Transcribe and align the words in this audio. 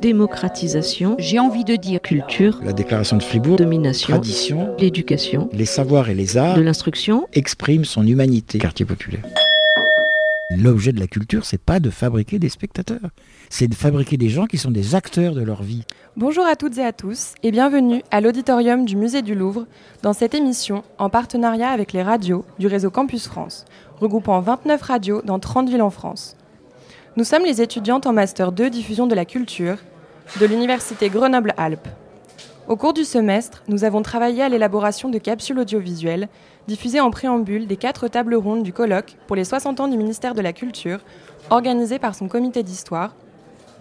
Démocratisation, 0.00 1.16
j'ai 1.18 1.38
envie 1.38 1.64
de 1.64 1.76
dire 1.76 2.00
culture, 2.00 2.60
la 2.64 2.72
déclaration 2.72 3.16
de 3.16 3.22
Fribourg, 3.22 3.56
domination, 3.56 4.14
tradition, 4.14 4.74
l'éducation, 4.78 5.48
les 5.52 5.66
savoirs 5.66 6.08
et 6.08 6.14
les 6.14 6.36
arts, 6.36 6.56
de 6.56 6.62
l'instruction, 6.62 7.26
expriment 7.32 7.84
son 7.84 8.06
humanité. 8.06 8.58
Quartier 8.58 8.86
populaire. 8.86 9.22
L'objet 10.50 10.92
de 10.92 10.98
la 10.98 11.06
culture, 11.06 11.44
c'est 11.44 11.60
pas 11.60 11.78
de 11.78 11.90
fabriquer 11.90 12.38
des 12.38 12.48
spectateurs, 12.48 13.10
c'est 13.50 13.68
de 13.68 13.74
fabriquer 13.74 14.16
des 14.16 14.28
gens 14.28 14.46
qui 14.46 14.58
sont 14.58 14.70
des 14.70 14.94
acteurs 14.94 15.34
de 15.34 15.42
leur 15.42 15.62
vie. 15.62 15.84
Bonjour 16.16 16.44
à 16.44 16.56
toutes 16.56 16.78
et 16.78 16.84
à 16.84 16.92
tous 16.92 17.34
et 17.42 17.52
bienvenue 17.52 18.02
à 18.10 18.20
l'auditorium 18.20 18.84
du 18.84 18.96
Musée 18.96 19.22
du 19.22 19.34
Louvre 19.34 19.66
dans 20.02 20.12
cette 20.12 20.34
émission 20.34 20.82
en 20.98 21.08
partenariat 21.08 21.68
avec 21.68 21.92
les 21.92 22.02
radios 22.02 22.44
du 22.58 22.66
réseau 22.66 22.90
Campus 22.90 23.28
France, 23.28 23.64
regroupant 24.00 24.40
29 24.40 24.82
radios 24.82 25.22
dans 25.22 25.38
30 25.38 25.68
villes 25.68 25.82
en 25.82 25.90
France. 25.90 26.36
Nous 27.16 27.24
sommes 27.24 27.44
les 27.44 27.60
étudiantes 27.60 28.06
en 28.06 28.12
Master 28.12 28.52
2 28.52 28.70
Diffusion 28.70 29.08
de 29.08 29.16
la 29.16 29.24
Culture 29.24 29.78
de 30.40 30.46
l'Université 30.46 31.08
Grenoble-Alpes. 31.08 31.88
Au 32.68 32.76
cours 32.76 32.92
du 32.92 33.04
semestre, 33.04 33.64
nous 33.66 33.82
avons 33.82 34.02
travaillé 34.02 34.44
à 34.44 34.48
l'élaboration 34.48 35.08
de 35.08 35.18
capsules 35.18 35.58
audiovisuelles 35.58 36.28
diffusées 36.68 37.00
en 37.00 37.10
préambule 37.10 37.66
des 37.66 37.76
quatre 37.76 38.06
tables 38.06 38.36
rondes 38.36 38.62
du 38.62 38.72
colloque 38.72 39.16
pour 39.26 39.34
les 39.34 39.42
60 39.42 39.80
ans 39.80 39.88
du 39.88 39.96
ministère 39.96 40.36
de 40.36 40.40
la 40.40 40.52
Culture, 40.52 41.00
organisé 41.50 41.98
par 41.98 42.14
son 42.14 42.28
comité 42.28 42.62
d'histoire, 42.62 43.16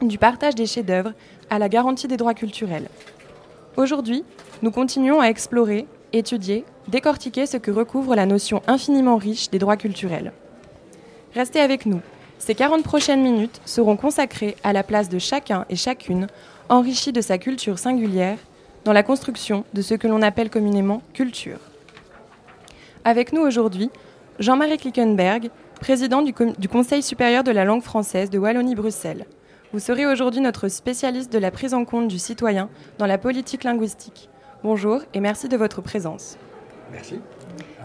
du 0.01 0.17
partage 0.17 0.55
des 0.55 0.65
chefs-d'œuvre 0.65 1.13
à 1.51 1.59
la 1.59 1.69
garantie 1.69 2.07
des 2.07 2.17
droits 2.17 2.33
culturels. 2.33 2.89
Aujourd'hui, 3.77 4.23
nous 4.63 4.71
continuons 4.71 5.21
à 5.21 5.27
explorer, 5.27 5.85
étudier, 6.13 6.65
décortiquer 6.87 7.45
ce 7.45 7.57
que 7.57 7.69
recouvre 7.69 8.15
la 8.15 8.25
notion 8.25 8.63
infiniment 8.65 9.17
riche 9.17 9.51
des 9.51 9.59
droits 9.59 9.77
culturels. 9.77 10.33
Restez 11.35 11.59
avec 11.59 11.85
nous. 11.85 12.01
Ces 12.39 12.55
40 12.55 12.83
prochaines 12.83 13.21
minutes 13.21 13.61
seront 13.65 13.97
consacrées 13.97 14.55
à 14.63 14.73
la 14.73 14.81
place 14.81 15.09
de 15.09 15.19
chacun 15.19 15.65
et 15.69 15.75
chacune, 15.75 16.27
enrichie 16.69 17.11
de 17.11 17.21
sa 17.21 17.37
culture 17.37 17.77
singulière, 17.77 18.37
dans 18.85 18.93
la 18.93 19.03
construction 19.03 19.65
de 19.73 19.81
ce 19.81 19.93
que 19.93 20.07
l'on 20.07 20.21
appelle 20.21 20.49
communément 20.49 21.01
culture. 21.13 21.59
Avec 23.03 23.33
nous 23.33 23.41
aujourd'hui, 23.41 23.89
Jean-Marie 24.39 24.77
Klickenberg, 24.77 25.51
président 25.81 26.21
du, 26.21 26.33
du, 26.57 26.69
Conseil 26.69 27.03
supérieur 27.03 27.43
de 27.43 27.51
la 27.51 27.65
langue 27.65 27.83
française 27.83 28.29
de 28.29 28.39
Wallonie-Bruxelles. 28.39 29.25
Vous 29.73 29.79
serez 29.79 30.05
aujourd'hui 30.05 30.39
notre 30.39 30.69
spécialiste 30.69 31.31
de 31.31 31.39
la 31.39 31.51
prise 31.51 31.73
en 31.73 31.83
compte 31.85 32.07
du 32.07 32.19
citoyen 32.19 32.69
dans 32.97 33.05
la 33.05 33.17
politique 33.17 33.65
linguistique. 33.65 34.29
Bonjour 34.63 35.01
et 35.13 35.19
merci 35.19 35.49
de 35.49 35.57
votre 35.57 35.81
présence. 35.81 36.37
Merci. 36.91 37.19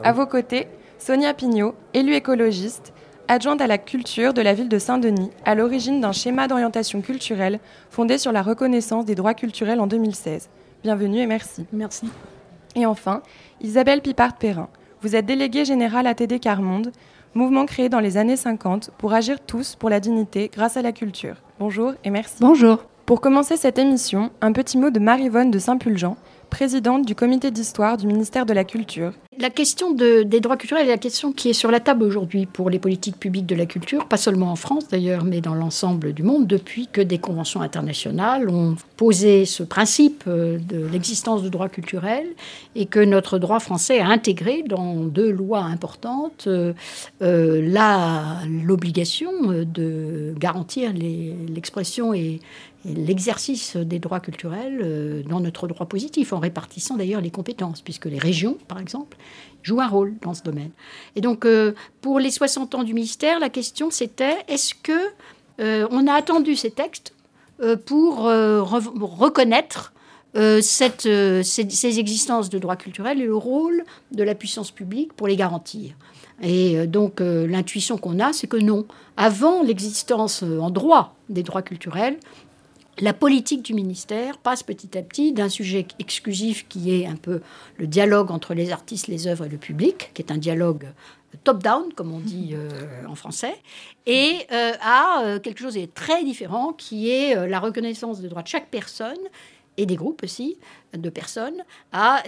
À 0.03 0.13
vos 0.13 0.27
côtés, 0.27 0.69
Sonia 0.99 1.35
Pignot, 1.35 1.75
élue 1.93 2.15
écologiste, 2.15 2.94
adjointe 3.29 3.61
à 3.61 3.67
la 3.67 3.79
culture 3.79 4.35
de 4.35 4.43
la 4.43 4.55
ville 4.55 4.69
de 4.69 4.79
Saint-Denis, 4.79 5.31
à 5.45 5.55
l'origine 5.55 6.01
d'un 6.01 6.13
schéma 6.13 6.49
d'orientation 6.49 7.01
culturelle 7.01 7.61
fondé 7.91 8.19
sur 8.19 8.33
la 8.33 8.43
reconnaissance 8.43 9.05
des 9.05 9.15
droits 9.15 9.35
culturels 9.35 9.81
en 9.81 9.87
2016. 9.87 10.49
Bienvenue 10.83 11.19
et 11.19 11.27
merci. 11.27 11.67
Merci. 11.73 12.09
Et 12.77 12.87
enfin, 12.87 13.23
Isabelle 13.61 14.03
Pipard-Perrin. 14.03 14.69
Vous 15.01 15.17
êtes 15.17 15.27
déléguée 15.27 15.65
générale 15.65 16.07
à 16.07 16.15
TD 16.15 16.39
Carmonde, 16.39 16.93
mouvement 17.35 17.67
créé 17.67 17.89
dans 17.89 18.01
les 18.01 18.17
années 18.17 18.37
50 18.37 18.91
pour 18.99 19.13
agir 19.13 19.41
tous 19.41 19.77
pour 19.77 19.91
la 19.91 20.01
dignité 20.01 20.51
grâce 20.53 20.77
à 20.77 20.83
la 20.83 20.93
culture. 20.93 21.37
Bonjour 21.59 21.95
et 22.05 22.11
merci. 22.11 22.37
Bonjour. 22.41 22.85
Pour 23.07 23.21
commencer 23.21 23.57
cette 23.57 23.79
émission, 23.79 24.31
un 24.41 24.53
petit 24.53 24.79
mot 24.79 24.91
de 24.91 24.99
Marie-Vonne 24.99 25.51
de 25.51 25.59
Saint-Pulgent, 25.59 26.17
présidente 26.49 27.05
du 27.05 27.15
comité 27.15 27.51
d'histoire 27.51 27.97
du 27.97 28.07
ministère 28.07 28.47
de 28.47 28.55
la 28.55 28.65
Culture. 28.65 29.13
La 29.39 29.51
question 29.51 29.93
de, 29.93 30.23
des 30.23 30.41
droits 30.41 30.57
culturels 30.57 30.87
est 30.87 30.91
la 30.91 30.99
question 30.99 31.33
qui 31.33 31.51
est 31.51 31.55
sur 31.55 31.71
la 31.71 31.81
table 31.81 32.05
aujourd'hui 32.05 32.47
pour 32.47 32.71
les 32.71 32.79
politiques 32.79 33.19
publiques 33.19 33.47
de 33.47 33.55
la 33.55 33.67
culture, 33.67 34.07
pas 34.07 34.17
seulement 34.17 34.53
en 34.53 34.57
France 34.57 34.89
d'ailleurs, 34.89 35.25
mais 35.25 35.41
dans 35.41 35.55
l'ensemble 35.55 36.13
du 36.13 36.23
monde, 36.23 36.47
depuis 36.47 36.87
que 36.87 37.01
des 37.01 37.19
conventions 37.19 37.61
internationales 37.61 38.49
ont 38.49 38.77
posé 38.97 39.45
ce 39.45 39.63
principe 39.63 40.25
euh, 40.29 40.59
de 40.59 40.87
l'existence 40.87 41.43
de 41.43 41.49
droits 41.49 41.69
culturels 41.69 42.29
et 42.77 42.87
que 42.87 43.01
notre 43.01 43.39
droit 43.39 43.61
français 43.61 44.01
a 44.01 44.09
intégré 44.09 44.63
dans 44.63 44.97
deux 44.97 45.31
lois 45.31 45.63
importantes 45.63 46.45
euh, 46.47 46.73
euh, 47.23 47.61
l'obligation 48.65 49.33
de 49.65 50.35
garantir 50.39 50.93
l'expression 50.93 52.15
et, 52.15 52.41
l'exercice 52.85 53.77
des 53.77 53.99
droits 53.99 54.21
culturels 54.21 54.81
euh, 54.83 55.23
dans 55.23 55.41
notre 55.41 55.67
droit 55.69 55.87
positif, 55.87 56.33
en 56.33 56.39
répartissant 56.39 56.97
d'ailleurs 56.97 57.21
les 57.21 57.31
compétences, 57.31 57.81
puisque 57.81 58.07
les 58.07 58.19
régions, 58.19 58.59
par 58.69 58.79
exemple, 58.79 59.17
jouent 59.65 59.81
un 59.81 59.89
rôle 59.89 60.15
dans 60.23 60.35
ce 60.35 60.43
domaine. 60.43 60.71
Et 61.17 61.21
donc, 61.21 61.45
euh, 61.45 61.75
pour 62.01 62.21
les 62.21 62.31
60 62.31 62.77
ans 62.77 62.85
du 62.85 62.95
ministère, 62.95 63.41
la 63.41 63.49
question 63.49 63.91
c'était 63.91 64.37
est-ce 64.47 64.75
que 64.75 64.93
euh, 65.61 65.89
on 65.91 66.07
a 66.07 66.13
attendu 66.13 66.55
ces 66.55 66.71
textes 66.71 67.13
pour 67.87 68.25
reconnaître 68.25 69.93
ces, 70.35 70.91
ces, 71.45 71.99
existences 72.01 72.51
de 72.51 72.59
droits 72.59 72.75
culturels 72.75 73.21
et 73.21 73.27
le 73.27 73.37
rôle 73.37 73.85
de 74.11 74.25
la 74.25 74.35
puissance 74.35 74.73
publique 74.73 75.13
pour 75.13 75.29
les 75.29 75.37
garantir? 75.37 75.93
Et 76.43 76.89
donc 76.89 77.21
l'intuition 77.21 77.97
qu'on 77.97 78.19
a, 78.19 78.33
c'est 78.33 78.49
que 78.49 78.57
non. 78.57 78.87
Avant 79.17 79.63
l'existence 79.63 80.43
en 80.43 80.69
droit 80.71 81.15
des 81.29 81.45
droits 81.45 81.63
culturels, 81.63 82.19
la 83.01 83.13
politique 83.13 83.63
du 83.63 83.75
ministère 83.75 84.39
passe 84.39 84.63
petit 84.63 84.97
à 84.97 85.03
petit 85.03 85.33
d'un 85.33 85.49
sujet 85.49 85.87
exclusif 85.99 86.69
qui 86.69 86.95
est 86.95 87.07
un 87.07 87.17
peu 87.17 87.41
le 87.77 87.87
dialogue 87.87 88.31
entre 88.31 88.55
les 88.55 88.71
artistes, 88.71 89.09
les 89.09 89.27
œuvres 89.27 89.47
et 89.47 89.49
le 89.49 89.59
public, 89.59 90.11
qui 90.15 90.23
est 90.23 90.31
un 90.31 90.39
dialogue 90.39 90.87
top-down, 91.43 91.93
comme 91.95 92.13
on 92.13 92.21
dit 92.21 92.51
euh, 92.53 93.05
en 93.09 93.17
français, 93.17 93.57
et 94.07 94.47
euh, 94.53 94.73
à 94.81 95.23
euh, 95.25 95.41
quelque 95.41 95.61
chose 95.61 95.75
de 95.75 95.87
très 95.87 96.23
différent 96.25 96.73
qui 96.73 97.11
est 97.11 97.49
la 97.49 97.59
reconnaissance 97.59 98.21
des 98.21 98.29
droits 98.29 98.43
de 98.43 98.49
chaque 98.49 98.69
personne 98.69 99.19
et 99.77 99.87
des 99.87 99.97
groupes 99.97 100.23
aussi 100.23 100.57
de 100.93 101.11
personnes 101.11 101.65
à, 101.91 102.23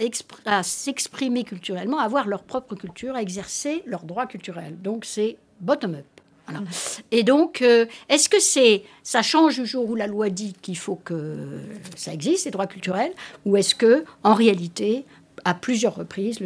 à 0.45 0.63
s'exprimer 0.63 1.45
culturellement, 1.45 1.99
à 1.99 2.03
avoir 2.03 2.27
leur 2.27 2.43
propre 2.43 2.75
culture, 2.75 3.15
à 3.15 3.21
exercer 3.21 3.83
leurs 3.85 4.03
droits 4.03 4.27
culturels. 4.27 4.77
Donc 4.81 5.05
c'est 5.05 5.37
bottom-up. 5.61 6.16
Et 7.11 7.23
donc, 7.23 7.61
euh, 7.61 7.85
est-ce 8.09 8.29
que 8.29 8.39
c'est 8.39 8.83
ça 9.03 9.21
change 9.21 9.59
le 9.59 9.65
jour 9.65 9.89
où 9.89 9.95
la 9.95 10.07
loi 10.07 10.29
dit 10.29 10.53
qu'il 10.61 10.77
faut 10.77 10.95
que 10.95 11.59
ça 11.95 12.13
existe, 12.13 12.43
ces 12.43 12.51
droits 12.51 12.67
culturels, 12.67 13.11
ou 13.45 13.57
est-ce 13.57 13.75
que, 13.75 14.03
en 14.23 14.33
réalité, 14.33 15.05
à 15.45 15.53
plusieurs 15.53 15.95
reprises, 15.95 16.39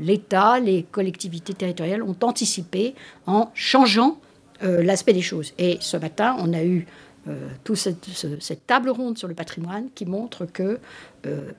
l'État, 0.00 0.60
les 0.60 0.82
collectivités 0.82 1.54
territoriales 1.54 2.02
ont 2.02 2.16
anticipé 2.22 2.94
en 3.26 3.50
changeant 3.54 4.18
euh, 4.62 4.82
l'aspect 4.82 5.12
des 5.12 5.22
choses? 5.22 5.54
Et 5.58 5.78
ce 5.80 5.96
matin, 5.96 6.36
on 6.38 6.52
a 6.52 6.62
eu 6.62 6.86
euh, 7.28 7.48
toute 7.64 7.76
cette, 7.76 8.04
cette, 8.40 8.66
table 8.66 8.90
ronde 8.90 9.16
sur 9.16 9.28
le 9.28 9.34
patrimoine 9.34 9.88
qui 9.94 10.04
montre 10.04 10.44
que, 10.44 10.80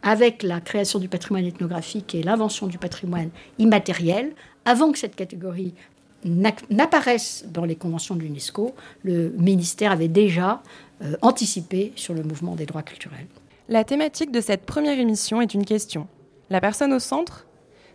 avec 0.01 0.43
la 0.43 0.59
création 0.59 0.99
du 0.99 1.07
patrimoine 1.07 1.45
ethnographique 1.45 2.13
et 2.13 2.21
l'invention 2.21 2.67
du 2.67 2.77
patrimoine 2.77 3.29
immatériel, 3.59 4.33
avant 4.65 4.91
que 4.91 4.99
cette 4.99 5.15
catégorie 5.15 5.73
n'apparaissent 6.25 7.45
dans 7.47 7.65
les 7.65 7.75
conventions 7.75 8.15
de 8.15 8.21
l'UNESCO, 8.21 8.73
le 9.03 9.33
ministère 9.37 9.91
avait 9.91 10.07
déjà 10.07 10.61
euh, 11.01 11.15
anticipé 11.21 11.93
sur 11.95 12.13
le 12.13 12.23
mouvement 12.23 12.55
des 12.55 12.65
droits 12.65 12.83
culturels. 12.83 13.27
La 13.69 13.83
thématique 13.83 14.31
de 14.31 14.41
cette 14.41 14.65
première 14.65 14.99
émission 14.99 15.41
est 15.41 15.53
une 15.53 15.65
question. 15.65 16.07
La 16.49 16.61
personne 16.61 16.93
au 16.93 16.99
centre? 16.99 17.47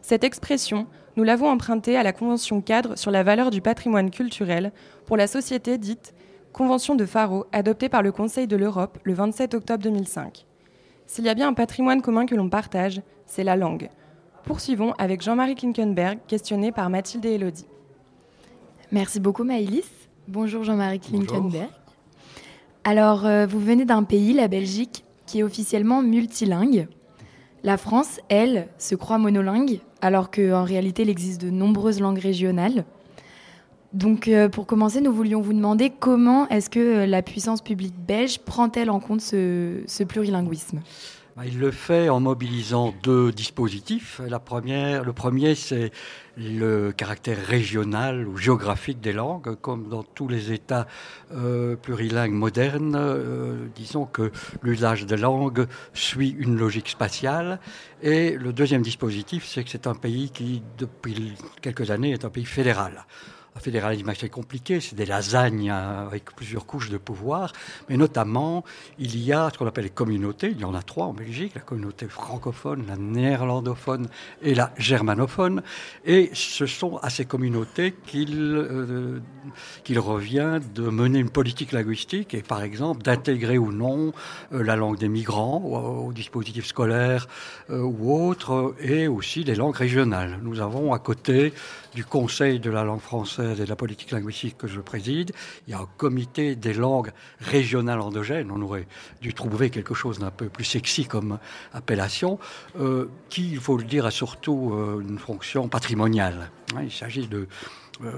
Cette 0.02 0.24
expression, 0.24 0.86
nous 1.16 1.24
l'avons 1.24 1.48
empruntée 1.48 1.96
à 1.96 2.02
la 2.02 2.12
Convention 2.12 2.60
cadre 2.60 2.96
sur 2.96 3.10
la 3.10 3.22
valeur 3.22 3.50
du 3.50 3.60
patrimoine 3.60 4.10
culturel 4.10 4.72
pour 5.04 5.16
la 5.16 5.26
société 5.26 5.76
dite 5.76 6.14
Convention 6.52 6.94
de 6.94 7.06
Faro, 7.06 7.46
adoptée 7.52 7.88
par 7.88 8.02
le 8.02 8.12
Conseil 8.12 8.46
de 8.46 8.56
l'Europe 8.56 8.98
le 9.04 9.14
27 9.14 9.54
octobre 9.54 9.82
2005. 9.82 10.46
S'il 11.06 11.24
y 11.24 11.28
a 11.28 11.34
bien 11.34 11.48
un 11.48 11.54
patrimoine 11.54 12.02
commun 12.02 12.26
que 12.26 12.34
l'on 12.34 12.48
partage, 12.48 13.00
c'est 13.26 13.44
la 13.44 13.56
langue. 13.56 13.90
Poursuivons 14.44 14.92
avec 14.98 15.22
Jean-Marie 15.22 15.54
Klinkenberg, 15.54 16.18
questionné 16.26 16.72
par 16.72 16.90
Mathilde 16.90 17.26
et 17.26 17.34
Elodie. 17.34 17.66
Merci 18.90 19.20
beaucoup 19.20 19.44
Maëlys. 19.44 19.84
Bonjour 20.28 20.64
Jean-Marie 20.64 21.00
Klinkenberg. 21.00 21.68
Alors, 22.84 23.26
euh, 23.26 23.46
vous 23.46 23.60
venez 23.60 23.84
d'un 23.84 24.02
pays, 24.02 24.32
la 24.32 24.48
Belgique, 24.48 25.04
qui 25.26 25.40
est 25.40 25.42
officiellement 25.42 26.00
multilingue. 26.00 26.88
La 27.64 27.76
France, 27.76 28.18
elle, 28.30 28.68
se 28.78 28.94
croit 28.94 29.18
monolingue, 29.18 29.80
alors 30.00 30.30
qu'en 30.30 30.64
réalité, 30.64 31.02
il 31.02 31.10
existe 31.10 31.42
de 31.42 31.50
nombreuses 31.50 32.00
langues 32.00 32.18
régionales. 32.18 32.86
Donc, 33.92 34.26
euh, 34.28 34.48
pour 34.48 34.64
commencer, 34.64 35.02
nous 35.02 35.12
voulions 35.12 35.42
vous 35.42 35.52
demander 35.52 35.90
comment 35.90 36.48
est-ce 36.48 36.70
que 36.70 36.80
euh, 36.80 37.06
la 37.06 37.20
puissance 37.20 37.60
publique 37.60 37.94
belge 38.06 38.38
prend-elle 38.38 38.88
en 38.88 39.00
compte 39.00 39.20
ce 39.20 40.02
plurilinguisme? 40.04 40.80
Il 41.44 41.58
le 41.58 41.70
fait 41.70 42.08
en 42.08 42.20
mobilisant 42.20 42.94
deux 43.02 43.30
dispositifs. 43.32 44.20
Le 44.24 45.12
premier, 45.12 45.54
c'est 45.54 45.92
le 46.36 46.92
caractère 46.92 47.38
régional 47.46 48.26
ou 48.26 48.36
géographique 48.36 49.00
des 49.00 49.12
langues, 49.12 49.54
comme 49.60 49.88
dans 49.88 50.02
tous 50.02 50.28
les 50.28 50.52
États 50.52 50.86
euh, 51.32 51.76
plurilingues 51.76 52.32
modernes. 52.32 52.96
Euh, 52.96 53.66
disons 53.74 54.04
que 54.04 54.32
l'usage 54.62 55.06
des 55.06 55.16
langues 55.16 55.66
suit 55.94 56.34
une 56.38 56.56
logique 56.56 56.88
spatiale. 56.88 57.60
Et 58.02 58.32
le 58.32 58.52
deuxième 58.52 58.82
dispositif, 58.82 59.46
c'est 59.46 59.64
que 59.64 59.70
c'est 59.70 59.86
un 59.86 59.94
pays 59.94 60.30
qui, 60.30 60.62
depuis 60.76 61.34
quelques 61.60 61.90
années, 61.90 62.12
est 62.12 62.24
un 62.24 62.30
pays 62.30 62.46
fédéral 62.46 63.06
fédéralisme 63.58 64.08
assez 64.08 64.28
compliqué, 64.28 64.80
c'est 64.80 64.96
des 64.96 65.06
lasagnes 65.06 65.70
avec 65.70 66.34
plusieurs 66.34 66.66
couches 66.66 66.90
de 66.90 66.98
pouvoir, 66.98 67.52
mais 67.88 67.96
notamment, 67.96 68.64
il 68.98 69.18
y 69.18 69.32
a 69.32 69.50
ce 69.52 69.58
qu'on 69.58 69.66
appelle 69.66 69.84
les 69.84 69.90
communautés, 69.90 70.50
il 70.50 70.60
y 70.60 70.64
en 70.64 70.74
a 70.74 70.82
trois 70.82 71.06
en 71.06 71.14
Belgique, 71.14 71.52
la 71.54 71.60
communauté 71.60 72.06
francophone, 72.06 72.84
la 72.86 72.96
néerlandophone 72.96 74.08
et 74.42 74.54
la 74.54 74.72
germanophone, 74.76 75.62
et 76.04 76.30
ce 76.34 76.66
sont 76.66 76.98
à 76.98 77.10
ces 77.10 77.24
communautés 77.24 77.94
qu'il 78.06 78.36
euh, 78.38 79.20
revient 79.96 80.60
de 80.74 80.82
mener 80.82 81.18
une 81.18 81.30
politique 81.30 81.72
linguistique 81.72 82.34
et 82.34 82.42
par 82.42 82.62
exemple 82.62 83.02
d'intégrer 83.02 83.58
ou 83.58 83.72
non 83.72 84.12
euh, 84.52 84.62
la 84.62 84.76
langue 84.76 84.98
des 84.98 85.08
migrants 85.08 85.62
au, 85.62 86.12
dispositif 86.12 86.66
scolaire 86.66 87.28
euh, 87.70 87.80
ou 87.82 88.12
autre, 88.12 88.74
et 88.80 89.08
aussi 89.08 89.44
les 89.44 89.54
langues 89.54 89.76
régionales. 89.76 90.38
Nous 90.42 90.60
avons 90.60 90.92
à 90.92 90.98
côté 90.98 91.52
du 91.94 92.04
Conseil 92.04 92.60
de 92.60 92.70
la 92.70 92.84
langue 92.84 93.00
française 93.00 93.47
et 93.52 93.64
de 93.64 93.68
la 93.68 93.76
politique 93.76 94.10
linguistique 94.10 94.56
que 94.58 94.66
je 94.66 94.80
préside, 94.80 95.32
il 95.66 95.72
y 95.72 95.74
a 95.74 95.78
un 95.78 95.88
comité 95.96 96.56
des 96.56 96.74
langues 96.74 97.12
régionales 97.40 98.00
endogènes, 98.00 98.50
on 98.50 98.60
aurait 98.62 98.86
dû 99.20 99.34
trouver 99.34 99.70
quelque 99.70 99.94
chose 99.94 100.18
d'un 100.18 100.30
peu 100.30 100.48
plus 100.48 100.64
sexy 100.64 101.06
comme 101.06 101.38
appellation, 101.72 102.38
euh, 102.80 103.08
qui, 103.28 103.50
il 103.50 103.60
faut 103.60 103.76
le 103.76 103.84
dire, 103.84 104.06
a 104.06 104.10
surtout 104.10 104.72
euh, 104.72 105.00
une 105.00 105.18
fonction 105.18 105.68
patrimoniale. 105.68 106.50
Hein, 106.74 106.82
il 106.82 106.92
s'agit 106.92 107.28
euh, 107.32 107.46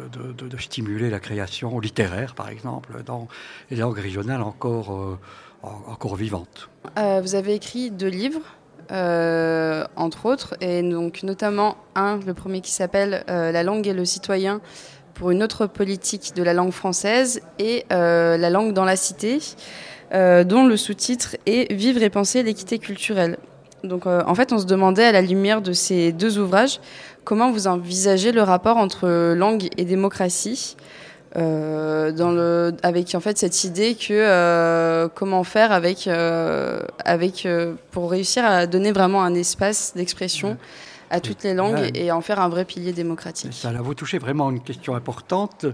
de, 0.08 0.48
de, 0.48 0.56
stimuler 0.58 1.10
la 1.10 1.20
création 1.20 1.78
littéraire, 1.78 2.34
par 2.34 2.48
exemple, 2.48 3.02
dans 3.04 3.28
les 3.70 3.76
langues 3.76 3.98
régionales 3.98 4.42
encore, 4.42 5.18
encore 5.62 6.16
vivantes. 6.16 6.68
vous 6.96 7.34
avez 7.34 7.54
écrit 7.54 7.90
deux 7.90 8.08
livres. 8.08 8.42
entre 8.90 10.26
autres, 10.26 10.54
et 10.60 10.82
donc 10.82 11.22
notamment 11.22 11.76
un, 11.94 12.18
le 12.18 12.34
premier 12.34 12.60
qui 12.60 12.72
s'appelle 12.72 13.24
La 13.26 13.62
langue 13.62 13.86
et 13.86 13.94
le 13.94 14.04
citoyen 14.04 14.60
pour 15.14 15.30
une 15.30 15.42
autre 15.42 15.66
politique 15.66 16.32
de 16.34 16.42
la 16.42 16.52
langue 16.54 16.72
française 16.72 17.40
et 17.58 17.84
La 17.90 18.50
langue 18.50 18.72
dans 18.72 18.84
la 18.84 18.96
cité. 18.96 19.40
Euh, 20.12 20.42
dont 20.42 20.66
le 20.66 20.76
sous-titre 20.76 21.36
est 21.46 21.72
Vivre 21.72 22.02
et 22.02 22.10
penser 22.10 22.42
l'équité 22.42 22.78
culturelle. 22.78 23.38
Donc 23.84 24.06
euh, 24.06 24.22
en 24.26 24.34
fait, 24.34 24.52
on 24.52 24.58
se 24.58 24.66
demandait 24.66 25.04
à 25.04 25.12
la 25.12 25.22
lumière 25.22 25.62
de 25.62 25.72
ces 25.72 26.10
deux 26.10 26.38
ouvrages 26.38 26.80
comment 27.24 27.52
vous 27.52 27.68
envisagez 27.68 28.32
le 28.32 28.42
rapport 28.42 28.76
entre 28.76 29.34
langue 29.34 29.68
et 29.76 29.84
démocratie. 29.84 30.76
Euh, 31.36 32.72
avec 32.82 33.14
en 33.14 33.20
fait 33.20 33.38
cette 33.38 33.62
idée 33.62 33.94
que 33.94 35.06
comment 35.14 35.44
faire 35.44 35.70
avec, 35.70 36.08
avec 37.04 37.46
pour 37.92 38.10
réussir 38.10 38.44
à 38.44 38.66
donner 38.66 38.90
vraiment 38.90 39.22
un 39.22 39.34
espace 39.34 39.92
d'expression 39.94 40.56
à 41.10 41.20
toutes 41.20 41.42
les 41.42 41.54
langues 41.54 41.90
et 41.94 42.12
en 42.12 42.20
faire 42.20 42.40
un 42.40 42.48
vrai 42.48 42.64
pilier 42.64 42.92
démocratique. 42.92 43.52
Ça, 43.52 43.72
là, 43.72 43.82
vous 43.82 43.94
touchez 43.94 44.18
vraiment 44.18 44.50
une 44.50 44.60
question 44.60 44.94
importante. 44.94 45.66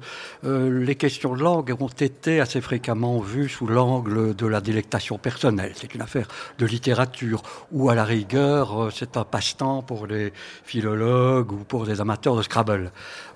Euh, 0.44 0.84
les 0.84 0.94
questions 0.94 1.34
de 1.34 1.42
langue 1.42 1.74
ont 1.78 1.88
été 1.88 2.40
assez 2.40 2.60
fréquemment 2.60 3.18
vues 3.20 3.48
sous 3.48 3.66
l'angle 3.66 4.34
de 4.34 4.46
la 4.46 4.60
délectation 4.60 5.18
personnelle. 5.18 5.72
C'est 5.74 5.94
une 5.94 6.02
affaire 6.02 6.28
de 6.58 6.66
littérature 6.66 7.42
ou 7.70 7.90
à 7.90 7.94
la 7.94 8.04
rigueur, 8.04 8.84
euh, 8.84 8.90
c'est 8.90 9.16
un 9.16 9.24
passe-temps 9.24 9.82
pour 9.82 10.06
les 10.06 10.32
philologues 10.64 11.52
ou 11.52 11.58
pour 11.58 11.84
des 11.84 12.00
amateurs 12.00 12.36
de 12.36 12.42
Scrabble. 12.42 12.90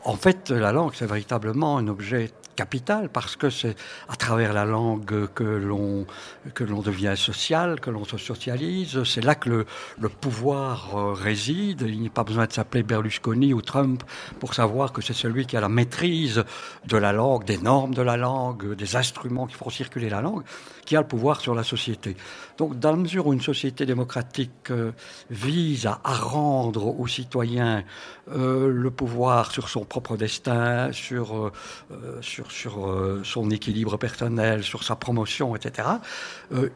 En 0.04 0.16
fait, 0.16 0.50
la 0.50 0.72
langue, 0.72 0.92
c'est 0.94 1.06
véritablement 1.06 1.76
un 1.76 1.88
objet 1.88 2.30
capital 2.56 3.08
parce 3.08 3.36
que 3.36 3.48
c'est 3.48 3.74
à 4.08 4.16
travers 4.16 4.52
la 4.52 4.64
langue 4.64 5.28
que 5.32 5.44
l'on 5.44 6.06
que 6.54 6.64
l'on 6.64 6.82
devient 6.82 7.14
social, 7.16 7.80
que 7.80 7.90
l'on 7.90 8.04
se 8.04 8.18
socialise. 8.18 9.02
C'est 9.04 9.24
là 9.24 9.34
que 9.34 9.48
le, 9.48 9.66
le 9.98 10.08
pouvoir 10.08 10.96
euh, 10.96 11.12
réside. 11.12 11.84
Il 11.86 12.00
n'y 12.00 12.08
a 12.08 12.10
pas 12.10 12.24
besoin 12.24 12.46
de 12.46 12.52
s'appeler 12.52 12.82
Berlusconi 12.82 13.54
ou 13.54 13.62
Trump 13.62 14.02
pour 14.40 14.52
savoir 14.54 14.92
que 14.92 15.00
c'est 15.00 15.14
celui 15.14 15.46
qui 15.46 15.56
a 15.56 15.60
la 15.60 15.68
maîtrise 15.68 16.44
de 16.86 16.96
la 16.96 17.12
langue, 17.12 17.44
des 17.44 17.58
normes 17.58 17.94
de 17.94 18.02
la 18.02 18.16
langue, 18.16 18.74
des 18.74 18.96
instruments 18.96 19.46
qui 19.46 19.54
font 19.54 19.70
circuler 19.70 20.10
la 20.10 20.20
langue, 20.20 20.42
qui 20.84 20.96
a 20.96 21.00
le 21.00 21.06
pouvoir 21.06 21.40
sur 21.40 21.54
la 21.54 21.62
société. 21.62 22.16
Donc, 22.60 22.78
dans 22.78 22.90
la 22.90 22.98
mesure 22.98 23.26
où 23.26 23.32
une 23.32 23.40
société 23.40 23.86
démocratique 23.86 24.70
euh, 24.70 24.92
vise 25.30 25.86
à, 25.86 25.98
rendre 26.04 26.88
aux 27.00 27.06
citoyens 27.06 27.84
euh, 28.30 28.68
le 28.68 28.90
pouvoir 28.90 29.50
sur 29.50 29.70
son 29.70 29.86
propre 29.86 30.18
destin, 30.18 30.92
sur, 30.92 31.50
euh, 31.90 33.22
son 33.24 33.50
équilibre 33.50 33.96
personnel, 33.96 34.62
sur 34.62 34.84
sa 34.84 34.94
promotion, 34.94 35.56
etc., 35.56 35.88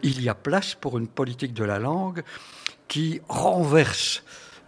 il 0.02 0.22
y 0.22 0.30
a 0.30 0.34
place 0.34 0.74
pour 0.74 0.96
une 0.96 1.06
politique 1.06 1.52
de 1.52 1.64
la 1.64 1.78
langue 1.78 2.22
qui 2.88 3.20
renverse 3.28 4.22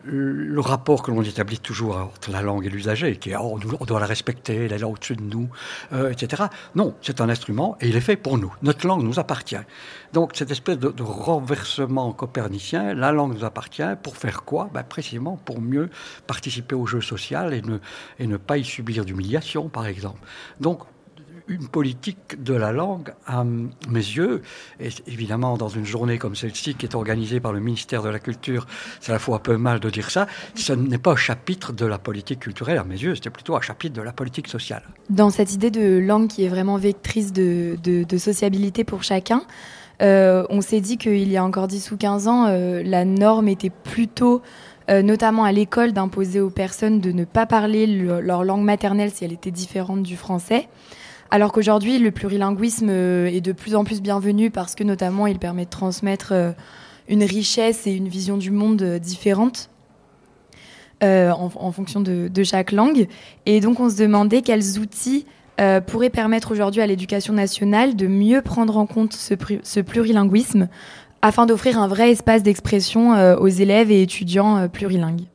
le 0.07 0.61
rapport 0.61 1.03
que 1.03 1.11
l'on 1.11 1.23
établit 1.23 1.59
toujours 1.59 1.97
entre 1.97 2.31
la 2.31 2.43
langue 2.43 2.67
et 2.67 2.71
l'usager, 2.71 3.17
qui 3.17 3.31
est 3.31 3.37
oh, 3.37 3.59
on 3.81 3.85
doit 3.85 4.01
la 4.01 4.07
respecter, 4.07 4.65
elle 4.65 4.73
est 4.73 4.79
là 4.79 4.89
au-dessus 4.89 5.17
de 5.17 5.23
nous, 5.23 5.49
euh, 5.93 6.11
etc. 6.11 6.45
Non, 6.75 6.95
c'est 7.03 7.21
un 7.21 7.29
instrument 7.29 7.77
et 7.81 7.89
il 7.89 7.97
est 7.97 8.01
fait 8.01 8.17
pour 8.17 8.39
nous. 8.39 8.55
Notre 8.63 8.87
langue 8.87 9.03
nous 9.03 9.19
appartient. 9.19 9.57
Donc 10.13 10.33
cette 10.35 10.51
espèce 10.51 10.79
de, 10.79 10.93
renversement 11.03 12.13
copernicien, 12.13 12.95
la 12.95 13.13
langue 13.13 13.35
nous 13.35 13.45
appartient 13.45 13.83
pour 14.03 14.17
faire 14.17 14.45
quoi? 14.45 14.71
Ben, 14.73 14.83
Précisément 14.83 15.37
pour 15.45 15.61
mieux 15.61 15.91
participer 16.27 16.75
au 16.75 16.87
jeu 16.87 17.01
social 17.01 17.53
et 17.53 17.63
ne, 17.63 17.79
et 18.19 18.27
ne 18.27 18.37
pas 18.37 18.57
y 18.57 18.65
subir 18.65 19.05
d'humiliation, 19.05 19.69
par 19.69 19.87
exemple. 19.87 20.21
Donc 20.61 20.81
une 21.49 21.69
politique 21.69 22.43
de 22.43 22.55
la 22.55 22.73
langue, 22.73 23.13
à 23.27 23.45
mes 23.45 24.01
yeux, 24.01 24.43
et 24.81 24.89
évidemment 25.07 25.57
dans 25.57 25.69
une 25.69 25.85
journée 25.85 26.19
comme 26.19 26.35
celle-ci 26.35 26.75
qui 26.75 26.87
est 26.87 26.95
organisée 26.95 27.41
par 27.41 27.53
le 27.53 27.61
ministère 27.61 28.03
de 28.03 28.09
la 28.09 28.19
Culture, 28.19 28.67
c'est 29.01 29.11
à 29.11 29.15
la 29.15 29.19
fois 29.19 29.37
un 29.37 29.41
peu 29.41 29.57
mal 29.57 29.81
de 29.81 29.91
dire 29.91 30.11
ça, 30.11 30.27
ce 30.55 30.73
n'est 30.73 30.99
pas 30.99 31.13
un 31.13 31.17
chapitre 31.17 31.73
de 31.73 31.87
la 31.87 31.99
politique 31.99 32.41
culturelle, 32.41 32.79
à 32.79 32.85
mes 32.85 33.01
yeux, 33.01 33.15
c'était 33.15 33.31
plutôt 33.31 33.57
un 33.57 33.61
chapitre 33.61 33.95
de 33.95 34.03
la 34.03 34.13
politique 34.13 34.49
sociale. 34.49 34.83
Dans 35.11 35.31
cette 35.31 35.53
idée 35.53 35.71
de 35.71 35.99
langue 35.99 36.29
qui 36.29 36.45
est 36.45 36.49
vraiment 36.49 36.79
vectrice 36.79 37.33
de, 37.33 37.77
sociabilité 38.19 38.85
pour 38.85 39.03
chacun, 39.03 39.43
euh, 40.03 40.45
on 40.51 40.61
s'est 40.61 40.81
dit 40.81 40.99
qu'il 40.99 41.31
y 41.31 41.37
a 41.37 41.45
encore 41.45 41.69
10 41.69 41.91
ou 41.93 41.97
15 41.97 42.29
ans, 42.29 42.47
euh, 42.49 42.83
la 42.85 43.05
norme 43.05 43.49
était 43.49 43.71
plutôt 43.71 44.43
euh, 44.89 45.03
notamment 45.03 45.45
à 45.45 45.53
l'école, 45.53 45.93
d'imposer 45.93 46.41
aux 46.41 46.51
personnes 46.51 47.01
de 47.01 47.11
ne 47.11 47.25
pas 47.25 47.45
parler 47.45 47.87
leur 47.87 48.45
langue 48.45 48.63
maternelle 48.63 49.11
si 49.11 49.25
elle 49.25 49.33
était 49.33 49.51
différente 49.51 50.03
du 50.03 50.17
français. 50.17 50.69
Alors 51.31 51.53
qu'aujourd'hui, 51.53 51.99
le 51.99 52.11
plurilinguisme 52.11 52.89
euh, 52.89 53.27
est 53.27 53.41
de 53.41 53.53
plus 53.53 53.75
en 53.75 53.85
plus 53.85 54.01
bienvenu 54.01 54.51
parce 54.51 54.75
que 54.75 54.85
notamment 54.85 55.27
il 55.27 55.39
permet 55.39 55.65
de 55.65 55.71
transmettre 55.71 56.33
euh, 56.33 56.53
une 57.09 57.25
richesse 57.25 57.87
et 57.87 57.93
une 57.93 58.09
vision 58.09 58.37
du 58.37 58.51
monde 58.51 58.83
euh, 58.83 58.99
différente 58.99 59.71
en, 61.03 61.73
fonction 61.73 62.01
de, 62.01 62.43
chaque 62.43 62.73
langue. 62.73 63.07
Et 63.45 63.61
donc 63.61 63.81
on 63.81 63.91
se 63.91 63.97
demandait 63.97 64.41
quels 64.41 64.79
outils 64.79 65.27
pourraient 65.87 66.09
permettre 66.09 66.53
aujourd'hui 66.53 66.81
à 66.81 66.87
l'éducation 66.87 67.35
nationale 67.35 67.97
de 67.97 68.07
mieux 68.07 68.41
prendre 68.41 68.79
en 68.79 68.87
compte 68.87 69.13
ce, 69.13 69.81
plurilinguisme 69.81 70.69
afin 71.21 71.45
d'offrir 71.45 71.79
un 71.79 71.87
vrai 71.87 72.13
espace 72.13 72.43
d'expression 72.43 73.11
aux 73.39 73.49
élèves 73.49 73.91
et 73.91 74.01
étudiants 74.01 74.69
plurilingues. 74.71 75.27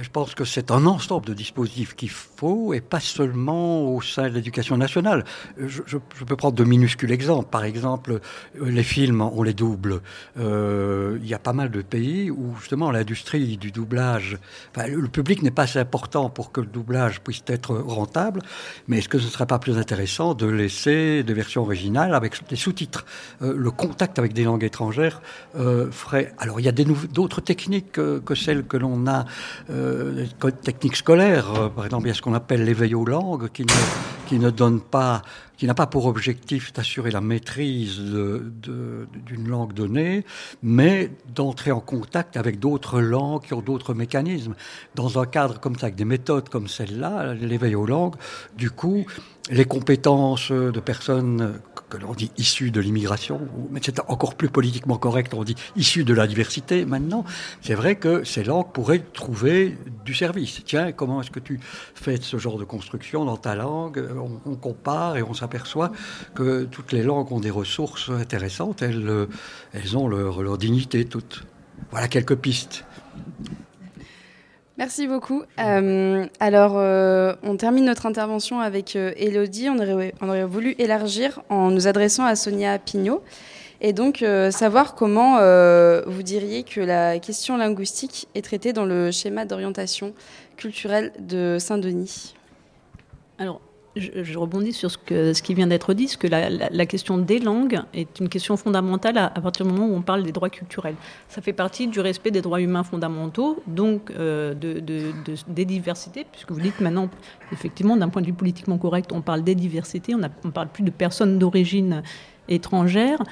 Je 0.00 0.08
pense 0.10 0.34
que 0.34 0.44
c'est 0.44 0.70
un 0.70 0.86
ensemble 0.86 1.26
de 1.26 1.34
dispositifs 1.34 1.94
qu'il 1.94 2.10
faut, 2.10 2.72
et 2.72 2.80
pas 2.80 3.00
seulement 3.00 3.92
au 3.92 4.00
sein 4.00 4.28
de 4.28 4.34
l'éducation 4.34 4.76
nationale. 4.76 5.24
Je, 5.58 5.98
peux 6.26 6.36
prendre 6.36 6.54
de 6.54 6.64
minuscules 6.64 7.10
exemples. 7.10 7.48
Par 7.50 7.64
exemple, 7.64 8.20
les 8.60 8.82
films, 8.82 9.22
on 9.22 9.42
les 9.42 9.54
double. 9.54 10.00
Euh, 10.38 11.18
il 11.20 11.28
y 11.28 11.34
a 11.34 11.38
pas 11.38 11.52
mal 11.52 11.70
de 11.70 11.82
pays 11.82 12.30
où 12.30 12.54
justement 12.60 12.90
l'industrie 12.90 13.56
du 13.56 13.72
doublage, 13.72 14.38
le 14.76 15.08
public 15.08 15.42
n'est 15.42 15.50
pas 15.50 15.62
assez 15.62 15.78
important 15.78 16.30
pour 16.30 16.52
que 16.52 16.60
le 16.60 16.66
doublage 16.66 17.20
puisse 17.20 17.42
être 17.46 17.74
rentable, 17.74 18.42
mais 18.86 18.98
est-ce 18.98 19.08
que 19.08 19.18
ce 19.18 19.26
ne 19.26 19.30
serait 19.30 19.46
pas 19.46 19.58
plus 19.58 19.78
intéressant 19.78 20.34
de 20.34 20.46
laisser 20.46 21.22
des 21.22 21.34
versions 21.34 21.62
originales 21.62 22.14
avec 22.14 22.48
des 22.48 22.56
sous-titres? 22.56 23.04
Euh, 23.42 23.54
Le 23.56 23.70
contact 23.70 24.18
avec 24.18 24.32
des 24.32 24.44
langues 24.44 24.64
étrangères 24.64 25.20
euh, 25.56 25.90
ferait... 25.90 26.34
Alors 26.38 26.60
il 26.60 26.66
y 26.66 26.68
a 26.68 26.72
d'autres 26.72 27.40
techniques 27.40 27.92
que 27.92 28.34
celles 28.34 28.64
que 28.64 28.76
l'on 28.76 29.06
a 29.06 29.24
euh, 29.70 29.87
techniques 30.62 30.96
scolaires. 30.96 31.52
Euh, 31.54 31.68
par 31.68 31.84
exemple, 31.84 32.06
il 32.06 32.08
y 32.08 32.10
a 32.10 32.14
ce 32.14 32.22
qu'on 32.22 32.34
appelle 32.34 32.64
l'éveil 32.64 32.94
aux 32.94 33.04
langues, 33.04 33.48
qui 33.50 33.62
ne, 33.62 33.72
qui 34.26 34.38
ne 34.38 34.50
donne 34.50 34.80
pas, 34.80 35.22
qui 35.56 35.66
n'a 35.66 35.74
pas 35.74 35.86
pour 35.86 36.06
objectif 36.06 36.72
d'assurer 36.72 37.10
la 37.10 37.20
maîtrise 37.20 37.98
d'une 38.00 39.48
langue 39.48 39.72
donnée, 39.72 40.24
mais 40.62 41.10
d'entrer 41.34 41.72
en 41.72 41.80
contact 41.80 42.36
avec 42.36 42.58
d'autres 42.58 43.00
langues 43.00 43.42
qui 43.42 43.54
ont 43.54 43.62
d'autres 43.62 43.94
mécanismes. 43.94 44.54
Dans 44.94 45.18
un 45.18 45.26
cadre 45.26 45.60
comme 45.60 45.76
ça, 45.76 45.86
avec 45.86 45.96
des 45.96 46.04
méthodes 46.04 46.48
comme 46.48 46.68
celle-là, 46.68 47.34
l'éveil 47.34 47.74
aux 47.74 47.86
langues, 47.86 48.16
du 48.56 48.70
coup, 48.70 49.06
les 49.50 49.64
compétences 49.64 50.52
de 50.52 50.80
personnes 50.80 51.58
que 51.88 51.96
l'on 51.96 52.12
dit 52.14 52.30
issues 52.36 52.70
de 52.70 52.80
l'immigration, 52.80 53.40
mais 53.70 53.80
c'est 53.82 54.00
encore 54.08 54.34
plus 54.34 54.48
politiquement 54.48 54.98
correct, 54.98 55.34
on 55.34 55.44
dit 55.44 55.56
issues 55.76 56.04
de 56.04 56.14
la 56.14 56.26
diversité 56.26 56.84
maintenant, 56.84 57.24
c'est 57.62 57.74
vrai 57.74 57.96
que 57.96 58.24
ces 58.24 58.44
langues 58.44 58.72
pourraient 58.72 59.02
trouver 59.12 59.76
du 60.04 60.14
service. 60.14 60.62
Tiens, 60.64 60.92
comment 60.92 61.20
est-ce 61.20 61.30
que 61.30 61.40
tu 61.40 61.60
fais 61.94 62.18
ce 62.20 62.38
genre 62.38 62.58
de 62.58 62.64
construction 62.64 63.24
dans 63.24 63.36
ta 63.36 63.54
langue? 63.54 64.04
On, 64.44 64.56
compare 64.56 65.16
et 65.16 65.22
on 65.22 65.34
s'aperçoit 65.34 65.92
que 66.34 66.64
toutes 66.64 66.92
les 66.92 67.02
langues 67.02 67.30
ont 67.32 67.40
des 67.40 67.50
ressources 67.50 68.10
intéressantes, 68.10 68.82
elles, 68.82 69.28
elles 69.72 69.96
ont 69.96 70.08
leur, 70.08 70.42
leur 70.42 70.58
dignité 70.58 71.04
toutes. 71.04 71.44
Voilà 71.90 72.08
quelques 72.08 72.36
pistes. 72.36 72.84
Merci 74.78 75.08
beaucoup. 75.08 75.42
Euh, 75.58 76.26
alors, 76.38 76.74
euh, 76.76 77.34
on 77.42 77.56
termine 77.56 77.84
notre 77.84 78.06
intervention 78.06 78.60
avec 78.60 78.94
euh, 78.94 79.12
Elodie. 79.16 79.68
On 79.68 79.76
aurait, 79.76 80.14
on 80.20 80.28
aurait, 80.28 80.44
voulu 80.44 80.76
élargir 80.78 81.42
en 81.48 81.72
nous 81.72 81.88
adressant 81.88 82.24
à 82.24 82.36
Sonia 82.36 82.78
Pignot. 82.78 83.20
Et 83.80 83.92
donc, 83.92 84.24
savoir 84.50 84.96
comment 84.96 85.36
vous 86.04 86.22
diriez 86.24 86.64
que 86.64 86.80
la 86.80 87.20
question 87.20 87.56
linguistique 87.56 88.26
est 88.34 88.42
traitée 88.42 88.72
dans 88.72 88.84
le 88.84 89.12
schéma 89.12 89.44
d'orientation 89.44 90.14
culturelle 90.56 91.12
de 91.20 91.58
Saint-Denis. 91.60 92.34
Alors, 93.38 93.60
je, 93.98 94.38
rebondis 94.38 94.72
sur 94.72 94.90
ce, 94.90 94.98
ce 95.08 95.42
qui 95.42 95.54
vient 95.54 95.66
d'être 95.66 95.94
dit, 95.94 96.16
que 96.18 96.26
la, 96.26 96.86
question 96.86 97.18
des 97.18 97.38
langues 97.38 97.80
est 97.94 98.20
une 98.20 98.28
question 98.28 98.56
fondamentale 98.56 99.18
à, 99.18 99.28
partir 99.30 99.66
du 99.66 99.72
moment 99.72 99.86
où 99.86 99.96
on 99.96 100.02
parle 100.02 100.22
des 100.22 100.32
droits 100.32 100.50
culturels. 100.50 100.96
Ça 101.28 101.42
fait 101.42 101.52
partie 101.52 101.86
du 101.86 102.00
respect 102.00 102.30
des 102.30 102.40
droits 102.40 102.60
humains 102.60 102.84
fondamentaux, 102.84 103.62
donc 103.66 104.10
euh, 104.10 104.54
de, 104.54 104.80
des 105.48 105.64
diversités, 105.64 106.26
puisque 106.30 106.50
vous 106.50 106.60
dites 106.60 106.80
maintenant, 106.80 107.08
effectivement, 107.52 107.96
d'un 107.96 108.08
point 108.08 108.22
de 108.22 108.26
vue 108.26 108.32
politiquement 108.32 108.78
correct, 108.78 109.10
on 109.12 109.20
parle 109.20 109.42
des 109.42 109.54
diversités, 109.54 110.14
on 110.14 110.18
ne 110.18 110.50
parle 110.50 110.68
plus 110.68 110.84
de 110.84 110.90
personnes 110.90 111.38
d'origine 111.38 112.02
étrangère. 112.48 113.22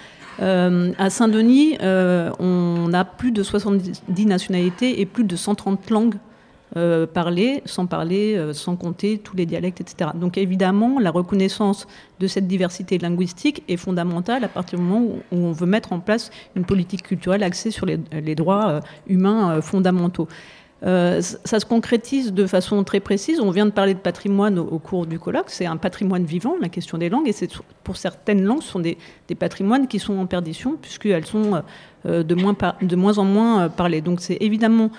Euh, 0.41 0.93
à 0.99 1.11
Saint-Denis, 1.11 1.79
euh, 1.83 2.31
on 2.39 2.93
a 2.93 3.05
plus 3.05 3.33
de 3.33 3.43
70 3.43 4.27
nationalités 4.27 5.01
et 5.01 5.07
plus 5.07 5.25
de 5.25 5.37
130 5.37 5.91
langues 5.91 6.17
euh, 6.77 7.07
parler, 7.07 7.63
sans 7.65 7.87
parler, 7.87 8.37
euh, 8.37 8.53
sans 8.53 8.77
compter 8.77 9.17
tous 9.17 9.35
les 9.35 9.47
dialectes, 9.47 9.81
etc. 9.81 10.11
Donc 10.15 10.37
évidemment, 10.37 10.99
la 10.99 11.11
reconnaissance 11.11 11.87
de 12.21 12.27
cette 12.27 12.47
diversité 12.47 12.99
linguistique 12.99 13.63
est 13.67 13.79
fondamentale 13.79 14.45
à 14.45 14.49
partir 14.49 14.79
du 14.79 14.85
moment 14.85 15.07
où, 15.07 15.37
on 15.37 15.53
veut 15.53 15.67
mettre 15.67 15.95
en 15.95 16.01
place 16.01 16.31
une 16.55 16.67
politique 16.67 17.03
culturelle 17.03 17.43
axée 17.43 17.71
sur 17.71 17.87
les, 17.87 18.35
droits 18.35 18.69
euh, 18.69 18.81
humains 19.07 19.61
fondamentaux. 19.63 20.29
Euh, 20.85 21.23
ça 21.23 21.59
se 21.59 21.65
concrétise 21.65 22.33
de 22.35 22.47
façon 22.47 22.85
très 22.85 23.01
précise. 23.01 23.41
On 23.41 23.51
vient 23.51 23.65
de 23.65 23.71
parler 23.71 23.95
de 23.95 23.99
patrimoine 23.99 24.59
au, 24.59 24.79
cours 24.79 25.07
du 25.07 25.19
colloque. 25.19 25.49
C'est 25.49 25.65
un 25.65 25.79
patrimoine 25.79 26.25
vivant, 26.25 26.57
la 26.61 26.69
question 26.69 26.99
des 26.99 27.09
langues. 27.09 27.29
Et 27.29 27.33
c'est 27.33 27.51
pour 27.83 27.97
certaines 27.97 28.45
langues, 28.45 28.63
ce 28.63 28.69
sont 28.69 28.81
des, 28.81 28.99
patrimoines 29.39 29.89
qui 29.89 29.99
sont 29.99 30.19
en 30.19 30.27
perdition, 30.27 30.77
puisqu'elles 30.81 31.25
sont 31.25 31.63
euh, 32.05 32.23
de, 32.23 32.35
moins 32.35 32.55
de 32.83 32.97
moins 32.97 33.19
en 33.19 33.25
moins 33.25 33.63
euh, 33.63 33.69
parlées. 33.69 34.03
Donc 34.03 34.21
c'est 34.21 34.39
évidemment 34.41 34.91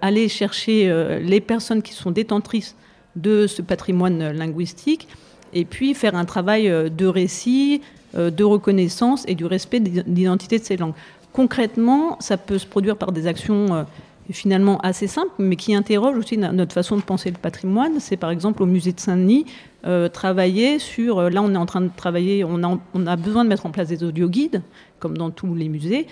aller 0.00 0.28
chercher 0.30 0.90
les 1.22 1.42
personnes 1.42 1.82
qui 1.82 1.92
sont 1.92 2.10
détentrices 2.10 2.76
de 3.14 3.46
ce 3.46 3.60
patrimoine 3.60 4.32
linguistique 4.32 5.06
et 5.52 5.66
puis 5.66 5.92
faire 5.92 6.14
un 6.14 6.24
travail 6.24 6.72
de 6.90 7.06
récit, 7.06 7.82
de 8.14 8.42
reconnaissance 8.42 9.26
et 9.28 9.34
du 9.34 9.44
respect 9.44 9.80
de 9.80 10.02
l'identité 10.06 10.58
de 10.58 10.64
ces 10.64 10.78
langues. 10.78 10.94
Concrètement, 11.34 12.16
ça 12.20 12.38
peut 12.38 12.56
se 12.56 12.66
produire 12.66 12.96
par 12.96 13.12
des 13.12 13.26
actions 13.26 13.84
finalement 14.32 14.78
assez 14.80 15.06
simple, 15.06 15.30
mais 15.38 15.56
qui 15.56 15.74
interroge 15.74 16.16
aussi 16.16 16.36
notre 16.36 16.72
façon 16.72 16.96
de 16.96 17.02
penser 17.02 17.30
le 17.30 17.36
patrimoine. 17.36 18.00
C'est 18.00 18.16
par 18.16 18.30
exemple 18.30 18.62
au 18.62 18.66
musée 18.66 18.92
de 18.92 19.00
Saint-Denis, 19.00 19.46
euh, 19.86 20.08
travailler 20.08 20.78
sur. 20.78 21.18
Euh, 21.18 21.30
là, 21.30 21.42
on 21.42 21.54
est 21.54 21.58
en 21.58 21.66
train 21.66 21.80
de 21.80 21.90
travailler, 21.94 22.44
on 22.44 22.62
a, 22.62 23.16
besoin 23.16 23.44
de 23.44 23.48
mettre 23.48 23.66
en 23.66 23.70
place 23.70 23.88
des 23.88 24.04
audioguides, 24.04 24.62
comme 24.98 25.16
dans 25.16 25.30
tous 25.30 25.54
les 25.54 25.68
musées. 25.68 26.06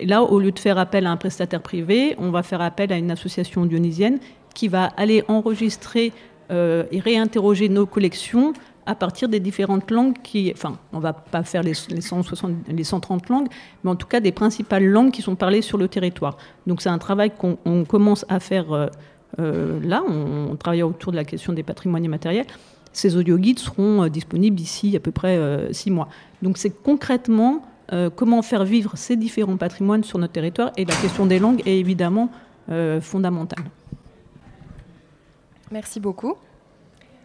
Et 0.00 0.06
là, 0.06 0.22
au 0.22 0.40
lieu 0.40 0.50
de 0.50 0.58
faire 0.58 0.78
appel 0.78 1.06
à 1.06 1.10
un 1.10 1.16
prestataire 1.16 1.62
privé, 1.62 2.14
on 2.18 2.30
va 2.30 2.42
faire 2.42 2.60
appel 2.60 2.92
à 2.92 2.96
une 2.96 3.10
association 3.10 3.64
dionysienne 3.66 4.18
qui 4.54 4.68
va 4.68 4.86
aller 4.96 5.24
enregistrer 5.28 6.12
euh, 6.50 6.84
et 6.90 6.98
réinterroger 6.98 7.68
nos 7.68 7.86
collections 7.86 8.52
à 8.86 8.94
partir 8.94 9.28
des 9.28 9.40
différentes 9.40 9.90
langues 9.90 10.16
qui, 10.22 10.52
enfin, 10.54 10.76
on 10.92 10.98
va 10.98 11.12
pas 11.12 11.42
faire 11.44 11.62
les, 11.62 11.72
les, 11.88 12.00
160, 12.00 12.68
les 12.68 12.84
130 12.84 13.28
langues, 13.28 13.48
mais 13.84 13.90
en 13.90 13.96
tout 13.96 14.06
cas 14.06 14.20
des 14.20 14.32
principales 14.32 14.84
langues 14.84 15.12
qui 15.12 15.22
sont 15.22 15.36
parlées 15.36 15.62
sur 15.62 15.78
le 15.78 15.88
territoire. 15.88 16.36
Donc 16.66 16.82
c'est 16.82 16.88
un 16.88 16.98
travail 16.98 17.30
qu'on 17.30 17.84
commence 17.84 18.24
à 18.28 18.40
faire 18.40 18.72
euh, 18.72 18.86
euh, 19.38 19.80
là, 19.82 20.02
on, 20.06 20.56
travaille 20.56 20.82
autour 20.82 21.12
de 21.12 21.16
la 21.16 21.24
question 21.24 21.52
des 21.52 21.62
patrimoines 21.62 22.04
immatériels. 22.04 22.46
Ces 22.92 23.16
audio-guides 23.16 23.60
seront 23.60 24.04
euh, 24.04 24.08
disponibles 24.08 24.56
d'ici 24.56 24.94
à 24.96 25.00
peu 25.00 25.12
près 25.12 25.38
six 25.72 25.90
mois. 25.90 26.08
Donc 26.42 26.58
c'est 26.58 26.70
concrètement 26.70 27.62
comment 28.16 28.40
faire 28.40 28.64
vivre 28.64 28.92
ces 28.96 29.16
différents 29.16 29.58
patrimoines 29.58 30.02
sur 30.02 30.18
notre 30.18 30.32
territoire 30.32 30.72
et 30.78 30.86
la 30.86 30.94
question 30.94 31.26
des 31.26 31.38
langues 31.38 31.60
est 31.66 31.78
évidemment 31.78 32.30
fondamentale. 33.02 33.64
Merci 35.70 36.00
beaucoup. 36.00 36.36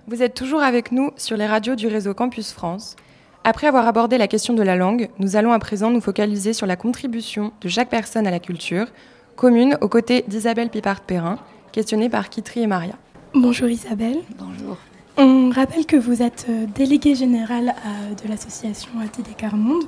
Vous 0.10 0.24
êtes 0.24 0.36
toujours 0.36 0.62
avec 0.62 0.94
nous 0.94 1.12
sur 1.18 1.36
les 1.36 1.46
radios 1.46 1.76
du 1.76 1.88
réseau 1.88 2.14
Campus 2.14 2.54
France. 2.54 2.96
Après 3.44 3.68
avoir 3.68 3.86
abordé 3.86 4.18
la 4.18 4.30
question 4.30 4.54
de 4.54 4.64
la 4.64 4.78
langue, 4.78 5.10
nous 5.20 5.36
allons 5.36 5.52
à 5.52 5.60
présent 5.60 5.92
nous 5.92 6.00
focaliser 6.00 6.54
sur 6.54 6.66
la 6.66 6.78
contribution 6.78 7.52
de 7.60 7.68
chaque 7.68 7.90
personne 7.90 8.26
à 8.26 8.32
la 8.32 8.40
culture, 8.40 8.88
commune 9.36 9.78
aux 9.82 9.90
côtés 9.90 10.24
d'Isabelle 10.26 10.70
Pipard-Perrin, 10.70 11.40
questionnée 11.74 12.08
par 12.08 12.30
Kitri 12.30 12.62
et 12.62 12.68
Maria. 12.68 12.94
Bonjour 13.34 13.68
Isabelle. 13.68 14.20
Bonjour. 14.40 14.78
On 15.18 15.50
rappelle 15.50 15.86
que 15.86 15.98
vous 15.98 16.22
êtes 16.22 16.46
euh, 16.48 16.68
déléguée 16.74 17.16
générale 17.16 17.76
de 18.24 18.30
l'association 18.30 18.92
ATD 19.04 19.28
Monde. 19.58 19.84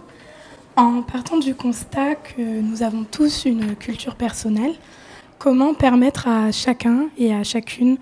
En 0.76 1.02
partant 1.02 1.38
du 1.38 1.56
constat 1.56 2.16
que 2.16 2.42
nous 2.42 2.84
avons 2.84 3.06
tous 3.10 3.46
une 3.46 3.74
culture 3.78 4.16
personnelle, 4.16 4.74
comment 5.38 5.74
permettre 5.74 6.28
à 6.28 6.52
chacun 6.52 7.08
et 7.18 7.34
à 7.34 7.46
chacune 7.46 7.96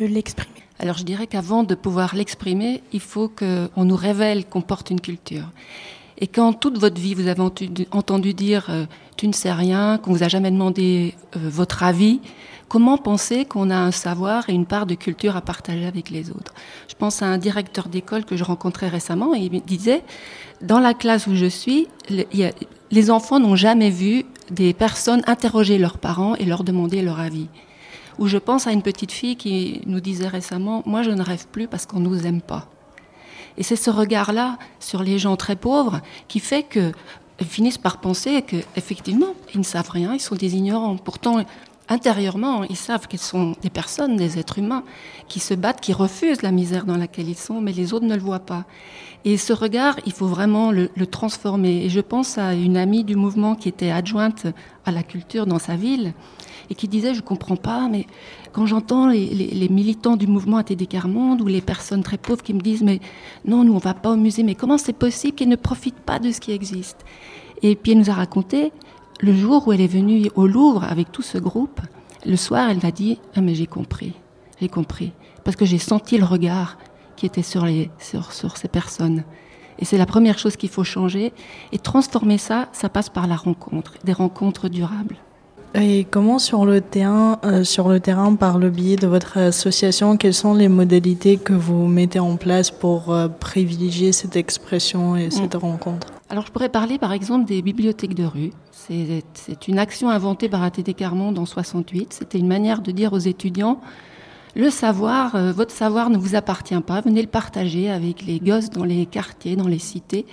de 0.00 0.06
l'exprimer? 0.06 0.57
Alors 0.78 0.96
je 0.96 1.04
dirais 1.04 1.26
qu'avant 1.26 1.64
de 1.64 1.74
pouvoir 1.74 2.14
l'exprimer, 2.14 2.82
il 2.92 3.00
faut 3.00 3.28
qu'on 3.28 3.84
nous 3.84 3.96
révèle 3.96 4.46
qu'on 4.46 4.62
porte 4.62 4.90
une 4.90 5.00
culture. 5.00 5.50
Et 6.20 6.26
quand 6.26 6.52
toute 6.52 6.78
votre 6.78 7.00
vie 7.00 7.14
vous 7.14 7.28
avez 7.28 7.42
entendu 7.90 8.34
dire 8.34 8.66
euh, 8.70 8.86
tu 9.16 9.28
ne 9.28 9.32
sais 9.32 9.52
rien, 9.52 9.98
qu'on 9.98 10.12
vous 10.12 10.22
a 10.22 10.28
jamais 10.28 10.50
demandé 10.50 11.14
euh, 11.36 11.48
votre 11.48 11.82
avis, 11.84 12.20
comment 12.68 12.98
penser 12.98 13.44
qu'on 13.44 13.70
a 13.70 13.76
un 13.76 13.92
savoir 13.92 14.48
et 14.50 14.52
une 14.52 14.66
part 14.66 14.86
de 14.86 14.94
culture 14.94 15.36
à 15.36 15.40
partager 15.40 15.86
avec 15.86 16.10
les 16.10 16.30
autres? 16.30 16.54
Je 16.88 16.94
pense 16.94 17.22
à 17.22 17.26
un 17.26 17.38
directeur 17.38 17.88
d'école 17.88 18.24
que 18.24 18.36
je 18.36 18.44
rencontrais 18.44 18.88
récemment 18.88 19.34
et 19.34 19.38
il 19.38 19.52
me 19.52 19.60
disait 19.60 20.02
dans 20.60 20.80
la 20.80 20.92
classe 20.92 21.28
où 21.28 21.36
je 21.36 21.46
suis, 21.46 21.86
les 22.10 23.10
enfants 23.10 23.38
n'ont 23.38 23.56
jamais 23.56 23.90
vu 23.90 24.24
des 24.50 24.74
personnes 24.74 25.22
interroger 25.26 25.78
leurs 25.78 25.98
parents 25.98 26.34
et 26.34 26.44
leur 26.44 26.64
demander 26.64 27.00
leur 27.00 27.20
avis 27.20 27.48
où 28.18 28.26
je 28.26 28.38
pense 28.38 28.66
à 28.66 28.72
une 28.72 28.82
petite 28.82 29.12
fille 29.12 29.36
qui 29.36 29.80
nous 29.86 30.00
disait 30.00 30.28
récemment, 30.28 30.82
moi 30.86 31.02
je 31.02 31.10
ne 31.10 31.22
rêve 31.22 31.46
plus 31.48 31.68
parce 31.68 31.86
qu'on 31.86 32.00
ne 32.00 32.08
nous 32.08 32.26
aime 32.26 32.40
pas. 32.40 32.68
Et 33.56 33.62
c'est 33.62 33.76
ce 33.76 33.90
regard-là 33.90 34.58
sur 34.78 35.02
les 35.02 35.18
gens 35.18 35.36
très 35.36 35.56
pauvres 35.56 36.00
qui 36.28 36.40
fait 36.40 36.62
que 36.62 36.92
finissent 37.44 37.78
par 37.78 38.00
penser 38.00 38.42
qu'effectivement, 38.42 39.34
ils 39.54 39.60
ne 39.60 39.64
savent 39.64 39.90
rien, 39.90 40.14
ils 40.14 40.20
sont 40.20 40.34
des 40.34 40.56
ignorants. 40.56 40.96
Pourtant, 40.96 41.44
intérieurement, 41.88 42.64
ils 42.64 42.76
savent 42.76 43.06
qu'ils 43.06 43.20
sont 43.20 43.54
des 43.62 43.70
personnes, 43.70 44.16
des 44.16 44.38
êtres 44.38 44.58
humains, 44.58 44.84
qui 45.28 45.40
se 45.40 45.54
battent, 45.54 45.80
qui 45.80 45.92
refusent 45.92 46.42
la 46.42 46.52
misère 46.52 46.84
dans 46.84 46.96
laquelle 46.96 47.28
ils 47.28 47.36
sont, 47.36 47.60
mais 47.60 47.72
les 47.72 47.92
autres 47.92 48.06
ne 48.06 48.14
le 48.14 48.20
voient 48.20 48.40
pas. 48.40 48.64
Et 49.24 49.36
ce 49.36 49.52
regard, 49.52 49.96
il 50.06 50.12
faut 50.12 50.26
vraiment 50.26 50.70
le, 50.70 50.90
le 50.94 51.06
transformer. 51.06 51.84
Et 51.84 51.88
je 51.88 52.00
pense 52.00 52.38
à 52.38 52.54
une 52.54 52.76
amie 52.76 53.04
du 53.04 53.16
mouvement 53.16 53.54
qui 53.54 53.68
était 53.68 53.90
adjointe 53.90 54.46
à 54.84 54.92
la 54.92 55.02
culture 55.02 55.46
dans 55.46 55.58
sa 55.58 55.76
ville, 55.76 56.12
et 56.70 56.74
qui 56.74 56.88
disait 56.88 57.14
je 57.14 57.20
comprends 57.20 57.56
pas, 57.56 57.88
mais 57.88 58.06
quand 58.52 58.66
j'entends 58.66 59.08
les, 59.08 59.68
militants 59.70 60.16
du 60.16 60.26
mouvement 60.26 60.58
ATD 60.58 60.86
Carmonde 60.88 61.40
ou 61.40 61.46
les 61.46 61.60
personnes 61.60 62.02
très 62.02 62.18
pauvres 62.18 62.42
qui 62.42 62.54
me 62.54 62.60
disent 62.60 62.82
mais 62.82 63.00
non 63.44 63.64
nous 63.64 63.74
on 63.74 63.78
va 63.78 63.94
pas 63.94 64.10
au 64.10 64.16
musée, 64.16 64.42
mais 64.42 64.54
comment 64.54 64.78
c'est 64.78 64.92
possible 64.92 65.34
qu'ils 65.34 65.48
ne 65.48 65.56
profitent 65.56 66.00
pas 66.00 66.18
de 66.18 66.30
ce 66.30 66.40
qui 66.40 66.52
existe? 66.52 67.04
Et 67.62 67.76
puis 67.76 67.92
elle 67.92 67.98
nous 67.98 68.10
a 68.10 68.14
raconté 68.14 68.72
le 69.20 69.34
jour 69.34 69.66
où 69.66 69.72
elle 69.72 69.80
est 69.80 69.86
venue 69.86 70.30
au 70.36 70.46
Louvre 70.46 70.84
avec 70.84 71.10
tout 71.10 71.22
ce 71.22 71.38
groupe, 71.38 71.80
le 72.24 72.36
soir 72.36 72.68
elle 72.70 72.80
m'a 72.82 72.90
dit 72.90 73.18
ah 73.34 73.40
mais 73.40 73.54
j'ai 73.54 73.66
compris, 73.66 74.12
j'ai 74.60 74.68
compris 74.68 75.12
parce 75.44 75.56
que 75.56 75.64
j'ai 75.64 75.78
senti 75.78 76.18
le 76.18 76.24
regard 76.24 76.78
qui 77.16 77.26
était 77.26 77.42
sur 77.42 77.66
ces 78.56 78.68
personnes. 78.68 79.24
Et 79.78 79.84
c'est 79.84 79.98
la 79.98 80.06
première 80.06 80.38
chose 80.38 80.56
qu'il 80.56 80.68
faut 80.68 80.84
changer. 80.84 81.32
Et 81.72 81.78
transformer 81.78 82.38
ça, 82.38 82.68
ça 82.72 82.88
passe 82.88 83.08
par 83.08 83.26
la 83.26 83.36
rencontre, 83.36 83.94
des 84.04 84.12
rencontres 84.12 84.68
durables. 84.68 85.16
Et 85.74 86.06
comment 86.10 86.38
sur 86.38 86.64
le 86.64 86.80
terrain, 86.80 87.38
euh, 87.44 87.62
sur 87.62 87.88
le 87.88 88.00
terrain, 88.00 88.34
par 88.34 88.58
le 88.58 88.70
biais 88.70 88.96
de 88.96 89.06
votre 89.06 89.36
association, 89.36 90.16
quelles 90.16 90.34
sont 90.34 90.54
les 90.54 90.68
modalités 90.68 91.36
que 91.36 91.52
vous 91.52 91.86
mettez 91.86 92.18
en 92.18 92.36
place 92.36 92.70
pour 92.70 93.12
euh, 93.12 93.28
privilégier 93.28 94.12
cette 94.12 94.36
expression 94.36 95.16
et 95.16 95.30
cette 95.30 95.54
mm. 95.54 95.58
rencontre? 95.58 96.06
Alors 96.30 96.46
je 96.46 96.52
pourrais 96.52 96.68
parler 96.68 96.98
par 96.98 97.12
exemple 97.12 97.46
des 97.46 97.62
bibliothèques 97.62 98.14
de 98.14 98.24
rue. 98.24 98.50
C'est 98.72 99.68
une 99.68 99.78
action 99.78 100.08
inventée 100.08 100.48
par 100.48 100.62
ATD 100.62 100.94
Carmonde 100.94 101.38
en 101.38 101.44
68. 101.44 102.14
C'était 102.14 102.38
une 102.38 102.46
manière 102.48 102.80
de 102.80 102.90
dire 102.90 103.12
aux 103.12 103.18
étudiants 103.18 103.80
le 104.58 104.70
savoir, 104.70 105.36
euh, 105.36 105.52
votre 105.52 105.72
savoir 105.72 106.10
ne 106.10 106.18
vous 106.18 106.34
appartient 106.34 106.80
pas, 106.80 107.00
venez 107.00 107.22
le 107.22 107.28
partager 107.28 107.88
avec 107.90 108.26
les 108.26 108.40
gosses 108.40 108.70
dans 108.70 108.82
les 108.82 109.06
quartiers, 109.06 109.54
dans 109.54 109.68
les 109.68 109.78
cités, 109.78 110.26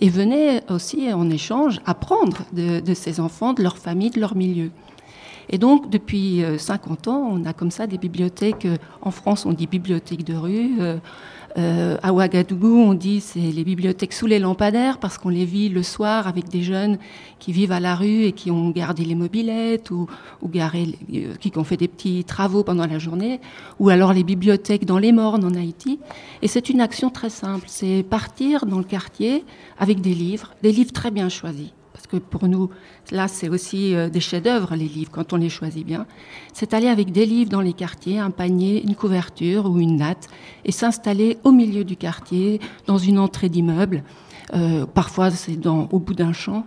et 0.00 0.08
venez 0.10 0.62
aussi 0.68 1.12
en 1.12 1.30
échange 1.30 1.80
apprendre 1.86 2.38
de, 2.52 2.94
ces 2.94 3.20
enfants, 3.20 3.52
de 3.52 3.62
leur 3.62 3.78
famille, 3.78 4.10
de 4.10 4.18
leur 4.18 4.34
milieu. 4.34 4.72
Et 5.48 5.58
donc, 5.58 5.88
depuis 5.90 6.42
50 6.58 7.06
euh, 7.06 7.10
ans, 7.12 7.30
on 7.32 7.44
a 7.44 7.52
comme 7.52 7.70
ça 7.70 7.86
des 7.86 7.98
bibliothèques. 7.98 8.66
Euh, 8.66 8.76
en 9.00 9.12
France, 9.12 9.46
on 9.46 9.52
dit 9.52 9.68
bibliothèque 9.68 10.24
de 10.24 10.34
rue. 10.34 10.78
Euh, 11.56 11.96
à 12.02 12.12
Ouagadougou, 12.12 12.76
on 12.76 12.94
dit 12.94 13.20
c'est 13.20 13.40
les 13.40 13.64
bibliothèques 13.64 14.12
sous 14.12 14.26
les 14.26 14.38
lampadaires 14.38 14.98
parce 14.98 15.16
qu'on 15.16 15.30
les 15.30 15.46
vit 15.46 15.68
le 15.68 15.82
soir 15.82 16.28
avec 16.28 16.48
des 16.48 16.62
jeunes 16.62 16.98
qui 17.38 17.52
vivent 17.52 17.72
à 17.72 17.80
la 17.80 17.94
rue 17.94 18.24
et 18.24 18.32
qui 18.32 18.50
ont 18.50 18.70
gardé 18.70 19.04
les 19.04 19.14
mobilettes 19.14 19.90
ou, 19.90 20.06
euh, 20.44 21.34
qui 21.40 21.52
ont 21.56 21.64
fait 21.64 21.76
des 21.76 21.88
petits 21.88 22.24
travaux 22.24 22.64
pendant 22.64 22.86
la 22.86 22.98
journée, 22.98 23.40
ou 23.78 23.88
alors 23.88 24.12
les 24.12 24.24
bibliothèques 24.24 24.84
dans 24.84 24.98
les 24.98 25.12
mornes 25.12 25.44
en 25.44 25.54
Haïti. 25.54 25.98
Et 26.42 26.48
c'est 26.48 26.68
une 26.68 26.80
action 26.80 27.08
très 27.10 27.30
simple, 27.30 27.64
c'est 27.66 28.04
partir 28.08 28.66
dans 28.66 28.78
le 28.78 28.84
quartier 28.84 29.44
avec 29.78 30.00
des 30.00 30.14
livres, 30.14 30.54
des 30.62 30.72
livres 30.72 30.92
très 30.92 31.10
bien 31.10 31.28
choisis 31.28 31.70
que 32.08 32.16
pour 32.16 32.48
nous, 32.48 32.70
là, 33.10 33.28
c'est 33.28 33.48
aussi 33.48 33.94
euh, 33.94 34.08
des 34.08 34.20
chefs-d'œuvre, 34.20 34.74
les 34.74 34.88
livres, 34.88 35.10
quand 35.12 35.32
on 35.32 35.36
les 35.36 35.48
choisit 35.48 35.86
bien. 35.86 36.06
C'est 36.52 36.74
aller 36.74 36.88
avec 36.88 37.12
des 37.12 37.26
livres 37.26 37.50
dans 37.50 37.60
les 37.60 37.72
quartiers, 37.72 38.18
un 38.18 38.30
panier, 38.30 38.82
une 38.82 38.94
couverture 38.94 39.70
ou 39.70 39.78
une 39.78 39.96
natte, 39.96 40.28
et 40.64 40.72
s'installer 40.72 41.38
au 41.44 41.52
milieu 41.52 41.84
du 41.84 41.96
quartier, 41.96 42.60
dans 42.86 42.98
une 42.98 43.18
entrée 43.18 43.48
d'immeuble. 43.48 44.02
Euh, 44.54 44.86
parfois, 44.86 45.30
c'est 45.30 45.66
au 45.66 45.98
bout 45.98 46.14
d'un 46.14 46.32
champ. 46.32 46.64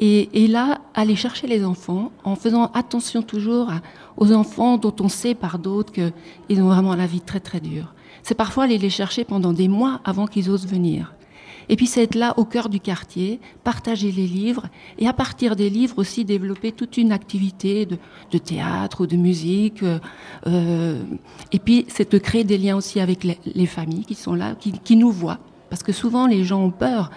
Et, 0.00 0.44
et, 0.44 0.48
là, 0.48 0.80
aller 0.94 1.16
chercher 1.16 1.46
les 1.46 1.64
enfants, 1.64 2.12
en 2.24 2.36
faisant 2.36 2.66
attention 2.74 3.22
toujours 3.22 3.70
aux 4.16 4.32
enfants 4.32 4.76
dont 4.76 4.94
on 5.00 5.08
sait 5.08 5.34
par 5.34 5.58
d'autres 5.58 5.92
qu'ils 5.92 6.62
ont 6.62 6.68
vraiment 6.68 6.94
la 6.94 7.06
vie 7.06 7.20
très 7.20 7.40
très 7.40 7.60
dure. 7.60 7.94
C'est 8.22 8.34
parfois 8.34 8.64
aller 8.64 8.78
les 8.78 8.90
chercher 8.90 9.24
pendant 9.24 9.52
des 9.52 9.68
mois 9.68 10.00
avant 10.04 10.26
qu'ils 10.26 10.50
osent 10.50 10.66
venir. 10.66 11.12
Et 11.68 11.76
puis 11.76 11.86
c'est 11.86 12.02
être 12.02 12.14
là 12.14 12.34
au 12.36 12.44
cœur 12.44 12.68
du 12.68 12.80
quartier, 12.80 13.40
partager 13.64 14.10
les 14.10 14.26
livres 14.26 14.68
et 14.98 15.06
à 15.06 15.12
partir 15.12 15.56
des 15.56 15.70
livres 15.70 15.98
aussi 15.98 16.24
développer 16.24 16.72
toute 16.72 16.96
une 16.96 17.12
activité 17.12 17.86
de, 17.86 17.98
de 18.30 18.38
théâtre 18.38 19.02
ou 19.02 19.06
de 19.06 19.16
musique. 19.16 19.82
Euh, 19.82 19.98
euh 20.46 21.02
et 21.52 21.58
puis 21.58 21.84
c'est 21.88 22.10
de 22.10 22.18
créer 22.18 22.44
des 22.44 22.58
liens 22.58 22.76
aussi 22.76 23.00
avec 23.00 23.24
les, 23.24 23.38
les 23.46 23.66
familles 23.66 24.04
qui 24.04 24.14
sont 24.14 24.34
là, 24.34 24.54
qui, 24.54 24.72
qui, 24.72 24.96
nous 24.96 25.10
voient. 25.10 25.38
Parce 25.70 25.82
que 25.82 25.92
souvent 25.92 26.26
les 26.26 26.44
gens 26.44 26.62
ont 26.62 26.70
peur. 26.70 27.10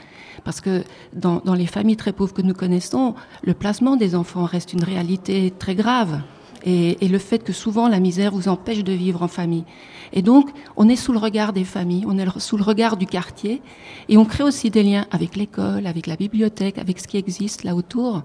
Parce 0.43 0.61
que 0.61 0.83
dans, 1.13 1.41
dans 1.43 1.55
les 1.55 1.65
familles 1.65 1.95
très 1.95 2.13
pauvres 2.13 2.33
que 2.33 2.41
nous 2.41 2.53
connaissons, 2.53 3.15
le 3.43 3.53
placement 3.53 3.95
des 3.95 4.15
enfants 4.15 4.45
reste 4.45 4.73
une 4.73 4.83
réalité 4.83 5.51
très 5.57 5.75
grave. 5.75 6.21
Et, 6.65 7.07
le 7.07 7.19
fait 7.19 7.43
que 7.43 7.53
souvent 7.53 7.87
la 7.87 7.99
misère 7.99 8.31
vous 8.31 8.47
empêche 8.47 8.83
de 8.83 8.91
vivre 8.91 9.21
en 9.21 9.27
famille. 9.27 9.65
Et 10.13 10.23
donc, 10.23 10.49
on 10.75 10.89
est 10.89 10.95
sous 10.95 11.13
le 11.13 11.19
regard 11.19 11.53
des 11.53 11.63
familles, 11.63 12.05
on 12.07 12.17
est 12.17 12.39
sous 12.39 12.57
le 12.57 12.63
regard 12.63 12.97
du 12.97 13.05
quartier, 13.05 13.61
et 14.09 14.17
on 14.17 14.25
crée 14.25 14.43
aussi 14.43 14.71
des 14.71 14.81
liens 14.81 15.05
avec 15.11 15.35
l'école, 15.35 15.85
avec 15.85 16.07
la 16.07 16.15
bibliothèque, 16.15 16.79
avec 16.79 16.99
ce 16.99 17.07
qui 17.07 17.17
existe 17.17 17.63
là 17.63 17.75
autour, 17.75 18.23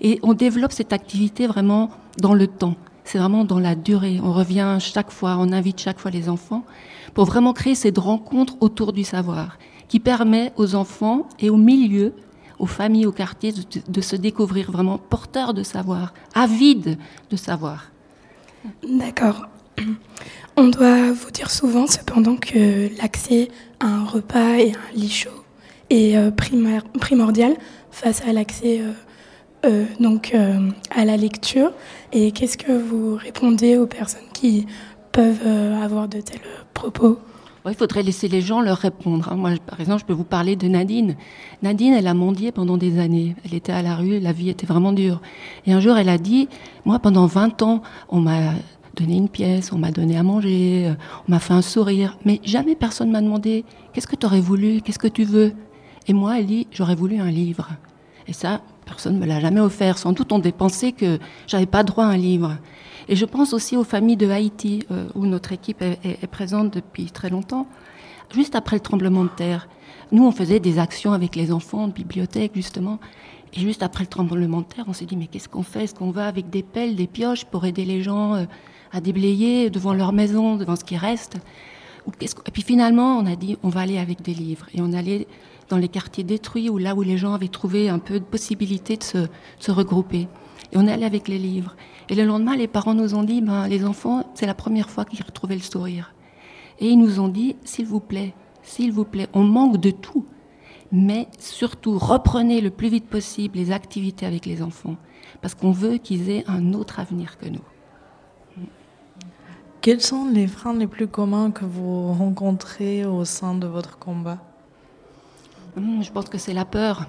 et 0.00 0.20
on 0.22 0.34
développe 0.34 0.72
cette 0.72 0.92
activité 0.92 1.48
vraiment 1.48 1.90
dans 2.18 2.34
le 2.34 2.46
temps. 2.46 2.76
C'est 3.04 3.18
vraiment 3.18 3.44
dans 3.44 3.58
la 3.58 3.74
durée. 3.74 4.20
On 4.22 4.32
revient 4.32 4.76
chaque 4.78 5.10
fois, 5.10 5.36
on 5.40 5.52
invite 5.52 5.80
chaque 5.80 5.98
fois 5.98 6.12
les 6.12 6.28
enfants 6.28 6.64
pour 7.12 7.24
vraiment 7.24 7.52
créer 7.52 7.74
cette 7.74 7.98
rencontre 7.98 8.56
autour 8.60 8.92
du 8.92 9.02
savoir, 9.02 9.58
qui 9.88 9.98
permet 9.98 10.52
aux 10.56 10.76
enfants 10.76 11.26
et 11.40 11.50
aux 11.50 11.56
milieux 11.56 12.14
aux 12.60 12.66
familles, 12.66 13.06
aux 13.06 13.12
quartiers, 13.12 13.52
de, 13.88 14.00
se 14.00 14.16
découvrir 14.16 14.70
vraiment 14.70 14.98
porteurs 14.98 15.54
de 15.54 15.62
savoir, 15.62 16.12
avides 16.34 16.98
de 17.30 17.36
savoir. 17.36 17.90
D'accord. 18.86 19.48
On 20.56 20.68
doit 20.68 21.10
vous 21.12 21.30
dire 21.30 21.50
souvent 21.50 21.86
cependant 21.86 22.36
que 22.36 22.90
l'accès 23.00 23.48
à 23.80 23.86
un 23.86 24.04
repas 24.04 24.58
et 24.58 24.72
un 24.72 24.94
lit 24.94 25.10
chaud 25.10 25.30
est 25.88 26.16
euh, 26.16 26.30
primordial 26.30 27.54
face 27.90 28.22
à 28.28 28.32
l'accès 28.32 28.80
euh, 28.80 28.92
euh, 29.64 29.84
donc 29.98 30.34
à 30.90 31.04
la 31.04 31.16
lecture. 31.16 31.72
Et 32.12 32.32
qu'est-ce 32.32 32.58
que 32.58 32.72
vous 32.72 33.16
répondez 33.16 33.78
aux 33.78 33.86
personnes 33.86 34.28
qui 34.34 34.66
peuvent 35.12 35.46
avoir 35.82 36.08
de 36.08 36.20
tels 36.20 36.40
propos? 36.74 37.18
Il 37.68 37.74
faudrait 37.74 38.02
laisser 38.02 38.28
les 38.28 38.40
gens 38.40 38.60
leur 38.60 38.78
répondre. 38.78 39.30
Hein. 39.30 39.36
Moi, 39.36 39.50
par 39.66 39.80
exemple, 39.80 40.00
je 40.00 40.06
peux 40.06 40.12
vous 40.12 40.24
parler 40.24 40.56
de 40.56 40.66
Nadine. 40.66 41.16
Nadine, 41.62 41.92
elle 41.92 42.06
a 42.06 42.14
mendié 42.14 42.52
pendant 42.52 42.76
des 42.76 42.98
années. 42.98 43.36
Elle 43.44 43.54
était 43.54 43.72
à 43.72 43.82
la 43.82 43.96
rue, 43.96 44.18
la 44.18 44.32
vie 44.32 44.48
était 44.48 44.66
vraiment 44.66 44.92
dure. 44.92 45.20
Et 45.66 45.72
un 45.72 45.80
jour, 45.80 45.96
elle 45.96 46.08
a 46.08 46.18
dit, 46.18 46.48
moi, 46.84 46.98
pendant 46.98 47.26
20 47.26 47.62
ans, 47.62 47.82
on 48.08 48.20
m'a 48.20 48.54
donné 48.96 49.16
une 49.16 49.28
pièce, 49.28 49.72
on 49.72 49.78
m'a 49.78 49.90
donné 49.90 50.16
à 50.16 50.22
manger, 50.22 50.94
on 51.28 51.32
m'a 51.32 51.38
fait 51.38 51.54
un 51.54 51.62
sourire, 51.62 52.16
mais 52.24 52.40
jamais 52.44 52.74
personne 52.74 53.10
m'a 53.10 53.20
demandé, 53.20 53.64
qu'est-ce 53.92 54.06
que 54.06 54.16
tu 54.16 54.26
aurais 54.26 54.40
voulu, 54.40 54.80
qu'est-ce 54.80 54.98
que 54.98 55.08
tu 55.08 55.24
veux? 55.24 55.52
Et 56.08 56.12
moi, 56.12 56.38
elle 56.38 56.46
dit, 56.46 56.66
j'aurais 56.72 56.94
voulu 56.94 57.20
un 57.20 57.30
livre. 57.30 57.68
Et 58.26 58.32
ça, 58.32 58.62
personne 58.84 59.14
ne 59.14 59.20
me 59.20 59.26
l'a 59.26 59.40
jamais 59.40 59.60
offert. 59.60 59.98
Sans 59.98 60.12
doute, 60.12 60.32
on 60.32 60.38
dépensait 60.38 60.92
que 60.92 61.18
j'avais 61.46 61.66
pas 61.66 61.82
droit 61.82 62.04
à 62.04 62.08
un 62.08 62.16
livre. 62.16 62.56
Et 63.08 63.16
je 63.16 63.24
pense 63.24 63.52
aussi 63.52 63.76
aux 63.76 63.84
familles 63.84 64.16
de 64.16 64.28
Haïti, 64.28 64.84
euh, 64.90 65.08
où 65.14 65.26
notre 65.26 65.52
équipe 65.52 65.82
est, 65.82 66.26
présente 66.26 66.72
depuis 66.72 67.06
très 67.06 67.30
longtemps. 67.30 67.66
Juste 68.34 68.54
après 68.54 68.76
le 68.76 68.80
tremblement 68.80 69.24
de 69.24 69.30
terre, 69.30 69.68
nous, 70.12 70.26
on 70.26 70.32
faisait 70.32 70.60
des 70.60 70.78
actions 70.78 71.12
avec 71.12 71.36
les 71.36 71.52
enfants 71.52 71.88
de 71.88 71.92
bibliothèque, 71.92 72.52
justement. 72.54 72.98
Et 73.54 73.60
juste 73.60 73.82
après 73.82 74.04
le 74.04 74.08
tremblement 74.08 74.60
de 74.60 74.66
terre, 74.66 74.84
on 74.88 74.92
s'est 74.92 75.06
dit, 75.06 75.16
mais 75.16 75.26
qu'est-ce 75.26 75.48
qu'on 75.48 75.62
fait? 75.62 75.84
Est-ce 75.84 75.94
qu'on 75.94 76.10
va 76.10 76.26
avec 76.26 76.50
des 76.50 76.62
pelles, 76.62 76.96
des 76.96 77.06
pioches 77.06 77.44
pour 77.44 77.64
aider 77.64 77.84
les 77.84 78.02
gens 78.02 78.34
euh, 78.34 78.44
à 78.92 79.00
déblayer 79.00 79.70
devant 79.70 79.94
leur 79.94 80.12
maison, 80.12 80.56
devant 80.56 80.76
ce 80.76 80.84
qui 80.84 80.96
reste? 80.96 81.36
Et 82.22 82.50
puis 82.50 82.62
finalement, 82.62 83.18
on 83.18 83.26
a 83.26 83.36
dit, 83.36 83.56
on 83.62 83.68
va 83.68 83.80
aller 83.80 83.98
avec 83.98 84.22
des 84.22 84.34
livres. 84.34 84.66
Et 84.74 84.80
on 84.80 84.92
allait 84.92 85.26
dans 85.68 85.76
les 85.76 85.88
quartiers 85.88 86.24
détruits, 86.24 86.70
ou 86.70 86.78
là 86.78 86.94
où 86.94 87.02
les 87.02 87.16
gens 87.16 87.34
avaient 87.34 87.48
trouvé 87.48 87.88
un 87.88 87.98
peu 87.98 88.18
de 88.18 88.24
possibilité 88.24 88.96
de 88.96 89.02
se, 89.02 89.26
se 89.58 89.70
regrouper. 89.70 90.26
Et 90.72 90.76
on 90.76 90.86
est 90.86 90.92
allé 90.92 91.04
avec 91.04 91.28
les 91.28 91.38
livres. 91.38 91.76
Et 92.10 92.16
le 92.16 92.24
lendemain, 92.24 92.56
les 92.56 92.66
parents 92.66 92.94
nous 92.94 93.14
ont 93.14 93.22
dit, 93.22 93.40
ben, 93.40 93.68
les 93.68 93.84
enfants, 93.84 94.24
c'est 94.34 94.46
la 94.46 94.54
première 94.54 94.90
fois 94.90 95.04
qu'ils 95.04 95.24
retrouvaient 95.24 95.54
le 95.54 95.60
sourire. 95.60 96.12
Et 96.80 96.88
ils 96.88 96.98
nous 96.98 97.20
ont 97.20 97.28
dit, 97.28 97.54
s'il 97.64 97.86
vous 97.86 98.00
plaît, 98.00 98.34
s'il 98.62 98.90
vous 98.92 99.04
plaît, 99.04 99.28
on 99.32 99.44
manque 99.44 99.76
de 99.76 99.92
tout, 99.92 100.26
mais 100.90 101.28
surtout 101.38 101.98
reprenez 101.98 102.60
le 102.60 102.70
plus 102.70 102.88
vite 102.88 103.06
possible 103.06 103.56
les 103.58 103.70
activités 103.70 104.26
avec 104.26 104.44
les 104.44 104.60
enfants, 104.60 104.96
parce 105.40 105.54
qu'on 105.54 105.70
veut 105.70 105.98
qu'ils 105.98 106.30
aient 106.30 106.44
un 106.48 106.74
autre 106.74 106.98
avenir 106.98 107.38
que 107.38 107.46
nous. 107.46 107.62
Quels 109.80 110.00
sont 110.00 110.28
les 110.28 110.48
freins 110.48 110.74
les 110.74 110.88
plus 110.88 111.06
communs 111.06 111.52
que 111.52 111.64
vous 111.64 112.12
rencontrez 112.12 113.04
au 113.04 113.24
sein 113.24 113.54
de 113.54 113.68
votre 113.68 113.98
combat? 113.98 114.38
Je 115.76 116.10
pense 116.10 116.28
que 116.28 116.38
c'est 116.38 116.54
la 116.54 116.64
peur. 116.64 117.06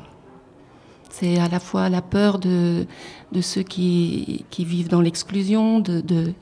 C'est 1.11 1.37
à 1.39 1.49
la 1.49 1.59
fois 1.59 1.89
la 1.89 2.01
peur 2.01 2.39
de, 2.39 2.85
ceux 3.41 3.63
qui, 3.63 4.45
vivent 4.57 4.87
dans 4.87 5.01
l'exclusion, 5.01 5.79
de, 5.79 6.33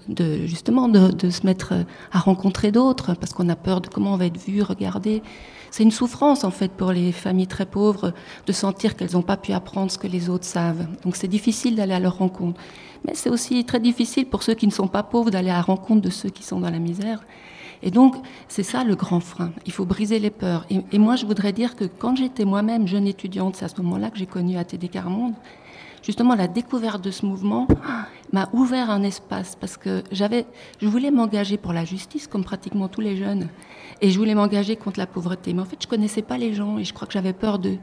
justement 0.46 0.88
de, 0.88 1.12
de 1.12 1.30
se 1.30 1.46
mettre 1.46 1.74
à 2.12 2.20
rencontrer 2.20 2.72
d'autres, 2.72 3.16
parce 3.16 3.34
qu'on 3.34 3.50
a 3.50 3.56
peur 3.56 3.82
de 3.82 3.88
comment 3.88 4.14
on 4.14 4.18
va 4.18 4.28
être 4.28 4.40
vu, 4.40 4.62
regardé. 4.62 5.22
C'est 5.72 5.84
une 5.84 5.92
souffrance 5.92 6.44
en 6.44 6.52
fait 6.52 6.72
pour 6.72 6.92
les 6.92 7.12
familles 7.12 7.48
très 7.48 7.66
pauvres 7.66 8.14
de 8.48 8.52
sentir 8.52 8.96
qu'elles 8.96 9.14
n'ont 9.14 9.22
pas 9.22 9.38
pu 9.38 9.54
apprendre 9.54 9.92
ce 9.92 9.98
que 9.98 10.08
les 10.08 10.30
autres 10.30 10.46
savent. 10.46 10.88
Donc 11.04 11.16
c'est 11.16 11.28
difficile 11.28 11.76
d'aller 11.76 11.94
à 11.94 12.00
leur 12.00 12.18
rencontre. 12.18 12.60
Mais 13.06 13.14
c'est 13.16 13.30
aussi 13.30 13.64
très 13.66 13.80
difficile 13.80 14.26
pour 14.26 14.44
ceux 14.44 14.56
qui 14.56 14.68
ne 14.68 14.72
sont 14.72 14.88
pas 14.88 15.04
pauvres 15.04 15.32
d'aller 15.32 15.50
à 15.50 15.56
la 15.56 15.62
rencontre 15.62 16.02
de 16.02 16.10
ceux 16.10 16.30
qui 16.30 16.44
sont 16.44 16.60
dans 16.60 16.70
la 16.70 16.80
misère. 16.80 17.22
Et 17.82 17.92
donc, 17.92 18.16
c'est 18.48 18.64
ça 18.64 18.84
le 18.84 18.96
grand 18.96 19.20
frein. 19.20 19.52
Il 19.66 19.72
faut 19.72 19.86
briser 19.86 20.20
les 20.20 20.30
peurs. 20.30 20.66
Et, 20.70 21.00
moi, 21.00 21.16
je 21.16 21.26
voudrais 21.26 21.54
dire 21.54 21.76
que 21.76 21.86
quand 21.86 22.16
j'étais 22.16 22.46
moi-même 22.46 22.88
jeune 22.88 23.08
étudiante, 23.08 23.56
c'est 23.56 23.66
à 23.66 23.70
ce 23.70 23.82
moment-là 23.82 24.10
que 24.10 24.18
j'ai 24.18 24.26
connu 24.26 24.58
ATD 24.58 24.90
Carmonde, 24.90 25.34
justement, 26.04 26.36
la 26.36 26.48
découverte 26.48 27.04
de 27.04 27.12
ce 27.12 27.26
mouvement 27.26 27.68
m'a 28.32 28.50
ouvert 28.54 28.90
un 28.90 29.04
espace 29.04 29.56
parce 29.60 29.78
que 29.78 30.04
j'avais, 30.12 30.46
je 30.82 30.88
voulais 30.88 31.12
m'engager 31.12 31.58
pour 31.58 31.74
la 31.74 31.86
justice, 31.86 32.28
comme 32.28 32.44
pratiquement 32.44 32.88
tous 32.88 33.02
les 33.02 33.18
jeunes. 33.18 33.50
Et 34.02 34.12
je 34.12 34.18
voulais 34.18 34.36
m'engager 34.36 34.76
contre 34.76 35.00
la 35.00 35.08
pauvreté. 35.08 35.54
Mais 35.54 35.62
en 35.62 35.66
fait, 35.66 35.82
je 35.82 35.88
connaissais 35.88 36.22
pas 36.22 36.38
les 36.38 36.54
gens 36.54 36.78
et 36.78 36.84
je 36.84 36.94
crois 36.94 37.08
que 37.08 37.14
j'avais 37.14 37.34
peur 37.34 37.60
d'eux. 37.60 37.78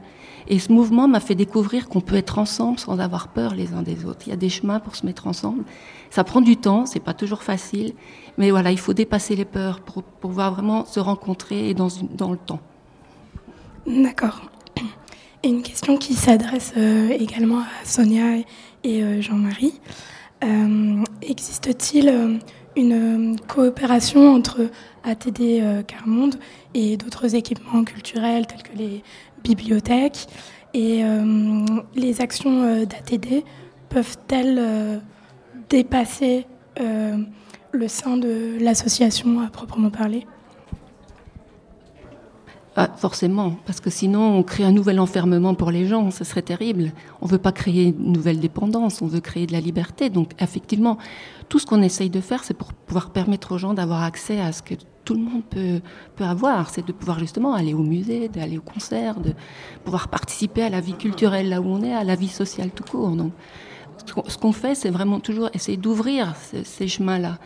Et 0.47 0.59
ce 0.59 0.71
mouvement 0.71 1.07
m'a 1.07 1.19
fait 1.19 1.35
découvrir 1.35 1.89
qu'on 1.89 2.01
peut 2.01 2.15
être 2.15 2.39
ensemble 2.39 2.79
sans 2.79 2.99
avoir 2.99 3.27
peur 3.27 3.53
les 3.53 3.73
uns 3.73 3.83
des 3.83 4.05
autres. 4.05 4.21
Il 4.25 4.29
y 4.29 4.33
a 4.33 4.37
des 4.37 4.49
chemins 4.49 4.79
pour 4.79 4.95
se 4.95 5.05
mettre 5.05 5.27
ensemble. 5.27 5.63
Ça 6.09 6.23
prend 6.23 6.41
du 6.41 6.57
temps, 6.57 6.85
c'est 6.85 7.01
pas 7.01 7.13
toujours 7.13 7.43
facile. 7.43 7.93
Mais 8.37 8.49
voilà, 8.49 8.71
il 8.71 8.79
faut 8.79 8.93
dépasser 8.93 9.35
les 9.35 9.45
peurs 9.45 9.81
pour, 9.81 10.03
pouvoir 10.03 10.53
vraiment 10.53 10.85
se 10.85 10.99
rencontrer 10.99 11.69
et 11.69 11.73
dans, 11.73 11.89
dans 12.13 12.31
le 12.31 12.37
temps. 12.37 12.61
D'accord. 13.85 14.49
Une 15.43 15.61
question 15.61 15.97
qui 15.97 16.15
s'adresse 16.15 16.73
euh, 16.77 17.09
également 17.09 17.59
à 17.59 17.85
Sonia 17.85 18.37
et 18.83 19.03
euh, 19.03 19.21
Jean-Marie. 19.21 19.79
Euh, 20.43 21.03
Existe-t-il 21.21 22.39
une 22.75 23.39
coopération 23.47 24.33
entre 24.33 24.69
ATD 25.03 25.85
Carmonde 25.87 26.35
et 26.73 26.97
d'autres 26.97 27.35
équipements 27.35 27.83
culturels 27.83 28.45
tels 28.47 28.63
que 28.63 28.77
les 28.77 29.03
bibliothèques? 29.43 30.27
Et 30.73 31.03
les 31.95 32.21
actions 32.21 32.85
d'ATD 32.85 33.43
peuvent-elles 33.89 35.01
dépasser 35.69 36.45
le 36.79 37.87
sein 37.87 38.17
de 38.17 38.57
l'association 38.59 39.41
à 39.41 39.47
proprement 39.47 39.89
parler? 39.89 40.27
Ah, 42.77 42.89
Forcément, 42.95 43.57
parce 43.65 43.81
que 43.81 43.89
sinon 43.89 44.37
on 44.37 44.43
crée 44.43 44.63
un 44.63 44.71
nouvel 44.71 44.99
enfermement 44.99 45.55
pour 45.55 45.71
les 45.71 45.85
gens, 45.85 46.09
ce 46.11 46.23
serait 46.23 46.41
terrible. 46.41 46.93
On 47.21 47.25
ne 47.25 47.31
veut 47.31 47.37
pas 47.37 47.51
créer 47.51 47.87
une 47.87 48.13
nouvelle 48.13 48.39
dépendance, 48.39 49.01
on 49.01 49.07
veut 49.07 49.19
créer 49.19 49.47
de 49.47 49.51
la 49.51 49.59
liberté. 49.59 50.09
Donc 50.09 50.31
effectivement, 50.39 50.97
tout 51.49 51.59
ce 51.59 51.65
qu'on 51.65 51.81
essaye 51.81 52.09
de 52.09 52.21
faire, 52.21 52.43
c'est 52.43 52.53
pour 52.53 52.73
pouvoir 52.73 53.09
permettre 53.09 53.53
aux 53.53 53.57
gens 53.57 53.73
d'avoir 53.73 54.03
accès 54.03 54.39
à 54.39 54.51
ce 54.51 54.61
que 54.61 54.75
tout 55.03 55.13
le 55.13 55.21
monde 55.21 55.43
peut, 55.49 55.81
peut 56.15 56.25
avoir, 56.25 56.69
c'est 56.69 56.85
de 56.85 56.91
pouvoir 56.91 57.17
justement 57.19 57.53
aller 57.53 57.73
au 57.73 57.81
musée, 57.81 58.27
d'aller 58.27 58.57
au 58.57 58.61
concert, 58.61 59.19
de 59.19 59.33
pouvoir 59.83 60.09
participer 60.09 60.63
à 60.63 60.69
la 60.69 60.81
vie 60.81 60.93
culturelle 60.93 61.49
là 61.49 61.61
où 61.61 61.65
on 61.65 61.81
est, 61.81 61.93
à 61.93 62.03
la 62.03 62.15
vie 62.15 62.27
sociale 62.27 62.71
tout 62.71 62.83
court. 62.83 63.11
Donc, 63.11 63.31
ce 64.27 64.37
qu'on 64.37 64.51
fait, 64.51 64.75
c'est 64.75 64.89
vraiment 64.89 65.19
toujours 65.19 65.49
essayer 65.53 65.77
d'ouvrir 65.77 66.35
ces 66.63 66.87
chemins-là. 66.87 67.37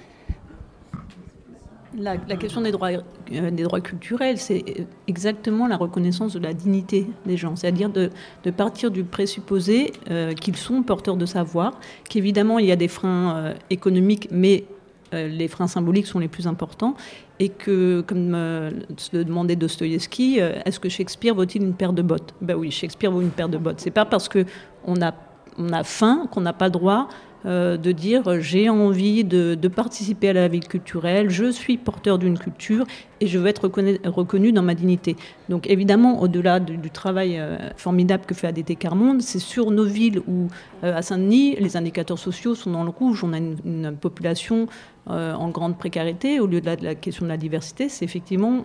La, 1.97 2.15
question 2.17 2.61
des 2.61 2.71
droits, 2.71 2.89
euh, 3.33 3.51
des 3.51 3.63
droits 3.63 3.81
culturels, 3.81 4.37
c'est 4.37 4.63
exactement 5.07 5.67
la 5.67 5.75
reconnaissance 5.75 6.33
de 6.33 6.39
la 6.39 6.53
dignité 6.53 7.07
des 7.25 7.35
gens, 7.35 7.57
c'est-à-dire 7.57 7.89
de, 7.89 8.09
partir 8.55 8.91
du 8.91 9.03
présupposé 9.03 9.91
euh, 10.09 10.33
qu'ils 10.33 10.55
sont 10.55 10.83
porteurs 10.83 11.17
de 11.17 11.25
savoir, 11.25 11.73
qu'évidemment 12.07 12.59
il 12.59 12.67
y 12.67 12.71
a 12.71 12.77
des 12.77 12.87
freins 12.87 13.35
euh, 13.35 13.53
économiques, 13.69 14.29
mais 14.31 14.65
les 15.13 15.49
freins 15.49 15.67
symboliques 15.67 16.07
sont 16.07 16.19
les 16.19 16.29
plus 16.29 16.47
importants, 16.47 16.95
et 17.39 17.49
que, 17.49 17.99
comme 17.99 18.31
le 18.31 19.23
demandait 19.25 19.57
Dostoïevski, 19.57 20.39
est-ce 20.39 20.79
que 20.79 20.87
Shakespeare 20.87 21.35
vaut-il 21.35 21.63
une 21.63 21.73
paire 21.73 21.91
de 21.91 22.01
bottes? 22.01 22.33
Ben 22.39 22.55
oui, 22.55 22.71
Shakespeare 22.71 23.11
vaut 23.11 23.19
une 23.19 23.31
paire 23.31 23.49
de 23.49 23.57
bottes. 23.57 23.81
C'est 23.81 23.91
pas 23.91 24.05
parce 24.05 24.29
que 24.29 24.45
on 24.85 25.01
a, 25.01 25.13
on 25.57 25.73
a 25.73 25.83
faim 25.83 26.29
qu'on 26.31 26.39
n'a 26.39 26.53
pas 26.53 26.69
droit 26.69 27.09
euh, 27.45 27.75
de 27.75 27.91
dire 27.91 28.39
j'ai 28.39 28.69
envie 28.69 29.23
de, 29.23 29.55
participer 29.67 30.29
à 30.29 30.33
la 30.33 30.47
vie 30.47 30.59
culturelle, 30.59 31.29
je 31.29 31.49
suis 31.49 31.77
porteur 31.77 32.19
d'une 32.19 32.37
culture 32.37 32.85
et 33.19 33.27
je 33.27 33.39
veux 33.39 33.47
être 33.47 33.67
reconnu, 33.67 34.51
dans 34.51 34.61
ma 34.61 34.75
dignité. 34.75 35.15
Donc 35.49 35.67
évidemment, 35.67 36.21
au-delà 36.21 36.59
du, 36.59 36.91
travail 36.91 37.39
euh, 37.39 37.57
formidable 37.77 38.25
que 38.25 38.35
fait 38.35 38.47
ADT 38.47 38.75
Carmonde, 38.77 39.21
c'est 39.21 39.39
sur 39.39 39.71
nos 39.71 39.85
villes 39.85 40.19
où, 40.27 40.47
euh, 40.83 40.97
à 40.97 41.01
Saint-Denis, 41.01 41.55
les 41.55 41.77
indicateurs 41.77 42.19
sociaux 42.19 42.53
sont 42.53 42.71
dans 42.71 42.83
le 42.83 42.89
rouge, 42.89 43.23
on 43.23 43.33
a 43.33 43.37
une, 43.37 43.95
population 43.99 44.67
en 45.07 45.49
grande 45.49 45.77
précarité, 45.77 46.39
au 46.39 46.45
lieu 46.45 46.61
de 46.61 46.69
la, 46.83 46.95
question 46.95 47.25
de 47.25 47.29
la 47.29 47.37
diversité, 47.37 47.89
c'est 47.89 48.05
effectivement, 48.05 48.61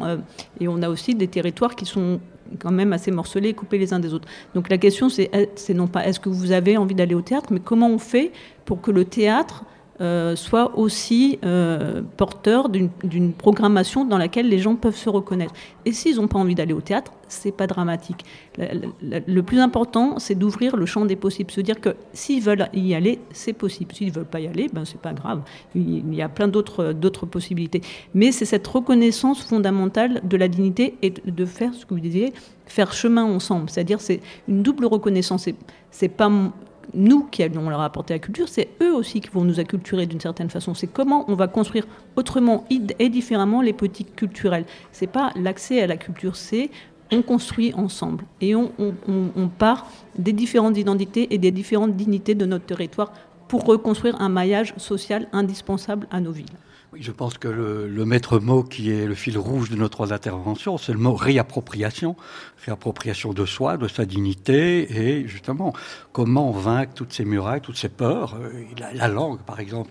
et 0.60 0.68
on 0.68 0.82
a 0.82 0.88
aussi 0.90 1.14
des 1.14 1.28
territoires 1.28 1.74
qui 1.74 1.86
sont 1.86 2.20
quand 2.58 2.70
même 2.70 2.92
assez 2.92 3.10
morcelés, 3.10 3.54
coupés 3.54 3.78
les 3.78 3.92
uns 3.92 3.98
des 3.98 4.14
autres. 4.14 4.28
Donc 4.54 4.68
la 4.68 4.78
question, 4.78 5.08
c'est 5.08 5.74
non 5.74 5.86
pas 5.86 6.06
est-ce 6.06 6.20
que 6.20 6.28
vous 6.28 6.52
avez 6.52 6.76
envie 6.76 6.94
d'aller 6.94 7.14
au 7.14 7.22
théâtre, 7.22 7.48
mais 7.52 7.60
comment 7.60 7.88
on 7.88 7.98
fait 7.98 8.32
pour 8.64 8.80
que 8.80 8.90
le 8.90 9.04
théâtre 9.04 9.64
euh, 10.00 10.36
soit 10.36 10.76
aussi 10.78 11.38
euh, 11.42 12.02
porteur 12.18 12.68
d'une 12.68 13.32
programmation 13.32 14.04
dans 14.04 14.18
laquelle 14.18 14.46
les 14.46 14.58
gens 14.58 14.76
peuvent 14.76 14.96
se 14.96 15.08
reconnaître. 15.08 15.54
Et 15.86 15.92
s'ils 15.92 16.16
n'ont 16.16 16.28
pas 16.28 16.38
envie 16.38 16.54
d'aller 16.54 16.74
au 16.74 16.82
théâtre, 16.82 17.12
c'est 17.28 17.52
pas 17.52 17.66
dramatique. 17.66 18.24
Le, 18.58 19.40
plus 19.40 19.58
important, 19.58 20.18
c'est 20.18 20.34
d'ouvrir 20.34 20.76
le 20.76 20.84
champ 20.84 21.06
des 21.06 21.16
possibles, 21.16 21.50
se 21.50 21.62
dire 21.62 21.80
que 21.80 21.96
s'ils 22.12 22.42
veulent 22.42 22.68
y 22.74 22.94
aller, 22.94 23.20
c'est 23.32 23.54
possible. 23.54 23.94
S'ils 23.94 24.12
veulent 24.12 24.26
pas 24.26 24.40
y 24.40 24.46
aller, 24.46 24.68
ben 24.70 24.84
c'est 24.84 25.00
pas 25.00 25.14
grave. 25.14 25.40
Il, 25.74 26.14
y 26.14 26.20
a 26.20 26.28
plein 26.28 26.48
d'autres 26.48 26.92
d'autres 26.92 27.24
possibilités. 27.24 27.80
Mais 28.14 28.32
c'est 28.32 28.44
cette 28.44 28.66
reconnaissance 28.66 29.42
fondamentale 29.42 30.20
de 30.24 30.36
la 30.36 30.48
dignité 30.48 30.94
et 31.00 31.10
de 31.10 31.44
faire 31.46 31.72
ce 31.72 31.86
que 31.86 31.94
vous 31.94 32.00
disiez, 32.00 32.34
faire 32.66 32.92
chemin 32.92 33.24
ensemble. 33.24 33.70
C'est-à-dire 33.70 34.00
c'est 34.00 34.20
une 34.46 34.62
double 34.62 34.84
reconnaissance. 34.84 35.48
C'est 35.90 36.08
pas 36.08 36.30
nous 36.94 37.24
qui 37.24 37.42
allons 37.42 37.68
leur 37.68 37.80
apporter 37.80 38.14
la 38.14 38.18
culture, 38.18 38.48
c'est 38.48 38.68
eux 38.82 38.94
aussi 38.94 39.20
qui 39.20 39.28
vont 39.30 39.44
nous 39.44 39.60
acculturer 39.60 40.06
d'une 40.06 40.20
certaine 40.20 40.50
façon. 40.50 40.74
C'est 40.74 40.86
comment 40.86 41.24
on 41.28 41.34
va 41.34 41.48
construire 41.48 41.86
autrement 42.16 42.64
et 42.70 43.08
différemment 43.08 43.62
les 43.62 43.72
politiques 43.72 44.14
culturelles. 44.16 44.64
C'est 44.92 45.06
pas 45.06 45.30
l'accès 45.36 45.80
à 45.82 45.86
la 45.86 45.96
culture, 45.96 46.36
c'est 46.36 46.70
on 47.12 47.22
construit 47.22 47.72
ensemble 47.74 48.24
et 48.40 48.54
on, 48.54 48.72
on, 48.78 49.48
part 49.48 49.86
des 50.18 50.32
différentes 50.32 50.76
identités 50.76 51.32
et 51.32 51.38
des 51.38 51.52
différentes 51.52 51.94
dignités 51.94 52.34
de 52.34 52.44
notre 52.46 52.66
territoire 52.66 53.12
pour 53.46 53.64
reconstruire 53.64 54.20
un 54.20 54.28
maillage 54.28 54.74
social 54.76 55.28
indispensable 55.32 56.08
à 56.10 56.20
nos 56.20 56.32
villes. 56.32 56.46
Je 57.00 57.12
pense 57.12 57.38
que 57.38 57.48
le, 57.48 58.04
maître 58.04 58.38
mot 58.38 58.62
qui 58.62 58.90
est 58.90 59.06
le 59.06 59.14
fil 59.14 59.36
rouge 59.38 59.70
de 59.70 59.76
nos 59.76 59.88
trois 59.88 60.12
interventions, 60.12 60.78
c'est 60.78 60.92
le 60.92 60.98
mot 60.98 61.14
réappropriation. 61.14 62.16
Réappropriation 62.64 63.32
de 63.32 63.44
soi, 63.44 63.76
de 63.76 63.86
sa 63.86 64.04
dignité, 64.04 65.20
et 65.20 65.28
justement, 65.28 65.72
comment 66.12 66.50
vaincre 66.50 66.94
toutes 66.94 67.12
ces 67.12 67.24
murailles, 67.24 67.60
toutes 67.60 67.76
ces 67.76 67.88
peurs. 67.88 68.36
Euh, 68.40 68.64
la, 68.94 69.08
langue, 69.08 69.38
par 69.40 69.60
exemple, 69.60 69.90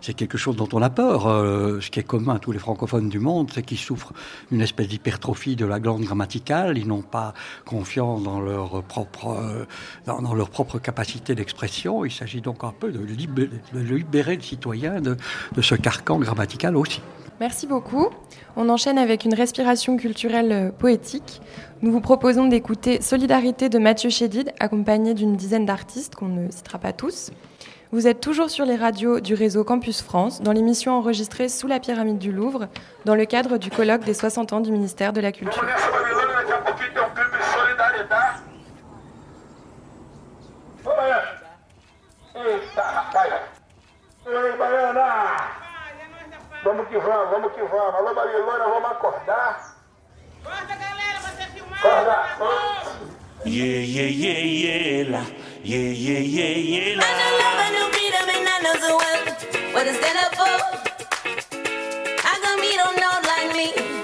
c'est, 0.00 0.14
quelque 0.14 0.36
chose 0.36 0.56
dont 0.56 0.68
on 0.72 0.82
a 0.82 0.90
peur. 0.90 1.26
Euh, 1.26 1.80
ce 1.80 1.90
qui 1.90 2.00
est 2.00 2.04
commun 2.04 2.34
à 2.34 2.38
tous 2.38 2.52
les 2.52 2.58
francophones 2.58 3.08
du 3.08 3.20
monde, 3.20 3.50
c'est 3.54 3.62
qu'ils 3.62 3.78
souffrent 3.78 4.12
d'une 4.50 4.60
espèce 4.60 4.88
d'hypertrophie 4.88 5.56
de 5.56 5.64
la 5.64 5.80
glande 5.80 6.02
grammaticale. 6.02 6.76
Ils 6.78 6.88
n'ont 6.88 7.02
pas 7.02 7.32
confiance 7.64 8.22
dans 8.22 8.40
leur 8.40 8.82
propre, 8.82 9.28
euh, 9.28 9.64
dans, 10.06 10.34
leur 10.34 10.50
propre 10.50 10.78
capacité 10.78 11.34
d'expression. 11.34 12.04
Il 12.04 12.12
s'agit 12.12 12.40
donc 12.40 12.64
un 12.64 12.72
peu 12.72 12.90
de 12.90 13.02
libérer, 13.04 13.50
de 13.72 13.78
libérer 13.78 14.36
le 14.36 14.42
citoyen 14.42 15.00
de, 15.00 15.16
de 15.54 15.62
ce 15.62 15.74
carcan 15.74 16.18
grammatical 16.24 16.76
aussi. 16.76 17.00
Merci 17.40 17.66
beaucoup. 17.66 18.08
On 18.56 18.68
enchaîne 18.68 18.98
avec 18.98 19.24
une 19.24 19.34
respiration 19.34 19.96
culturelle 19.96 20.52
euh, 20.52 20.70
poétique. 20.70 21.40
Nous 21.82 21.90
vous 21.90 22.00
proposons 22.00 22.46
d'écouter 22.46 23.02
Solidarité 23.02 23.68
de 23.68 23.78
Mathieu 23.78 24.08
Chédid, 24.08 24.52
accompagné 24.60 25.14
d'une 25.14 25.36
dizaine 25.36 25.66
d'artistes 25.66 26.14
qu'on 26.14 26.28
ne 26.28 26.50
citera 26.50 26.78
pas 26.78 26.92
tous. 26.92 27.32
Vous 27.90 28.06
êtes 28.06 28.20
toujours 28.20 28.50
sur 28.50 28.64
les 28.64 28.76
radios 28.76 29.20
du 29.20 29.34
réseau 29.34 29.64
Campus 29.64 30.02
France, 30.02 30.42
dans 30.42 30.52
l'émission 30.52 30.92
enregistrée 30.92 31.48
sous 31.48 31.66
la 31.66 31.80
pyramide 31.80 32.18
du 32.18 32.32
Louvre, 32.32 32.68
dans 33.04 33.14
le 33.14 33.24
cadre 33.24 33.58
du 33.58 33.70
colloque 33.70 34.04
des 34.04 34.14
60 34.14 34.52
ans 34.52 34.60
du 34.60 34.72
ministère 34.72 35.12
de 35.12 35.20
la 35.20 35.30
Culture. 35.32 35.64
Vamos 46.64 46.88
que 46.88 46.96
vamos, 46.96 47.30
vamos 47.30 47.52
que 47.52 47.62
vamos. 47.62 47.94
Alô, 47.94 48.14
Babilônia, 48.14 48.66
vamos 48.66 48.90
acordar. 48.90 49.74
Acorda, 50.42 50.74
galera, 50.76 51.20
ser 51.36 51.48
filmado. 51.52 52.10
Acorda. 52.10 52.82
Yeah, 53.44 53.84
yeah, 53.84 54.08
yeah, 54.08 54.40
yeah, 54.40 55.10
la. 55.10 55.22
Yeah, 55.62 55.92
yeah, 55.92 56.20
yeah, 56.20 56.56
yeah, 56.56 56.96
la. 56.96 57.04
I 57.04 57.12
know 57.20 57.32
love 57.36 57.60
a 57.60 57.70
new 57.70 57.86
freedom 57.92 58.28
and 58.30 58.48
I 58.48 58.50
know 58.62 58.74
so 58.80 58.96
well 58.96 59.20
what 59.74 59.84
to 59.84 59.92
stand 59.92 60.18
up 60.24 60.32
for. 60.34 60.56
How 62.22 62.36
come 62.40 62.62
you 62.64 62.76
don't 62.78 62.96
know 62.96 63.12
like 63.28 63.52
me? 63.54 64.03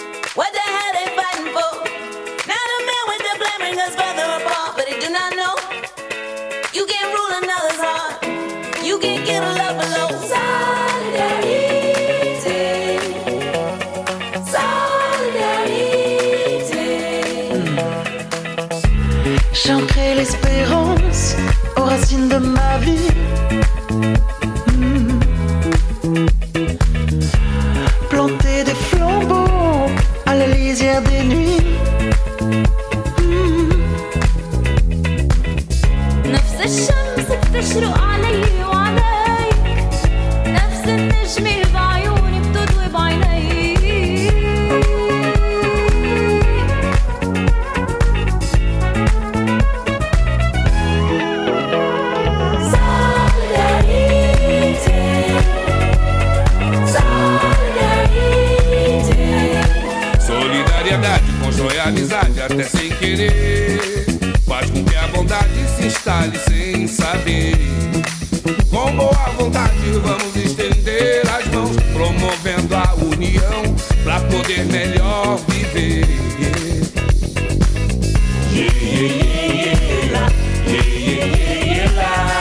Promovendo 72.40 72.74
a 72.74 72.94
união 72.94 73.76
pra 74.02 74.20
poder 74.20 74.64
melhor 74.66 75.38
viver. 75.48 76.06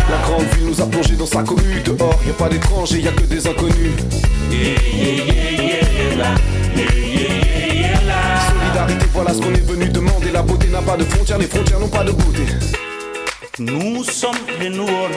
La 0.10 0.18
grande 0.26 0.46
ville 0.56 0.66
nous 0.66 0.82
a 0.82 0.86
plongé 0.86 1.16
dans 1.16 1.26
sa 1.26 1.44
commune. 1.44 1.84
Dehors, 1.84 2.20
y 2.26 2.30
a 2.30 2.34
pas 2.34 2.50
d'étrangers, 2.50 3.00
y 3.00 3.08
a 3.08 3.12
que 3.12 3.24
des 3.24 3.46
inconnus. 3.48 3.94
solidarité, 8.50 9.06
voilà 9.14 9.34
ce 9.34 9.42
qu'on 9.42 9.54
est 9.54 9.68
venu 9.68 9.90
demander. 9.90 10.32
La 10.32 10.42
beauté 10.42 10.68
n'a 10.68 10.82
pas 10.82 10.98
de 10.98 11.04
frontières, 11.04 11.38
les 11.38 11.48
frontières 11.48 11.80
n'ont 11.80 11.88
pas 11.88 12.04
de 12.04 12.12
beauté. 12.12 12.46
Nous 13.60 14.04
sommes 14.04 14.38
les 14.60 14.70
nouveaux 14.70 15.10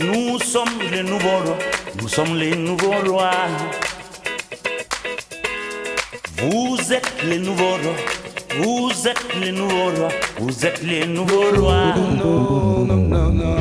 nous 0.00 0.38
sommes 0.38 0.80
les 0.90 1.02
nouveaux 1.02 1.28
rois, 1.44 1.58
nous 2.00 2.08
sommes 2.08 2.34
les 2.36 2.56
nouveaux 2.56 2.94
rois. 3.06 3.32
Vous 6.39 6.93
êtes 6.93 7.11
les 7.23 7.39
nouveaux 7.39 7.77
rois, 7.83 7.95
vous 8.59 9.07
êtes 9.07 9.25
les 9.41 9.51
nouveaux 9.51 9.89
rois, 9.97 10.09
vous 10.39 10.65
êtes 10.65 10.81
les 10.83 11.05
nouveaux 11.05 11.51
rois. 11.61 11.93
Non, 11.95 12.85
non, 12.85 12.95
non, 13.13 13.29
non. 13.39 13.55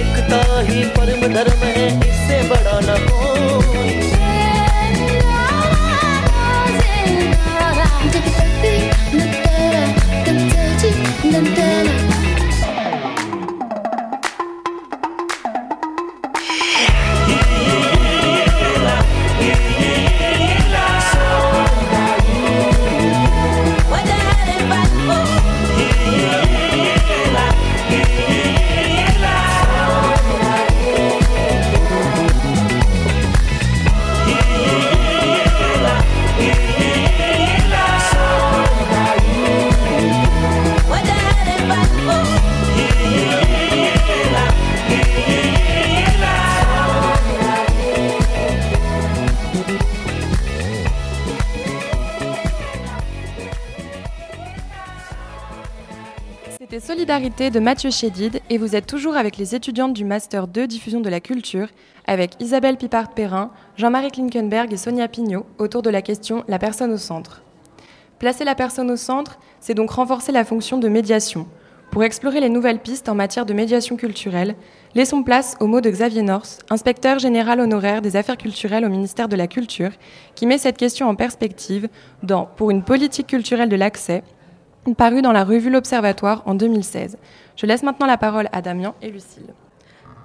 एकता 0.00 0.40
ही 0.68 0.84
परम 0.96 1.22
धर्म 1.34 1.62
है 1.76 1.86
इससे 2.08 2.42
बड़ा 2.50 2.80
न 2.88 2.98
कोई 3.06 3.19
De 57.11 57.59
Mathieu 57.59 57.91
Chédid 57.91 58.39
et 58.49 58.57
vous 58.57 58.73
êtes 58.73 58.87
toujours 58.87 59.17
avec 59.17 59.35
les 59.35 59.53
étudiantes 59.53 59.91
du 59.91 60.05
Master 60.05 60.47
2 60.47 60.65
Diffusion 60.65 61.01
de 61.01 61.09
la 61.09 61.19
Culture 61.19 61.67
avec 62.07 62.31
Isabelle 62.39 62.77
Pipard-Perrin, 62.77 63.51
Jean-Marie 63.75 64.11
Klinkenberg 64.11 64.71
et 64.71 64.77
Sonia 64.77 65.09
Pignot 65.09 65.45
autour 65.57 65.81
de 65.81 65.89
la 65.89 66.01
question 66.01 66.45
La 66.47 66.57
personne 66.57 66.93
au 66.93 66.97
centre. 66.97 67.43
Placer 68.17 68.45
la 68.45 68.55
personne 68.55 68.89
au 68.89 68.95
centre, 68.95 69.39
c'est 69.59 69.73
donc 69.73 69.91
renforcer 69.91 70.31
la 70.31 70.45
fonction 70.45 70.77
de 70.77 70.87
médiation. 70.87 71.47
Pour 71.91 72.05
explorer 72.05 72.39
les 72.39 72.47
nouvelles 72.47 72.79
pistes 72.79 73.09
en 73.09 73.15
matière 73.15 73.45
de 73.45 73.53
médiation 73.53 73.97
culturelle, 73.97 74.55
laissons 74.95 75.21
place 75.21 75.57
aux 75.59 75.67
mots 75.67 75.81
de 75.81 75.89
Xavier 75.89 76.21
Norse, 76.21 76.59
inspecteur 76.69 77.19
général 77.19 77.59
honoraire 77.59 78.01
des 78.01 78.15
affaires 78.15 78.37
culturelles 78.37 78.85
au 78.85 78.89
ministère 78.89 79.27
de 79.27 79.35
la 79.35 79.47
Culture, 79.47 79.91
qui 80.33 80.45
met 80.45 80.57
cette 80.57 80.77
question 80.77 81.09
en 81.09 81.15
perspective 81.15 81.89
dans 82.23 82.45
Pour 82.45 82.71
une 82.71 82.83
politique 82.85 83.27
culturelle 83.27 83.67
de 83.67 83.75
l'accès, 83.75 84.23
paru 84.97 85.21
dans 85.21 85.31
la 85.31 85.43
revue 85.43 85.69
L'Observatoire 85.69 86.43
en 86.45 86.55
2016. 86.55 87.17
Je 87.55 87.65
laisse 87.65 87.83
maintenant 87.83 88.07
la 88.07 88.17
parole 88.17 88.49
à 88.51 88.61
Damien 88.61 88.93
et 89.01 89.09
Lucille. 89.09 89.53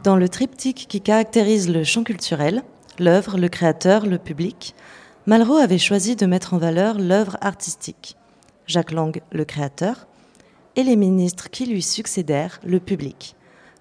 Dans 0.02 0.16
le 0.16 0.28
triptyque 0.28 0.86
qui 0.88 1.00
caractérise 1.00 1.68
le 1.68 1.84
champ 1.84 2.04
culturel, 2.04 2.62
l'œuvre, 2.98 3.38
le 3.38 3.48
créateur, 3.48 4.06
le 4.06 4.18
public, 4.18 4.74
Malraux 5.26 5.56
avait 5.56 5.78
choisi 5.78 6.16
de 6.16 6.26
mettre 6.26 6.54
en 6.54 6.58
valeur 6.58 6.98
l'œuvre 6.98 7.36
artistique, 7.40 8.16
Jacques 8.66 8.92
Lang, 8.92 9.20
le 9.32 9.44
créateur, 9.44 10.06
et 10.76 10.84
les 10.84 10.96
ministres 10.96 11.50
qui 11.50 11.66
lui 11.66 11.82
succédèrent, 11.82 12.60
le 12.64 12.80
public, 12.80 13.34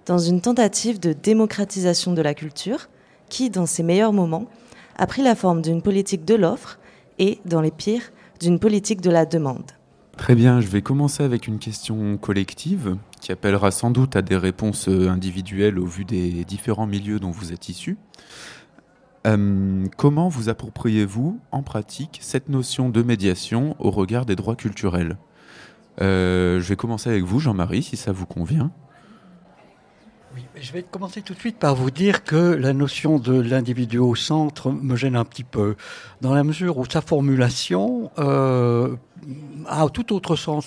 dans 0.06 0.18
une 0.18 0.40
tentative 0.40 0.98
de 0.98 1.12
démocratisation 1.12 2.12
de 2.12 2.22
la 2.22 2.34
culture 2.34 2.88
qui, 3.28 3.50
dans 3.50 3.66
ses 3.66 3.82
meilleurs 3.82 4.12
moments, 4.12 4.46
a 4.96 5.06
pris 5.06 5.22
la 5.22 5.34
forme 5.34 5.62
d'une 5.62 5.82
politique 5.82 6.24
de 6.24 6.34
l'offre 6.34 6.78
et, 7.18 7.38
dans 7.44 7.60
les 7.60 7.70
pires, 7.70 8.12
d'une 8.40 8.58
politique 8.58 9.00
de 9.00 9.10
la 9.10 9.26
demande. 9.26 9.75
Très 10.16 10.34
bien, 10.34 10.60
je 10.60 10.66
vais 10.68 10.80
commencer 10.82 11.22
avec 11.22 11.46
une 11.46 11.58
question 11.58 12.16
collective 12.16 12.96
qui 13.20 13.32
appellera 13.32 13.70
sans 13.70 13.90
doute 13.90 14.16
à 14.16 14.22
des 14.22 14.36
réponses 14.36 14.88
euh, 14.88 15.08
individuelles 15.10 15.78
au 15.78 15.84
vu 15.84 16.04
des 16.04 16.44
différents 16.44 16.86
milieux 16.86 17.20
dont 17.20 17.30
vous 17.30 17.52
êtes 17.52 17.68
issus. 17.68 17.98
Euh, 19.26 19.84
comment 19.96 20.28
vous 20.28 20.48
appropriez-vous 20.48 21.38
en 21.52 21.62
pratique 21.62 22.18
cette 22.22 22.48
notion 22.48 22.88
de 22.88 23.02
médiation 23.02 23.76
au 23.78 23.90
regard 23.90 24.24
des 24.24 24.36
droits 24.36 24.56
culturels? 24.56 25.18
Euh, 26.00 26.60
Je 26.60 26.68
vais 26.68 26.76
commencer 26.76 27.10
avec 27.10 27.24
vous, 27.24 27.38
Jean-Marie, 27.38 27.82
si 27.82 27.96
ça 27.96 28.12
vous 28.12 28.26
convient. 28.26 28.70
Je 30.56 30.72
vais 30.72 30.82
commencer 30.82 31.22
tout 31.22 31.34
de 31.34 31.38
suite 31.38 31.58
par 31.58 31.74
vous 31.74 31.90
dire 31.90 32.24
que 32.24 32.36
la 32.36 32.72
notion 32.72 33.18
de 33.18 33.40
l'individu 33.40 33.98
au 33.98 34.14
centre 34.14 34.70
me 34.70 34.96
gêne 34.96 35.16
un 35.16 35.24
petit 35.24 35.44
peu, 35.44 35.76
dans 36.20 36.34
la 36.34 36.44
mesure 36.44 36.78
où 36.78 36.84
sa 36.84 37.00
formulation 37.00 38.10
euh, 38.18 38.96
a 39.66 39.86
tout 39.88 40.12
autre 40.12 40.36
sens 40.36 40.66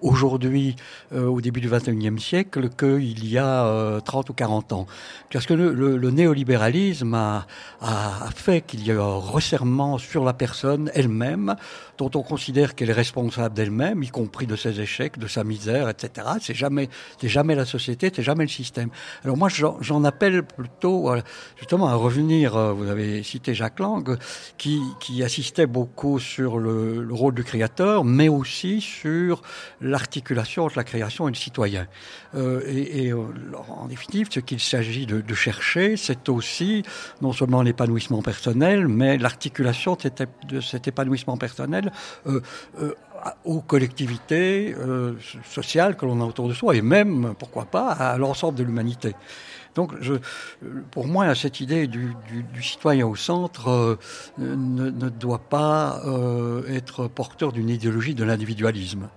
aujourd'hui, 0.00 0.76
euh, 1.12 1.26
au 1.26 1.40
début 1.40 1.60
du 1.60 1.68
XXIe 1.68 2.18
siècle, 2.18 2.70
qu'il 2.70 3.26
y 3.26 3.38
a 3.38 3.66
euh, 3.66 4.00
30 4.00 4.30
ou 4.30 4.32
40 4.32 4.72
ans. 4.72 4.86
Parce 5.32 5.46
que 5.46 5.54
le, 5.54 6.10
néolibéralisme 6.10 7.14
a, 7.14 7.46
a, 7.80 8.26
a 8.26 8.30
fait 8.30 8.62
qu'il 8.62 8.86
y 8.86 8.90
a 8.90 9.00
un 9.00 9.16
resserrement 9.18 9.98
sur 9.98 10.24
la 10.24 10.32
personne 10.32 10.90
elle-même, 10.94 11.56
dont 12.00 12.10
on 12.18 12.22
considère 12.22 12.74
qu'elle 12.74 12.88
est 12.88 12.94
responsable 13.04 13.54
d'elle-même, 13.54 14.02
y 14.02 14.08
compris 14.08 14.46
de 14.46 14.56
ses 14.56 14.80
échecs, 14.80 15.18
de 15.18 15.26
sa 15.26 15.44
misère, 15.44 15.88
etc. 15.90 16.26
C'est 16.40 16.54
jamais, 16.54 16.88
c'est 17.20 17.28
jamais 17.28 17.54
la 17.54 17.66
société, 17.66 18.10
c'est 18.14 18.22
jamais 18.22 18.44
le 18.44 18.50
système. 18.50 18.88
Alors 19.22 19.36
moi, 19.36 19.48
j'en 19.50 20.04
appelle 20.04 20.42
plutôt, 20.42 21.12
justement, 21.58 21.88
à 21.88 21.94
revenir. 21.94 22.56
euh, 22.56 22.72
Vous 22.72 22.88
avez 22.88 23.22
cité 23.22 23.52
Jacques 23.54 23.80
Lang, 23.80 24.16
qui, 24.56 24.80
qui 24.98 25.22
insistait 25.22 25.66
beaucoup 25.66 26.18
sur 26.18 26.58
le, 26.58 27.02
le 27.02 27.14
rôle 27.14 27.34
du 27.34 27.44
créateur, 27.44 28.04
mais 28.04 28.30
aussi 28.30 28.80
sur 28.80 29.42
l'articulation 29.82 30.64
entre 30.64 30.78
la 30.78 30.84
création 30.84 31.28
et 31.28 31.32
le 31.32 31.36
citoyen. 31.36 31.86
Euh, 32.34 32.62
et, 32.66 33.12
euh, 33.12 33.24
en 33.68 33.86
définitive, 33.88 34.28
ce 34.30 34.40
qu'il 34.40 34.60
s'agit 34.60 35.06
de, 35.06 35.34
chercher, 35.34 35.96
c'est 35.96 36.28
aussi 36.28 36.82
non 37.20 37.32
seulement 37.32 37.62
l'épanouissement 37.62 38.22
personnel, 38.22 38.88
mais 38.88 39.18
l'articulation 39.18 39.96
de 40.48 40.60
cet 40.60 40.88
épanouissement 40.88 41.36
personnel 41.36 41.89
euh, 42.26 42.40
euh, 42.80 42.94
aux 43.44 43.60
collectivités 43.60 44.74
euh, 44.78 45.14
sociales 45.44 45.96
que 45.96 46.06
l'on 46.06 46.20
a 46.20 46.24
autour 46.24 46.48
de 46.48 46.54
soi, 46.54 46.74
et 46.74 46.82
même, 46.82 47.34
pourquoi 47.38 47.66
pas, 47.66 47.90
à 47.90 48.16
l'ensemble 48.16 48.58
de 48.58 48.64
l'humanité. 48.64 49.14
Donc, 49.74 49.92
pour 50.90 51.06
moi, 51.06 51.32
cette 51.36 51.60
idée 51.60 51.86
du, 51.86 52.16
citoyen 52.60 53.06
au 53.06 53.14
centre 53.14 53.98
ne, 54.36 54.90
doit 54.90 55.38
pas 55.38 56.02
être 56.68 57.06
porteur 57.06 57.52
d'une 57.52 57.68
idéologie 57.68 58.16
de 58.16 58.24
l'individualisme. 58.24 59.08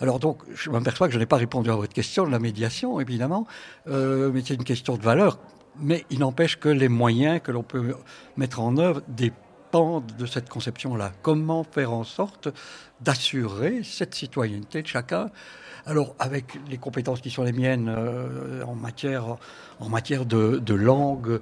Alors 0.00 0.18
donc, 0.18 0.38
je 0.54 0.70
m'aperçois 0.70 1.08
que 1.08 1.12
je 1.12 1.18
n'ai 1.18 1.26
pas 1.26 1.36
répondu 1.36 1.70
à 1.70 1.74
votre 1.74 1.92
question 1.92 2.24
de 2.24 2.30
la 2.30 2.38
médiation, 2.38 2.98
évidemment, 2.98 3.46
mais 3.86 4.40
c'est 4.42 4.54
une 4.54 4.64
question 4.64 4.96
de 4.96 5.02
valeur. 5.02 5.38
Mais 5.78 6.06
il 6.08 6.20
n'empêche 6.20 6.58
que 6.58 6.70
les 6.70 6.88
moyens 6.88 7.40
que 7.44 7.52
l'on 7.52 7.62
peut 7.62 7.94
mettre 8.38 8.60
en 8.60 8.78
œuvre 8.78 9.02
dépendent 9.06 9.49
de 9.72 10.26
cette 10.26 10.48
conception-là. 10.48 11.12
Comment 11.22 11.62
faire 11.64 11.92
en 11.92 12.04
sorte 12.04 12.48
d'assurer 13.00 13.82
cette 13.84 14.14
citoyenneté 14.14 14.82
de 14.82 14.86
chacun 14.86 15.30
alors, 15.90 16.14
avec 16.20 16.56
les 16.70 16.78
compétences 16.78 17.20
qui 17.20 17.30
sont 17.30 17.42
les 17.42 17.50
miennes 17.50 17.88
euh, 17.88 18.62
en 18.62 18.76
matière, 18.76 19.38
en 19.80 19.88
matière 19.88 20.24
de, 20.24 20.74
langue, 20.74 21.40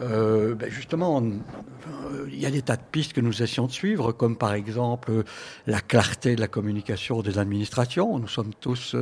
euh, 0.00 0.54
ben 0.54 0.70
justement, 0.70 1.20
euh, 1.20 2.28
il 2.28 2.38
y 2.38 2.46
a 2.46 2.50
des 2.52 2.62
tas 2.62 2.76
de 2.76 2.82
pistes 2.92 3.12
que 3.12 3.20
nous 3.20 3.42
essayons 3.42 3.66
de 3.66 3.72
suivre, 3.72 4.12
comme 4.12 4.36
par 4.36 4.54
exemple 4.54 5.24
la 5.66 5.80
clarté 5.80 6.36
de 6.36 6.40
la 6.40 6.46
communication 6.46 7.22
des 7.22 7.40
administrations. 7.40 8.20
Nous 8.20 8.28
sommes 8.28 8.54
tous 8.60 8.94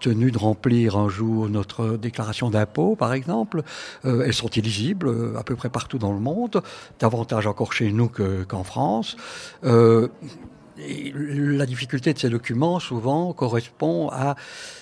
tenus 0.00 0.32
de 0.32 0.38
remplir 0.38 0.98
un 0.98 1.08
jour 1.08 1.48
notre 1.48 1.96
déclaration 1.96 2.50
d'impôt, 2.50 2.96
par 2.96 3.14
exemple. 3.14 3.62
Elles 4.04 4.34
sont 4.34 4.50
illisibles 4.50 5.38
à 5.38 5.42
peu 5.42 5.56
près 5.56 5.70
partout 5.70 5.96
dans 5.96 6.12
le 6.12 6.20
monde, 6.20 6.62
davantage 7.00 7.46
encore 7.46 7.72
chez 7.72 7.90
nous 7.92 8.10
qu'en 8.46 8.64
France. 8.64 9.16
La 10.78 11.66
difficulté 11.66 12.12
de 12.12 12.18
ces 12.18 12.30
documents, 12.30 12.78
souvent, 12.78 13.32
correspond 13.32 14.10
à 14.10 14.36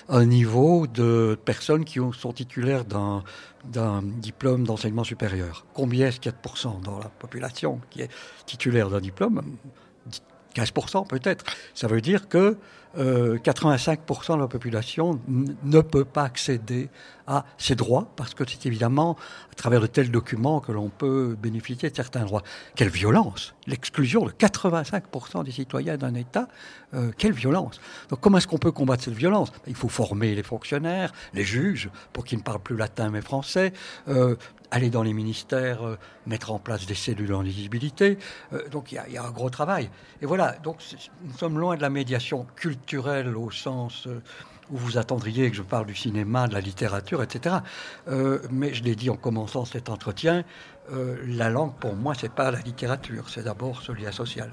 un 0.09 0.25
niveau 0.25 0.85
de 0.85 1.37
personnes 1.43 1.85
qui 1.85 1.99
sont 2.13 2.33
titulaires 2.33 2.85
d'un, 2.85 3.23
d'un 3.65 4.03
diplôme 4.03 4.65
d'enseignement 4.65 5.03
supérieur. 5.03 5.65
Combien 5.73 6.07
est-ce 6.07 6.19
qu'il 6.19 6.31
y 6.31 6.35
a 6.35 6.37
de 6.37 6.41
dans 6.83 6.99
la 6.99 7.09
population 7.09 7.81
qui 7.89 8.01
est 8.01 8.11
titulaire 8.45 8.89
d'un 8.89 9.01
diplôme? 9.01 9.41
15% 10.57 11.07
peut-être. 11.07 11.45
Ça 11.73 11.87
veut 11.87 12.01
dire 12.01 12.27
que 12.27 12.57
85% 12.97 14.35
de 14.37 14.41
la 14.41 14.47
population 14.47 15.19
ne 15.27 15.81
peut 15.81 16.05
pas 16.05 16.23
accéder 16.23 16.89
à 17.27 17.45
ces 17.57 17.75
droits, 17.75 18.07
parce 18.15 18.33
que 18.33 18.43
c'est 18.47 18.65
évidemment 18.65 19.17
à 19.51 19.55
travers 19.55 19.81
de 19.81 19.87
tels 19.87 20.09
documents 20.09 20.61
que 20.61 20.71
l'on 20.71 20.89
peut 20.89 21.35
bénéficier 21.39 21.89
de 21.89 21.95
certains 21.95 22.23
droits. 22.23 22.41
Quelle 22.75 22.89
violence 22.89 23.53
L'exclusion 23.67 24.25
de 24.25 24.31
85% 24.31 25.43
des 25.43 25.51
citoyens 25.51 25.97
d'un 25.97 26.15
État, 26.15 26.47
euh, 26.93 27.11
quelle 27.17 27.33
violence 27.33 27.81
Donc 28.09 28.21
comment 28.21 28.37
est-ce 28.37 28.47
qu'on 28.47 28.57
peut 28.57 28.71
combattre 28.71 29.03
cette 29.03 29.13
violence? 29.13 29.51
Il 29.67 29.75
faut 29.75 29.89
former 29.89 30.35
les 30.35 30.43
fonctionnaires, 30.43 31.11
les 31.33 31.43
juges, 31.43 31.89
pour 32.13 32.23
qu'ils 32.23 32.37
ne 32.37 32.43
parlent 32.43 32.61
plus 32.61 32.77
latin 32.77 33.09
mais 33.09 33.21
français, 33.21 33.73
euh, 34.07 34.37
aller 34.71 34.89
dans 34.89 35.03
les 35.03 35.13
ministères, 35.13 35.85
euh, 35.85 35.97
mettre 36.25 36.51
en 36.51 36.59
place 36.59 36.85
des 36.85 36.95
cellules 36.95 37.33
en 37.33 37.41
lisibilité. 37.41 38.17
donc 38.71 38.91
il 38.91 39.01
y, 39.11 39.17
a 39.17 39.23
un 39.23 39.31
gros 39.31 39.49
travail. 39.49 39.89
Et 40.21 40.25
voilà, 40.25 40.53
donc 40.63 40.77
nous 41.23 41.37
sommes 41.37 41.59
loin 41.59 41.75
de 41.75 41.81
la 41.81 41.89
médiation 41.89 42.45
culturelle 42.55 43.35
au 43.35 43.51
sens 43.51 44.07
où 44.71 44.77
vous 44.77 44.97
attendriez 44.97 45.49
que 45.49 45.55
je 45.55 45.61
parle 45.61 45.85
du 45.85 45.95
cinéma, 45.95 46.47
de 46.47 46.53
la 46.53 46.61
littérature, 46.61 47.23
etc. 47.23 47.57
Euh, 48.07 48.39
mais 48.51 48.73
je 48.73 48.83
l'ai 48.83 48.95
dit 48.95 49.09
en 49.09 49.15
commençant 49.15 49.65
cet 49.65 49.89
entretien, 49.89 50.43
euh, 50.91 51.17
la 51.25 51.49
langue, 51.49 51.73
pour 51.75 51.95
moi, 51.95 52.13
c'est 52.15 52.31
pas 52.31 52.51
la 52.51 52.59
littérature, 52.59 53.29
c'est 53.29 53.43
d'abord 53.43 53.81
ce 53.81 53.91
lien 53.91 54.11
social. 54.11 54.51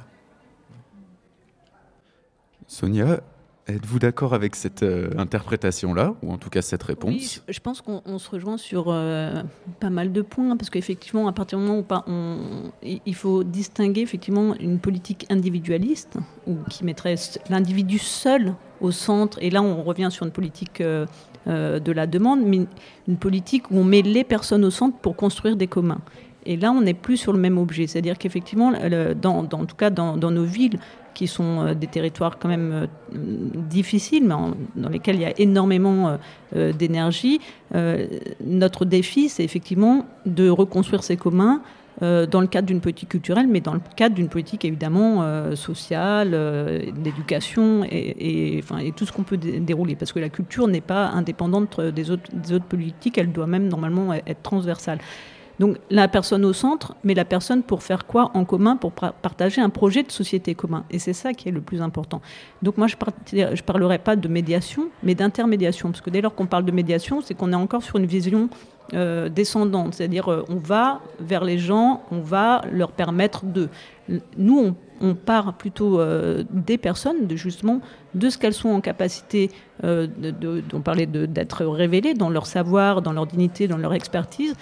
Sonia, 2.66 3.20
Êtes-vous 3.66 3.98
d'accord 3.98 4.34
avec 4.34 4.56
cette 4.56 4.82
euh, 4.82 5.08
interprétation-là, 5.16 6.14
ou 6.22 6.32
en 6.32 6.36
tout 6.36 6.50
cas 6.50 6.60
cette 6.60 6.82
réponse 6.82 7.14
oui, 7.14 7.40
Je 7.48 7.60
pense 7.60 7.80
qu'on 7.80 8.18
se 8.18 8.30
rejoint 8.30 8.58
sur 8.58 8.84
pas 8.84 9.90
mal 9.90 10.12
de 10.12 10.22
points, 10.22 10.56
parce 10.56 10.68
qu'effectivement, 10.70 11.28
à 11.28 11.32
partir 11.32 11.58
du 11.58 11.64
moment 11.64 11.80
où 11.80 11.94
on, 12.06 12.38
il 12.82 13.14
faut 13.14 13.42
distinguer 13.42 14.02
effectivement 14.02 14.54
une 14.56 14.78
politique 14.78 15.26
individualiste, 15.30 16.18
ou 16.46 16.56
qui 16.68 16.84
mettrait 16.84 17.14
l'individu 17.48 17.98
seul 17.98 18.54
au 18.80 18.90
centre. 18.90 19.38
Et 19.40 19.50
là, 19.50 19.62
on 19.62 19.82
revient 19.82 20.08
sur 20.10 20.26
une 20.26 20.32
politique 20.32 20.80
euh, 20.80 21.06
euh, 21.46 21.80
de 21.80 21.92
la 21.92 22.06
demande, 22.06 22.42
mais 22.44 22.66
une 23.08 23.16
politique 23.16 23.70
où 23.70 23.78
on 23.78 23.84
met 23.84 24.02
les 24.02 24.24
personnes 24.24 24.64
au 24.64 24.70
centre 24.70 24.96
pour 24.98 25.16
construire 25.16 25.56
des 25.56 25.66
communs. 25.66 26.00
Et 26.46 26.56
là, 26.56 26.72
on 26.72 26.82
n'est 26.82 26.94
plus 26.94 27.16
sur 27.16 27.32
le 27.32 27.38
même 27.38 27.56
objet. 27.56 27.86
C'est-à-dire 27.86 28.18
qu'effectivement, 28.18 28.72
dans, 29.20 29.38
en 29.38 29.64
tout 29.64 29.76
cas 29.76 29.88
dans, 29.88 30.16
nos 30.16 30.44
villes, 30.44 30.78
qui 31.14 31.26
sont 31.26 31.66
euh, 31.66 31.74
des 31.74 31.86
territoires 31.86 32.38
quand 32.38 32.48
même 32.48 32.88
difficiles, 33.12 34.24
mais 34.24 34.34
dans 34.76 34.88
lesquels 34.88 35.16
il 35.16 35.22
y 35.22 35.26
a 35.26 35.38
énormément 35.38 36.18
d'énergie, 36.52 37.40
notre 38.44 38.84
défi, 38.84 39.28
c'est 39.28 39.44
effectivement 39.44 40.06
de 40.26 40.48
reconstruire 40.48 41.02
ces 41.02 41.16
communs 41.16 41.62
euh, 42.02 42.26
dans 42.26 42.40
le 42.40 42.48
cadre 42.48 42.66
d'une 42.66 42.80
politique 42.80 43.10
culturelle, 43.10 43.46
mais 43.46 43.60
dans 43.60 43.72
le 43.74 43.80
cadre 43.94 44.16
d'une 44.16 44.28
politique 44.28 44.64
évidemment 44.64 45.22
euh, 45.22 45.54
sociale, 45.54 46.30
euh, 46.32 46.90
d'éducation 46.90 47.84
et, 47.88 48.64
tout 48.96 49.06
ce 49.06 49.12
qu'on 49.12 49.22
peut 49.22 49.36
dérouler. 49.36 49.94
Parce 49.94 50.12
que 50.12 50.18
la 50.18 50.28
culture 50.28 50.66
n'est 50.66 50.80
pas 50.80 51.06
indépendante 51.10 51.80
des 51.80 52.10
autres 52.10 52.66
politiques, 52.68 53.16
elle 53.16 53.30
doit 53.30 53.46
même 53.46 53.68
normalement 53.68 54.12
être 54.12 54.42
transversale. 54.42 54.98
Donc 55.60 55.76
la 55.90 56.08
personne 56.08 56.44
au 56.44 56.52
centre, 56.52 56.96
mais 57.04 57.14
la 57.14 57.24
personne 57.24 57.62
pour 57.62 57.82
faire 57.82 58.06
quoi 58.06 58.30
en 58.34 58.44
commun, 58.44 58.76
pour 58.76 58.92
partager 58.92 59.60
un 59.60 59.70
projet 59.70 60.02
de 60.02 60.10
société 60.10 60.54
commun. 60.54 60.84
Et 60.90 60.98
c'est 60.98 61.12
ça 61.12 61.32
qui 61.32 61.48
est 61.48 61.52
le 61.52 61.60
plus 61.60 61.80
important. 61.80 62.20
Donc 62.62 62.76
moi, 62.76 62.86
je 62.86 62.96
ne 63.36 63.60
parlerai 63.62 63.98
pas 63.98 64.16
de 64.16 64.28
médiation, 64.28 64.88
mais 65.02 65.14
d'intermédiation. 65.14 65.90
Parce 65.90 66.00
que 66.00 66.10
dès 66.10 66.20
lors 66.20 66.34
qu'on 66.34 66.46
parle 66.46 66.64
de 66.64 66.72
médiation, 66.72 67.20
c'est 67.20 67.34
qu'on 67.34 67.52
est 67.52 67.56
encore 67.56 67.82
sur 67.82 67.96
une 67.96 68.06
vision 68.06 68.48
euh, 68.92 69.30
descendante, 69.30 69.94
c'est-à-dire 69.94 70.30
euh, 70.30 70.44
on 70.50 70.56
va 70.56 71.00
vers 71.18 71.42
les 71.42 71.56
gens, 71.56 72.02
on 72.10 72.20
va 72.20 72.60
leur 72.70 72.92
permettre 72.92 73.46
de. 73.46 73.70
Nous, 74.36 74.74
on, 75.00 75.14
part 75.14 75.54
plutôt 75.54 76.00
euh, 76.00 76.44
des 76.50 76.76
personnes, 76.76 77.26
de 77.26 77.34
justement 77.34 77.80
de 78.14 78.28
ce 78.28 78.36
qu'elles 78.36 78.52
sont 78.52 78.68
en 78.68 78.82
capacité, 78.82 79.50
de, 79.82 80.06
de, 80.06 80.62
on 80.74 80.80
parlait 80.80 81.06
d'être 81.06 81.64
révélées 81.64 82.12
dans 82.12 82.28
leur 82.28 82.44
savoir, 82.44 83.00
dans 83.00 83.12
leur 83.12 83.26
dignité, 83.26 83.66
dans 83.68 83.78
leur 83.78 83.94
expertise, 83.94 84.54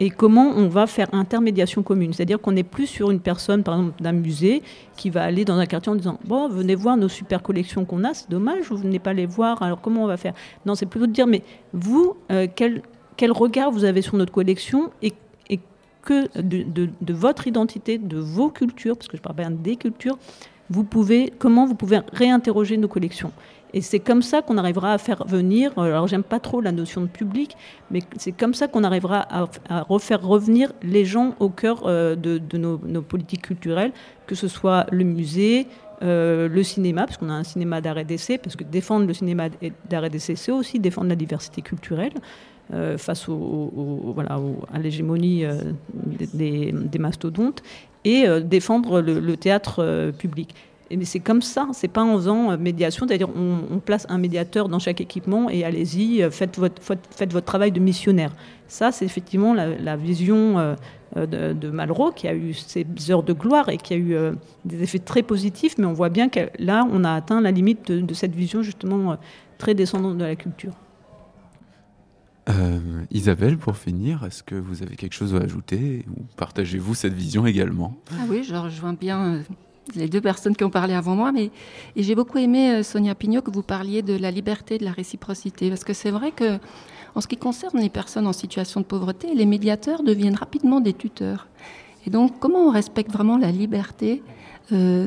et 0.00 0.10
comment 0.10 0.52
on 0.56 0.68
va 0.68 0.86
faire 0.86 1.08
intermédiation 1.12 1.82
commune. 1.82 2.12
C'est-à-dire 2.12 2.40
qu'on 2.40 2.52
n'est 2.52 2.62
plus 2.62 2.86
sur 2.86 3.10
une 3.10 3.20
personne, 3.20 3.62
par 3.62 3.74
exemple, 3.78 4.02
d'un 4.02 4.12
musée 4.12 4.62
qui 4.96 5.10
va 5.10 5.24
aller 5.24 5.44
dans 5.44 5.58
un 5.58 5.66
quartier 5.66 5.90
en 5.90 5.96
disant 5.96 6.18
Bon, 6.24 6.48
venez 6.48 6.74
voir 6.74 6.96
nos 6.96 7.08
super 7.08 7.42
collections 7.42 7.84
qu'on 7.84 8.04
a, 8.04 8.14
c'est 8.14 8.30
dommage, 8.30 8.66
vous 8.70 8.76
venez 8.76 8.98
pas 8.98 9.12
les 9.12 9.26
voir, 9.26 9.62
alors 9.62 9.80
comment 9.80 10.04
on 10.04 10.06
va 10.06 10.16
faire? 10.16 10.34
Non, 10.66 10.74
c'est 10.74 10.86
plutôt 10.86 11.06
de 11.06 11.12
dire 11.12 11.26
Mais 11.26 11.42
vous, 11.72 12.16
quel 12.54 12.82
quel 13.18 13.32
regard 13.32 13.70
vous 13.70 13.84
avez 13.84 14.00
sur 14.00 14.16
notre 14.16 14.32
collection 14.32 14.90
et, 15.02 15.12
que 16.00 16.40
de, 16.40 17.12
votre 17.12 17.48
identité, 17.48 17.98
de 17.98 18.16
vos 18.16 18.48
cultures, 18.48 18.96
parce 18.96 19.08
que 19.08 19.18
je 19.18 19.20
parle 19.20 19.36
bien 19.36 19.50
des 19.50 19.76
cultures, 19.76 20.16
vous 20.70 20.84
pouvez, 20.84 21.30
comment 21.38 21.66
vous 21.66 21.74
pouvez 21.74 22.00
réinterroger 22.12 22.78
nos 22.78 22.88
collections? 22.88 23.32
Et 23.74 23.80
c'est 23.82 23.98
comme 23.98 24.22
ça 24.22 24.42
qu'on 24.42 24.56
arrivera 24.56 24.92
à 24.92 24.98
faire 24.98 25.24
venir, 25.26 25.72
alors 25.78 26.06
j'aime 26.06 26.22
pas 26.22 26.40
trop 26.40 26.60
la 26.60 26.72
notion 26.72 27.02
de 27.02 27.06
public, 27.06 27.56
mais 27.90 28.00
c'est 28.16 28.32
comme 28.32 28.54
ça 28.54 28.66
qu'on 28.66 28.84
arrivera 28.84 29.26
à, 29.30 29.82
refaire 29.82 30.22
revenir 30.22 30.72
les 30.82 31.04
gens 31.04 31.34
au 31.38 31.50
cœur 31.50 31.82
euh, 31.86 32.16
de, 32.16 32.40
nos, 32.56 33.02
politiques 33.02 33.42
culturelles, 33.42 33.92
que 34.26 34.34
ce 34.34 34.48
soit 34.48 34.86
le 34.90 35.04
musée, 35.04 35.66
euh, 36.02 36.48
le 36.48 36.62
cinéma, 36.62 37.04
parce 37.04 37.18
qu'on 37.18 37.28
a 37.28 37.34
un 37.34 37.44
cinéma 37.44 37.80
d'art 37.80 37.98
et 37.98 38.04
d'essai, 38.04 38.38
parce 38.38 38.56
que 38.56 38.64
défendre 38.64 39.06
le 39.06 39.12
cinéma 39.12 39.48
d'art 39.88 40.04
et 40.04 40.10
d'essai, 40.10 40.34
c'est 40.34 40.52
aussi 40.52 40.78
défendre 40.78 41.08
la 41.08 41.16
diversité 41.16 41.62
culturelle. 41.62 42.14
Euh, 42.74 42.98
face 42.98 43.30
au, 43.30 44.12
voilà, 44.14 44.38
à 44.74 44.78
l'hégémonie 44.78 45.42
des, 46.34 46.98
mastodontes 46.98 47.62
et 48.04 48.26
défendre 48.42 49.00
le, 49.00 49.36
théâtre 49.38 50.12
public. 50.18 50.54
Mais 50.90 51.04
c'est 51.04 51.20
comme 51.20 51.42
ça, 51.42 51.68
c'est 51.72 51.88
pas 51.88 52.02
en 52.02 52.16
faisant 52.16 52.56
médiation, 52.56 53.06
c'est-à-dire 53.06 53.28
on, 53.28 53.78
place 53.78 54.06
un 54.08 54.18
médiateur 54.18 54.68
dans 54.68 54.78
chaque 54.78 55.00
équipement 55.00 55.50
et 55.50 55.64
allez-y, 55.64 56.26
faites 56.30 56.58
votre, 56.58 56.80
faites 56.82 57.32
votre 57.32 57.46
travail 57.46 57.72
de 57.72 57.80
missionnaire. 57.80 58.32
Ça, 58.68 58.90
c'est 58.90 59.04
effectivement 59.04 59.52
la, 59.52 59.96
vision 59.96 60.76
de, 61.14 61.70
Malraux 61.70 62.10
qui 62.12 62.26
a 62.26 62.34
eu 62.34 62.54
ses 62.54 62.86
heures 63.10 63.22
de 63.22 63.34
gloire 63.34 63.68
et 63.68 63.76
qui 63.76 63.92
a 63.92 63.96
eu 63.98 64.16
des 64.64 64.82
effets 64.82 64.98
très 64.98 65.22
positifs, 65.22 65.76
mais 65.76 65.84
on 65.84 65.92
voit 65.92 66.08
bien 66.08 66.30
que 66.30 66.48
là, 66.58 66.88
on 66.90 67.04
a 67.04 67.12
atteint 67.12 67.42
la 67.42 67.50
limite 67.50 67.92
de 67.92 68.14
cette 68.14 68.34
vision 68.34 68.62
justement 68.62 69.18
très 69.58 69.74
descendante 69.74 70.16
de 70.16 70.24
la 70.24 70.36
culture. 70.36 70.72
Euh, 72.48 72.78
Isabelle, 73.10 73.58
pour 73.58 73.76
finir, 73.76 74.24
est-ce 74.24 74.42
que 74.42 74.54
vous 74.54 74.82
avez 74.82 74.96
quelque 74.96 75.12
chose 75.12 75.34
à 75.34 75.38
ajouter 75.38 76.04
ou 76.10 76.22
partagez-vous 76.36 76.94
cette 76.94 77.12
vision 77.12 77.44
également? 77.46 77.94
Ah 78.12 78.24
oui, 78.28 78.42
je 78.42 78.54
rejoins 78.54 78.94
bien 78.94 79.34
euh, 79.34 79.42
les 79.94 80.08
deux 80.08 80.20
personnes 80.20 80.56
qui 80.56 80.64
ont 80.64 80.70
parlé 80.70 80.94
avant 80.94 81.14
moi, 81.14 81.32
mais 81.32 81.50
et 81.96 82.02
j'ai 82.02 82.14
beaucoup 82.14 82.38
aimé 82.38 82.70
euh, 82.70 82.82
Sonia 82.82 83.14
Pignot 83.14 83.42
que 83.42 83.50
vous 83.50 83.62
parliez 83.62 84.02
de 84.02 84.16
la 84.16 84.30
liberté, 84.30 84.78
de 84.78 84.84
la 84.84 84.92
réciprocité, 84.92 85.68
parce 85.68 85.84
que 85.84 85.92
c'est 85.92 86.10
vrai 86.10 86.32
que 86.32 86.58
en 87.14 87.20
ce 87.20 87.26
qui 87.26 87.36
concerne 87.36 87.78
les 87.80 87.88
personnes 87.88 88.26
en 88.26 88.32
situation 88.32 88.80
de 88.80 88.86
pauvreté, 88.86 89.34
les 89.34 89.46
médiateurs 89.46 90.02
deviennent 90.02 90.36
rapidement 90.36 90.80
des 90.80 90.92
tuteurs. 90.92 91.48
Et 92.06 92.10
donc, 92.10 92.38
comment 92.38 92.68
on 92.68 92.70
respecte 92.70 93.10
vraiment 93.10 93.38
la 93.38 93.50
liberté 93.50 94.22
euh, 94.70 95.06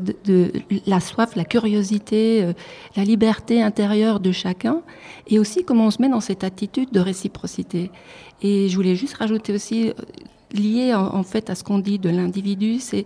la 0.87 0.99
soif, 0.99 1.35
la 1.35 1.45
curiosité, 1.45 2.43
euh, 2.43 2.53
la 2.95 3.03
liberté 3.03 3.61
intérieure 3.61 4.19
de 4.19 4.31
chacun, 4.31 4.81
et 5.27 5.37
aussi 5.37 5.63
comment 5.63 5.85
on 5.85 5.91
se 5.91 6.01
met 6.01 6.09
dans 6.09 6.19
cette 6.19 6.43
attitude 6.43 6.91
de 6.91 6.99
réciprocité? 6.99 7.91
Et 8.41 8.69
je 8.69 8.75
voulais 8.75 8.95
juste 8.95 9.13
rajouter 9.17 9.53
aussi, 9.53 9.93
lié 10.53 10.93
en, 10.93 11.23
fait 11.23 11.49
à 11.49 11.55
ce 11.55 11.63
qu'on 11.63 11.79
dit 11.79 11.99
de 11.99 12.09
l'individu, 12.09 12.79
c'est 12.79 13.05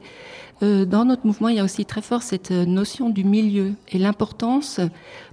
dans 0.62 1.06
notre 1.06 1.28
mouvement, 1.28 1.50
il 1.50 1.58
y 1.58 1.60
a 1.60 1.64
aussi 1.64 1.86
très 1.86 2.02
fort 2.02 2.24
cette 2.24 2.52
notion 2.52 3.10
du 3.10 3.24
milieu 3.24 3.74
et 3.90 4.00
l'importance 4.00 4.80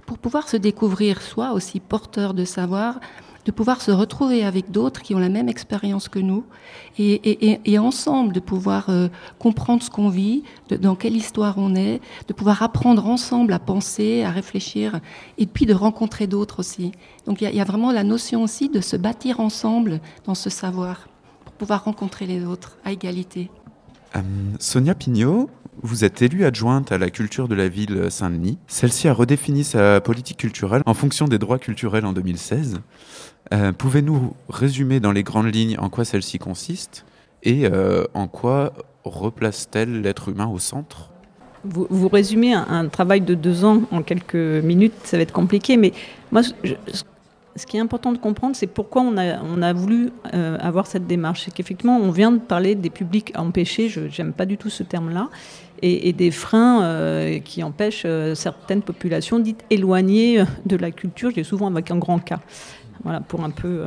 pour 0.05 0.17
pouvoir 0.17 0.49
se 0.49 0.57
découvrir 0.57 1.21
soi 1.21 1.53
aussi 1.53 1.79
porteur 1.79 2.33
de 2.33 2.45
savoir, 2.45 2.99
de 3.45 3.51
pouvoir 3.51 3.81
se 3.81 3.91
retrouver 3.91 4.43
avec 4.43 4.71
d'autres 4.71 5.01
qui 5.01 5.15
ont 5.15 5.19
la 5.19 5.29
même 5.29 5.49
expérience 5.49 6.07
que 6.07 6.19
nous 6.19 6.45
et, 6.97 7.79
ensemble 7.79 8.33
de 8.33 8.39
pouvoir 8.39 8.89
euh, 8.89 9.09
comprendre 9.39 9.83
ce 9.83 9.89
qu'on 9.89 10.09
vit, 10.09 10.43
dans 10.69 10.95
quelle 10.95 11.15
histoire 11.15 11.57
on 11.57 11.75
est, 11.75 11.99
de 12.27 12.33
pouvoir 12.33 12.63
apprendre 12.63 13.07
ensemble 13.07 13.53
à 13.53 13.59
penser, 13.59 14.23
à 14.23 14.31
réfléchir 14.31 14.99
et 15.37 15.45
puis 15.45 15.65
de 15.65 15.73
rencontrer 15.73 16.27
d'autres 16.27 16.59
aussi. 16.59 16.91
Donc 17.25 17.41
il 17.41 17.53
y, 17.53 17.61
a 17.61 17.65
vraiment 17.65 17.91
la 17.91 18.03
notion 18.03 18.43
aussi 18.43 18.69
de 18.69 18.81
se 18.81 18.95
bâtir 18.95 19.39
ensemble 19.39 19.99
dans 20.25 20.35
ce 20.35 20.49
savoir 20.49 21.07
pour 21.43 21.53
pouvoir 21.55 21.83
rencontrer 21.83 22.25
les 22.25 22.45
autres 22.45 22.77
à 22.85 22.91
égalité. 22.91 23.49
Euh, 24.15 24.19
Sonia 24.59 24.95
Pignot, 24.95 25.49
vous 25.81 26.05
êtes 26.05 26.21
élue 26.21 26.45
adjointe 26.45 26.91
à 26.91 26.97
la 26.97 27.09
culture 27.09 27.47
de 27.47 27.55
la 27.55 27.67
ville 27.67 28.09
Saint-Denis. 28.09 28.57
Celle-ci 28.67 29.07
a 29.07 29.13
redéfini 29.13 29.63
sa 29.63 30.01
politique 30.01 30.37
culturelle 30.37 30.83
en 30.85 30.93
fonction 30.93 31.27
des 31.27 31.39
droits 31.39 31.59
culturels 31.59 32.05
en 32.05 32.13
2016. 32.13 32.79
Euh, 33.53 33.71
pouvez-nous 33.73 34.35
résumer 34.49 34.99
dans 34.99 35.11
les 35.11 35.23
grandes 35.23 35.53
lignes 35.53 35.77
en 35.79 35.89
quoi 35.89 36.05
celle-ci 36.05 36.39
consiste 36.39 37.05
et 37.43 37.65
euh, 37.65 38.05
en 38.13 38.27
quoi 38.27 38.73
replace-t-elle 39.03 40.01
l'être 40.01 40.29
humain 40.29 40.47
au 40.47 40.59
centre? 40.59 41.09
Vous, 41.65 41.87
vous, 41.89 42.09
résumez 42.09 42.53
un, 42.53 42.87
travail 42.89 43.21
de 43.21 43.35
deux 43.35 43.63
ans 43.63 43.83
en 43.91 44.03
quelques 44.03 44.35
minutes, 44.35 44.93
ça 45.05 45.15
va 45.15 45.23
être 45.23 45.31
compliqué, 45.31 45.77
mais 45.77 45.93
moi, 46.31 46.41
ce 47.55 47.65
qui 47.65 47.77
est 47.77 47.79
important 47.79 48.11
de 48.11 48.17
comprendre, 48.17 48.55
c'est 48.55 48.67
pourquoi 48.67 49.03
on 49.03 49.17
a, 49.17 49.73
voulu 49.73 50.09
euh, 50.33 50.57
avoir 50.59 50.87
cette 50.87 51.05
démarche. 51.05 51.43
C'est 51.45 51.53
qu'effectivement, 51.53 51.97
on 51.97 52.09
vient 52.09 52.31
de 52.31 52.39
parler 52.39 52.75
des 52.75 52.89
publics 52.89 53.31
empêchés, 53.35 53.89
je 53.89 54.01
n'aime 54.01 54.33
pas 54.33 54.45
du 54.45 54.57
tout 54.57 54.69
ce 54.69 54.83
terme-là, 54.83 55.29
et, 55.81 56.13
des 56.13 56.31
freins 56.31 56.83
euh, 56.83 57.39
qui 57.39 57.61
empêchent 57.61 58.03
euh, 58.05 58.35
certaines 58.35 58.81
populations 58.81 59.39
dites 59.39 59.65
éloignées 59.69 60.41
de 60.65 60.77
la 60.77 60.91
culture, 60.91 61.31
dis 61.31 61.43
souvent 61.43 61.67
avec 61.67 61.91
un 61.91 61.97
grand 61.97 62.19
K. 62.19 62.35
Voilà, 63.03 63.19
pour 63.19 63.43
un 63.43 63.49
peu 63.49 63.83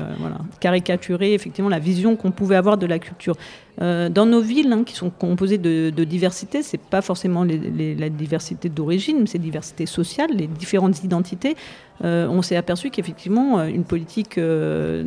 caricaturer 0.61 1.33
effectivement 1.33 1.71
la 1.71 1.79
vision 1.79 2.17
qu'on 2.17 2.33
pouvait 2.33 2.57
avoir 2.57 2.77
de 2.77 2.85
la 2.85 2.99
culture. 2.99 3.35
Dans 3.79 4.27
nos 4.27 4.41
villes, 4.41 4.73
hein, 4.73 4.85
qui 4.85 4.95
sont 4.95 5.11
composées 5.11 5.59
de, 5.59 5.91
de 5.91 6.05
diversité, 6.05 6.63
c'est 6.63 6.81
pas 6.81 7.03
forcément 7.03 7.45
la 7.45 8.09
diversité 8.09 8.69
d'origine, 8.69 9.21
mais 9.21 9.27
c'est 9.27 9.39
diversité 9.39 9.87
sociale, 9.87 10.31
les 10.35 10.47
différentes 10.47 11.05
identités. 11.05 11.57
Euh, 12.05 12.27
on 12.29 12.43
s'est 12.43 12.57
aperçu 12.57 12.91
qu'effectivement, 12.91 13.63
une 13.65 13.85
politique 13.85 14.39
euh, 14.39 15.05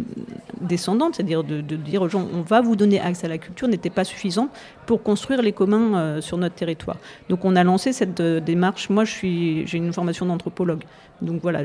descendante, 0.62 1.16
c'est-à-dire 1.16 1.44
de, 1.44 1.62
dire 1.62 2.02
aux 2.02 2.10
gens 2.10 2.28
on 2.34 2.42
va 2.42 2.62
vous 2.62 2.76
donner 2.76 3.00
accès 3.00 3.28
à 3.28 3.30
la 3.30 3.38
culture, 3.38 3.68
n'était 3.68 3.90
pas 3.90 4.04
suffisant 4.04 4.50
pour 4.86 5.04
construire 5.04 5.42
les 5.42 5.52
communs 5.52 5.98
euh, 5.98 6.22
sur 6.22 6.38
notre 6.38 6.56
territoire. 6.56 6.98
Donc 7.30 7.46
on 7.46 7.56
a 7.56 7.64
lancé 7.64 7.94
cette 7.94 8.22
démarche. 8.22 8.90
Moi, 8.90 9.04
j'ai 9.06 9.66
une 9.74 9.94
formation 9.94 10.26
d'anthropologue. 10.26 10.84
Donc 11.22 11.42
voilà, 11.42 11.64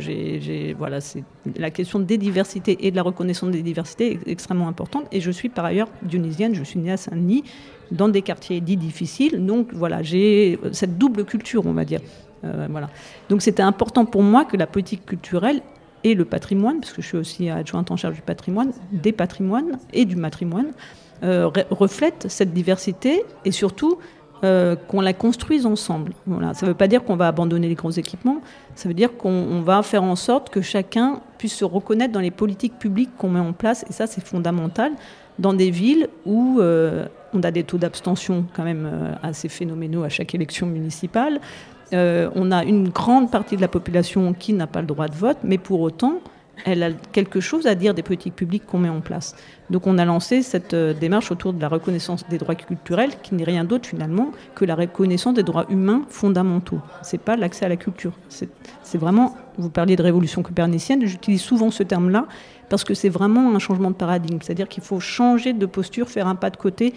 la 1.57 1.71
question 1.71 2.01
des 2.01 2.19
diversités 2.19 2.77
et 2.87 2.91
de 2.91 2.97
la 2.97 3.03
reconnaissance 3.03 3.51
des 3.51 3.63
diversités 3.63 4.13
est 4.15 4.31
extrêmement 4.31 4.67
importante. 4.67 5.07
Et 5.13 5.21
je 5.21 5.31
suis 5.31 5.49
par 5.49 5.65
ailleurs 5.65 5.89
dionysienne, 6.03 6.55
je 6.55 6.65
suis 6.65 6.81
née 6.81 6.91
Saint-Denis, 6.97 7.45
dans 7.91 8.09
des 8.09 8.23
quartiers 8.23 8.61
dits 8.61 8.77
difficiles. 8.77 9.45
Donc 9.45 9.69
voilà, 9.73 10.03
j'ai 10.03 10.59
cette 10.73 10.99
double 10.99 11.25
culture, 11.25 11.67
on 11.67 11.73
va 11.73 11.85
dire. 11.85 12.01
Euh, 12.45 12.67
voilà. 12.71 12.91
Donc 13.29 13.43
c'était 13.43 13.63
important 13.63 14.05
pour 14.05 14.23
moi 14.23 14.45
que 14.45 14.57
la 14.57 14.67
politique 14.67 15.07
culturelle 15.07 15.63
et 16.03 16.15
le 16.15 16.25
patrimoine, 16.25 16.81
parce 16.81 16.93
que 16.93 17.03
je 17.03 17.07
suis 17.07 17.17
aussi 17.17 17.49
adjointe 17.49 17.91
en 17.91 17.97
charge 17.97 18.17
du 18.17 18.23
patrimoine, 18.23 18.73
des 18.93 19.13
patrimoines 19.13 19.79
et 19.93 20.05
du 20.05 20.17
matrimoine, 20.17 20.73
euh, 21.23 21.51
reflètent 21.71 22.27
cette 22.29 22.53
diversité 22.53 23.25
et 23.45 23.53
surtout 23.53 23.99
euh, 24.45 24.77
qu'on 24.77 25.01
la 25.01 25.15
construise 25.15 25.65
ensemble. 25.65 26.13
Voilà. 26.27 26.53
Ça 26.53 26.67
ne 26.67 26.73
veut 26.73 26.77
pas 26.77 26.89
dire 26.89 27.03
qu'on 27.03 27.17
va 27.17 27.29
abandonner 27.29 27.69
les 27.69 27.75
grands 27.75 27.93
équipements, 27.93 28.43
ça 28.75 28.89
veut 28.89 28.95
dire 28.95 29.17
qu'on 29.17 29.63
va 29.63 29.83
faire 29.83 30.03
en 30.03 30.17
sorte 30.17 30.51
que 30.51 30.61
chacun 30.61 31.21
puisse 31.39 31.55
se 31.55 31.65
reconnaître 31.65 32.13
dans 32.13 32.21
les 32.21 32.31
politiques 32.31 32.79
publiques 32.79 33.17
qu'on 33.17 33.31
met 33.31 33.41
en 33.41 33.55
place, 33.55 33.87
et 33.89 33.93
ça 33.95 34.07
c'est 34.07 34.23
fondamental, 34.23 34.93
dans 35.39 35.53
des 35.53 35.71
villes 35.71 36.09
où 36.25 36.59
euh, 36.61 37.07
on 37.33 37.43
a 37.43 37.51
des 37.51 37.65
taux 37.65 37.79
d'abstention 37.79 38.45
quand 38.55 38.65
même 38.65 38.89
euh, 38.91 39.13
assez 39.23 39.49
phénoménaux 39.49 40.05
à 40.05 40.09
chaque 40.09 40.35
élection 40.35 40.67
municipale, 40.67 41.41
euh, 41.93 42.31
on 42.35 42.51
a 42.51 42.65
une 42.65 42.89
grande 42.89 43.31
partie 43.31 43.57
de 43.57 43.61
la 43.61 43.69
population 43.69 44.33
qui 44.33 44.53
n'a 44.53 44.67
pas 44.67 44.81
le 44.81 44.87
droit 44.87 45.09
de 45.09 45.15
vote, 45.15 45.39
mais 45.43 45.59
pour 45.59 45.81
autant, 45.81 46.21
elle 46.65 46.83
a 46.85 46.91
quelque 47.13 47.41
chose 47.41 47.67
à 47.67 47.75
dire 47.75 47.95
des 47.95 48.03
politiques 48.03 48.37
publiques 48.37 48.65
qu'on 48.65 48.79
met 48.79 48.89
en 48.89 49.01
place. 49.01 49.35
Donc 49.71 49.89
on 49.89 49.99
a 49.99 50.05
lancé 50.05 50.43
cette 50.43 50.75
démarche 50.75 51.33
autour 51.33 51.53
de 51.53 51.61
la 51.61 51.69
reconnaissance 51.69 52.25
des 52.29 52.39
droits 52.39 52.55
culturels, 52.55 53.11
qui 53.23 53.35
n'est 53.35 53.45
rien 53.45 53.65
d'autre 53.65 53.89
finalement 53.89 54.31
que 54.55 54.65
la 54.65 54.77
reconnaissance 54.77 55.35
des 55.35 55.43
droits 55.43 55.67
humains 55.69 56.03
fondamentaux. 56.09 56.81
C'est 57.03 57.21
pas 57.21 57.37
l'accès 57.37 57.65
à 57.65 57.69
la 57.69 57.77
culture. 57.77 58.13
C'est 58.29 58.99
vraiment, 58.99 59.37
vous 59.59 59.69
parliez 59.69 59.97
de 59.97 60.03
révolution 60.03 60.43
copernicienne, 60.43 61.05
j'utilise 61.05 61.43
souvent 61.43 61.73
ce 61.73 61.83
terme-là 61.83 62.29
parce 62.75 62.83
que 62.83 62.95
c'est 62.95 63.09
vraiment 63.09 63.55
un 63.55 63.61
changement 63.61 63.93
de 63.93 63.95
paradigme. 63.95 64.39
C'est-à-dire 64.43 64.67
qu'il 64.67 64.83
faut 64.83 64.99
changer 64.99 65.53
de 65.53 65.65
posture, 65.65 66.09
faire 66.09 66.27
un 66.27 66.35
pas 66.35 66.51
de 66.51 66.57
côté 66.57 66.93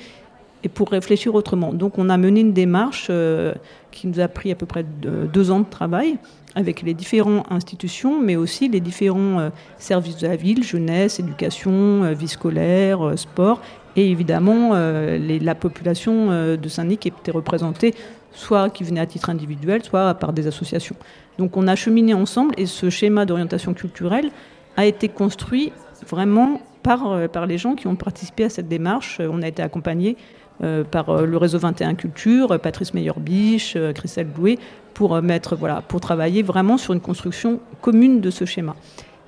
et 0.63 0.69
pour 0.69 0.89
réfléchir 0.89 1.35
autrement. 1.35 1.71
Donc 1.71 1.99
on 1.99 2.09
a 2.09 2.17
mené 2.17 2.39
une 2.39 2.51
démarche 2.51 3.09
euh, 3.11 3.53
qui 3.91 4.07
nous 4.07 4.19
a 4.19 4.27
pris 4.27 4.51
à 4.51 4.55
peu 4.55 4.65
près 4.65 4.83
deux 4.83 5.51
ans 5.51 5.59
de 5.59 5.69
travail 5.69 6.17
avec 6.55 6.81
les 6.81 6.95
différentes 6.95 7.45
institutions, 7.51 8.19
mais 8.19 8.35
aussi 8.35 8.69
les 8.69 8.79
différents 8.79 9.39
euh, 9.39 9.49
services 9.77 10.17
de 10.17 10.25
la 10.25 10.35
ville, 10.35 10.63
jeunesse, 10.63 11.19
éducation, 11.19 12.03
euh, 12.05 12.13
vie 12.13 12.27
scolaire, 12.27 13.13
sport, 13.15 13.61
et 13.95 14.09
évidemment 14.09 14.73
la 14.73 15.55
population 15.55 16.55
de 16.55 16.69
Saint-Denis 16.69 16.97
qui 16.97 17.07
était 17.07 17.31
représentée 17.31 17.95
soit 18.31 18.69
qui 18.69 18.83
venait 18.83 18.99
à 18.99 19.07
titre 19.07 19.31
individuel, 19.31 19.83
soit 19.83 20.13
par 20.13 20.33
des 20.33 20.45
associations. 20.45 20.95
Donc 21.39 21.57
on 21.57 21.67
a 21.67 21.75
cheminé 21.75 22.13
ensemble 22.13 22.53
et 22.57 22.67
ce 22.67 22.91
schéma 22.91 23.25
d'orientation 23.25 23.73
culturelle 23.73 24.29
a 24.77 24.85
été 24.85 25.09
construit 25.09 25.73
vraiment 26.07 26.61
par, 26.83 27.29
par 27.29 27.45
les 27.45 27.57
gens 27.57 27.75
qui 27.75 27.87
ont 27.87 27.95
participé 27.95 28.45
à 28.45 28.49
cette 28.49 28.69
démarche. 28.69 29.19
On 29.19 29.41
a 29.41 29.47
été 29.47 29.61
accompagnés 29.61 30.15
euh, 30.63 30.83
par 30.83 31.09
euh, 31.09 31.25
le 31.27 31.37
réseau 31.37 31.59
21 31.59 31.93
Culture, 31.93 32.51
euh, 32.51 32.57
Patrice 32.57 32.95
Meyer-Biche, 32.95 33.77
Christelle 33.93 34.25
Blouet, 34.25 34.57
pour, 34.95 35.21
mettre, 35.21 35.55
voilà, 35.55 35.83
pour 35.87 36.01
travailler 36.01 36.41
vraiment 36.41 36.79
sur 36.79 36.93
une 36.93 36.99
construction 36.99 37.59
commune 37.81 38.21
de 38.21 38.31
ce 38.31 38.45
schéma. 38.45 38.75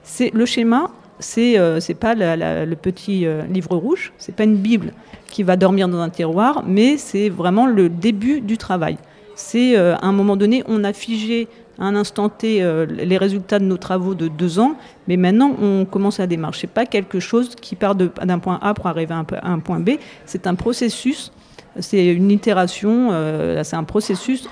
C'est, 0.02 0.32
le 0.34 0.48
schéma, 0.48 0.90
c'est 1.20 1.60
n'est 1.60 1.96
pas 1.96 2.16
le 2.16 2.74
petit 2.74 3.28
livre 3.52 3.76
rouge, 3.76 4.12
c'est 4.18 4.34
pas 4.34 4.46
une 4.46 4.56
Bible 4.56 4.94
qui 5.30 5.44
va 5.44 5.56
dormir 5.58 5.88
dans 5.88 6.00
un 6.00 6.10
tiroir, 6.10 6.64
mais 6.66 6.98
c'est 6.98 7.30
vraiment 7.30 7.68
le 7.68 7.88
début 7.88 8.42
du 8.42 8.58
travail. 8.58 8.98
C'est 9.36 9.76
à 9.76 10.04
un 10.04 10.12
moment 10.12 10.36
donné, 10.36 10.64
on 10.68 10.84
a 10.84 10.92
figé 10.92 11.48
à 11.80 11.86
un 11.86 11.96
instant 11.96 12.30
T 12.30 12.62
les 12.88 13.18
résultats 13.18 13.60
de 13.60 13.66
nos 13.66 13.78
travaux 13.78 14.14
de 14.14 14.28
deux 14.28 14.60
ans, 14.60 14.76
mais 15.08 15.18
maintenant 15.18 15.56
on 15.62 15.86
commence 15.86 16.20
à 16.20 16.28
démarcher. 16.28 16.68
pas 16.68 16.86
quelque 16.86 17.20
chose 17.20 17.56
qui 17.56 17.76
part 17.76 17.96
d'un 17.96 18.40
point 18.40 18.60
A 18.62 18.74
pour 18.74 18.88
arriver 18.88 19.14
à 19.14 19.50
un, 19.50 19.60
point 19.60 19.80
B, 19.80 19.92
c'est 20.26 20.48
un 20.48 20.56
processus, 20.56 21.32
c'est 21.80 22.14
une 22.14 22.32
itération, 22.32 23.10
euh, 23.12 23.64
c'est 23.64 23.76
un 23.76 23.84
processus 23.84 24.48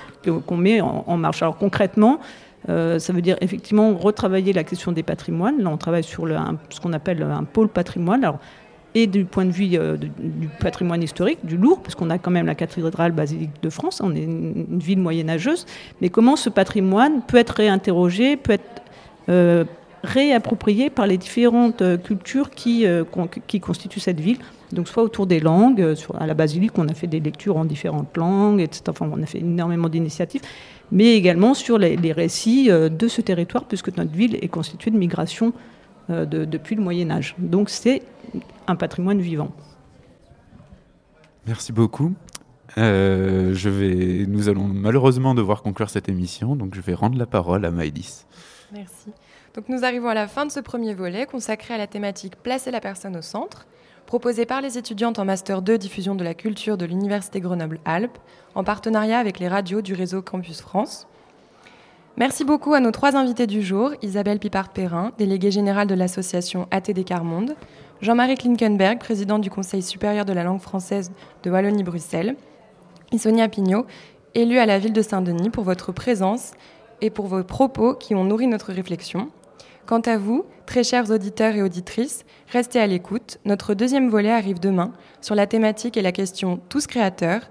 qu'on 0.46 0.56
met 0.56 0.80
en, 0.80 1.16
marche. 1.16 1.42
Alors 1.42 1.56
concrètement, 1.56 2.20
euh, 2.68 2.98
ça 2.98 3.12
veut 3.12 3.22
dire 3.22 3.36
effectivement 3.40 3.94
retravailler 3.94 4.52
la 4.52 4.64
question 4.64 4.92
des 4.92 5.02
patrimoines. 5.02 5.62
Là, 5.62 5.70
on 5.70 5.76
travaille 5.76 6.04
sur 6.04 6.26
ce 6.70 6.80
qu'on 6.80 6.92
appelle 6.92 7.22
un 7.22 7.44
pôle 7.44 7.68
patrimoine. 7.68 8.32
Et 8.94 9.06
du 9.06 9.24
point 9.24 9.44
de 9.44 9.50
vue 9.50 9.68
euh, 9.74 9.96
du 9.96 10.48
patrimoine 10.60 11.02
historique, 11.02 11.38
du 11.44 11.56
lourd, 11.56 11.80
parce 11.82 11.94
qu'on 11.94 12.10
a 12.10 12.18
quand 12.18 12.30
même 12.30 12.46
la 12.46 12.54
cathédrale 12.54 13.12
basilique 13.12 13.50
de 13.62 13.70
France, 13.70 14.00
on 14.02 14.14
est 14.14 14.22
une, 14.22 14.78
ville 14.78 14.98
moyenâgeuse, 14.98 15.66
mais 16.00 16.08
comment 16.08 16.36
ce 16.36 16.48
patrimoine 16.48 17.22
peut 17.22 17.36
être 17.36 17.50
réinterrogé, 17.50 18.36
peut 18.36 18.52
être 18.52 18.82
euh, 19.28 19.64
réapproprié 20.02 20.90
par 20.90 21.06
les 21.06 21.18
différentes 21.18 21.82
euh, 21.82 21.96
cultures 21.96 22.50
qui, 22.50 22.86
qui 23.46 23.60
constituent 23.60 24.00
cette 24.00 24.20
ville. 24.20 24.38
Donc 24.72 24.88
soit 24.88 25.02
autour 25.02 25.26
des 25.26 25.40
langues, 25.40 25.94
à 26.18 26.26
la 26.26 26.34
basilique, 26.34 26.72
on 26.76 26.88
a 26.88 26.94
fait 26.94 27.06
des 27.06 27.20
lectures 27.20 27.56
en 27.56 27.64
différentes 27.64 28.16
langues, 28.16 28.60
etc. 28.60 28.82
Enfin, 28.88 29.10
on 29.10 29.22
a 29.22 29.26
fait 29.26 29.38
énormément 29.38 29.88
d'initiatives, 29.88 30.42
mais 30.92 31.14
également 31.14 31.54
sur 31.54 31.78
les, 31.78 32.12
récits 32.12 32.68
de 32.68 33.08
ce 33.08 33.22
territoire, 33.22 33.64
puisque 33.64 33.96
notre 33.96 34.12
ville 34.12 34.36
est 34.42 34.48
constituée 34.48 34.90
de 34.90 34.98
migration 34.98 35.54
de, 36.08 36.44
depuis 36.44 36.76
le 36.76 36.82
Moyen 36.82 37.10
Âge. 37.10 37.34
Donc 37.38 37.70
c'est 37.70 38.02
un 38.66 38.76
patrimoine 38.76 39.20
vivant. 39.20 39.50
Merci 41.46 41.72
beaucoup. 41.72 42.12
Euh, 42.76 43.54
je 43.54 43.70
vais, 43.70 44.26
nous 44.26 44.48
allons 44.48 44.64
malheureusement 44.64 45.34
devoir 45.34 45.62
conclure 45.62 45.88
cette 45.88 46.08
émission, 46.08 46.56
donc 46.56 46.74
je 46.74 46.80
vais 46.80 46.94
rendre 46.94 47.18
la 47.18 47.26
parole 47.26 47.64
à 47.64 47.70
Maëlys. 47.70 48.26
Merci. 48.72 49.12
Donc 49.54 49.68
nous 49.68 49.84
arrivons 49.84 50.08
à 50.08 50.14
la 50.14 50.28
fin 50.28 50.44
de 50.44 50.52
ce 50.52 50.60
premier 50.60 50.94
volet 50.94 51.26
consacré 51.26 51.74
à 51.74 51.78
la 51.78 51.86
thématique 51.86 52.36
Placer 52.36 52.70
la 52.70 52.80
personne 52.80 53.16
au 53.16 53.22
centre, 53.22 53.66
proposé 54.06 54.46
par 54.46 54.60
les 54.60 54.76
étudiantes 54.78 55.18
en 55.18 55.24
Master 55.24 55.62
2 55.62 55.78
Diffusion 55.78 56.14
de 56.14 56.22
la 56.22 56.34
culture 56.34 56.76
de 56.76 56.84
l'Université 56.84 57.40
Grenoble-Alpes, 57.40 58.18
en 58.54 58.62
partenariat 58.62 59.18
avec 59.18 59.38
les 59.38 59.48
radios 59.48 59.80
du 59.80 59.94
réseau 59.94 60.22
Campus 60.22 60.60
France. 60.60 61.06
Merci 62.18 62.42
beaucoup 62.42 62.74
à 62.74 62.80
nos 62.80 62.90
trois 62.90 63.14
invités 63.14 63.46
du 63.46 63.62
jour, 63.62 63.92
Isabelle 64.02 64.40
Pipard-Perrin, 64.40 65.12
déléguée 65.18 65.52
générale 65.52 65.86
de 65.86 65.94
l'association 65.94 66.66
ATD 66.72 67.04
Carmonde, 67.04 67.54
Jean-Marie 68.00 68.34
Klinkenberg, 68.34 68.98
président 68.98 69.38
du 69.38 69.50
Conseil 69.50 69.82
supérieur 69.82 70.24
de 70.24 70.32
la 70.32 70.42
langue 70.42 70.60
française 70.60 71.12
de 71.44 71.50
Wallonie-Bruxelles, 71.52 72.34
et 73.12 73.18
Sonia 73.18 73.48
Pignot, 73.48 73.86
élue 74.34 74.58
à 74.58 74.66
la 74.66 74.80
ville 74.80 74.92
de 74.92 75.00
Saint-Denis, 75.00 75.50
pour 75.50 75.62
votre 75.62 75.92
présence 75.92 76.54
et 77.00 77.10
pour 77.10 77.28
vos 77.28 77.44
propos 77.44 77.94
qui 77.94 78.16
ont 78.16 78.24
nourri 78.24 78.48
notre 78.48 78.72
réflexion. 78.72 79.28
Quant 79.86 80.00
à 80.00 80.18
vous, 80.18 80.44
très 80.66 80.82
chers 80.82 81.12
auditeurs 81.12 81.54
et 81.54 81.62
auditrices, 81.62 82.24
restez 82.48 82.80
à 82.80 82.88
l'écoute. 82.88 83.38
Notre 83.44 83.74
deuxième 83.74 84.08
volet 84.08 84.32
arrive 84.32 84.58
demain 84.58 84.92
sur 85.20 85.36
la 85.36 85.46
thématique 85.46 85.96
et 85.96 86.02
la 86.02 86.10
question 86.10 86.58
Tous 86.68 86.88
créateurs. 86.88 87.42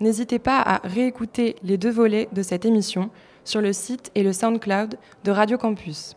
N'hésitez 0.00 0.40
pas 0.40 0.60
à 0.60 0.80
réécouter 0.82 1.54
les 1.62 1.78
deux 1.78 1.92
volets 1.92 2.28
de 2.32 2.42
cette 2.42 2.64
émission 2.64 3.10
sur 3.46 3.60
le 3.60 3.72
site 3.72 4.10
et 4.14 4.22
le 4.24 4.32
SoundCloud 4.32 4.98
de 5.24 5.30
Radio 5.30 5.56
Campus. 5.56 6.16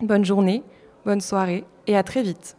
Bonne 0.00 0.24
journée, 0.24 0.62
bonne 1.04 1.20
soirée 1.20 1.64
et 1.86 1.96
à 1.96 2.02
très 2.02 2.22
vite. 2.22 2.56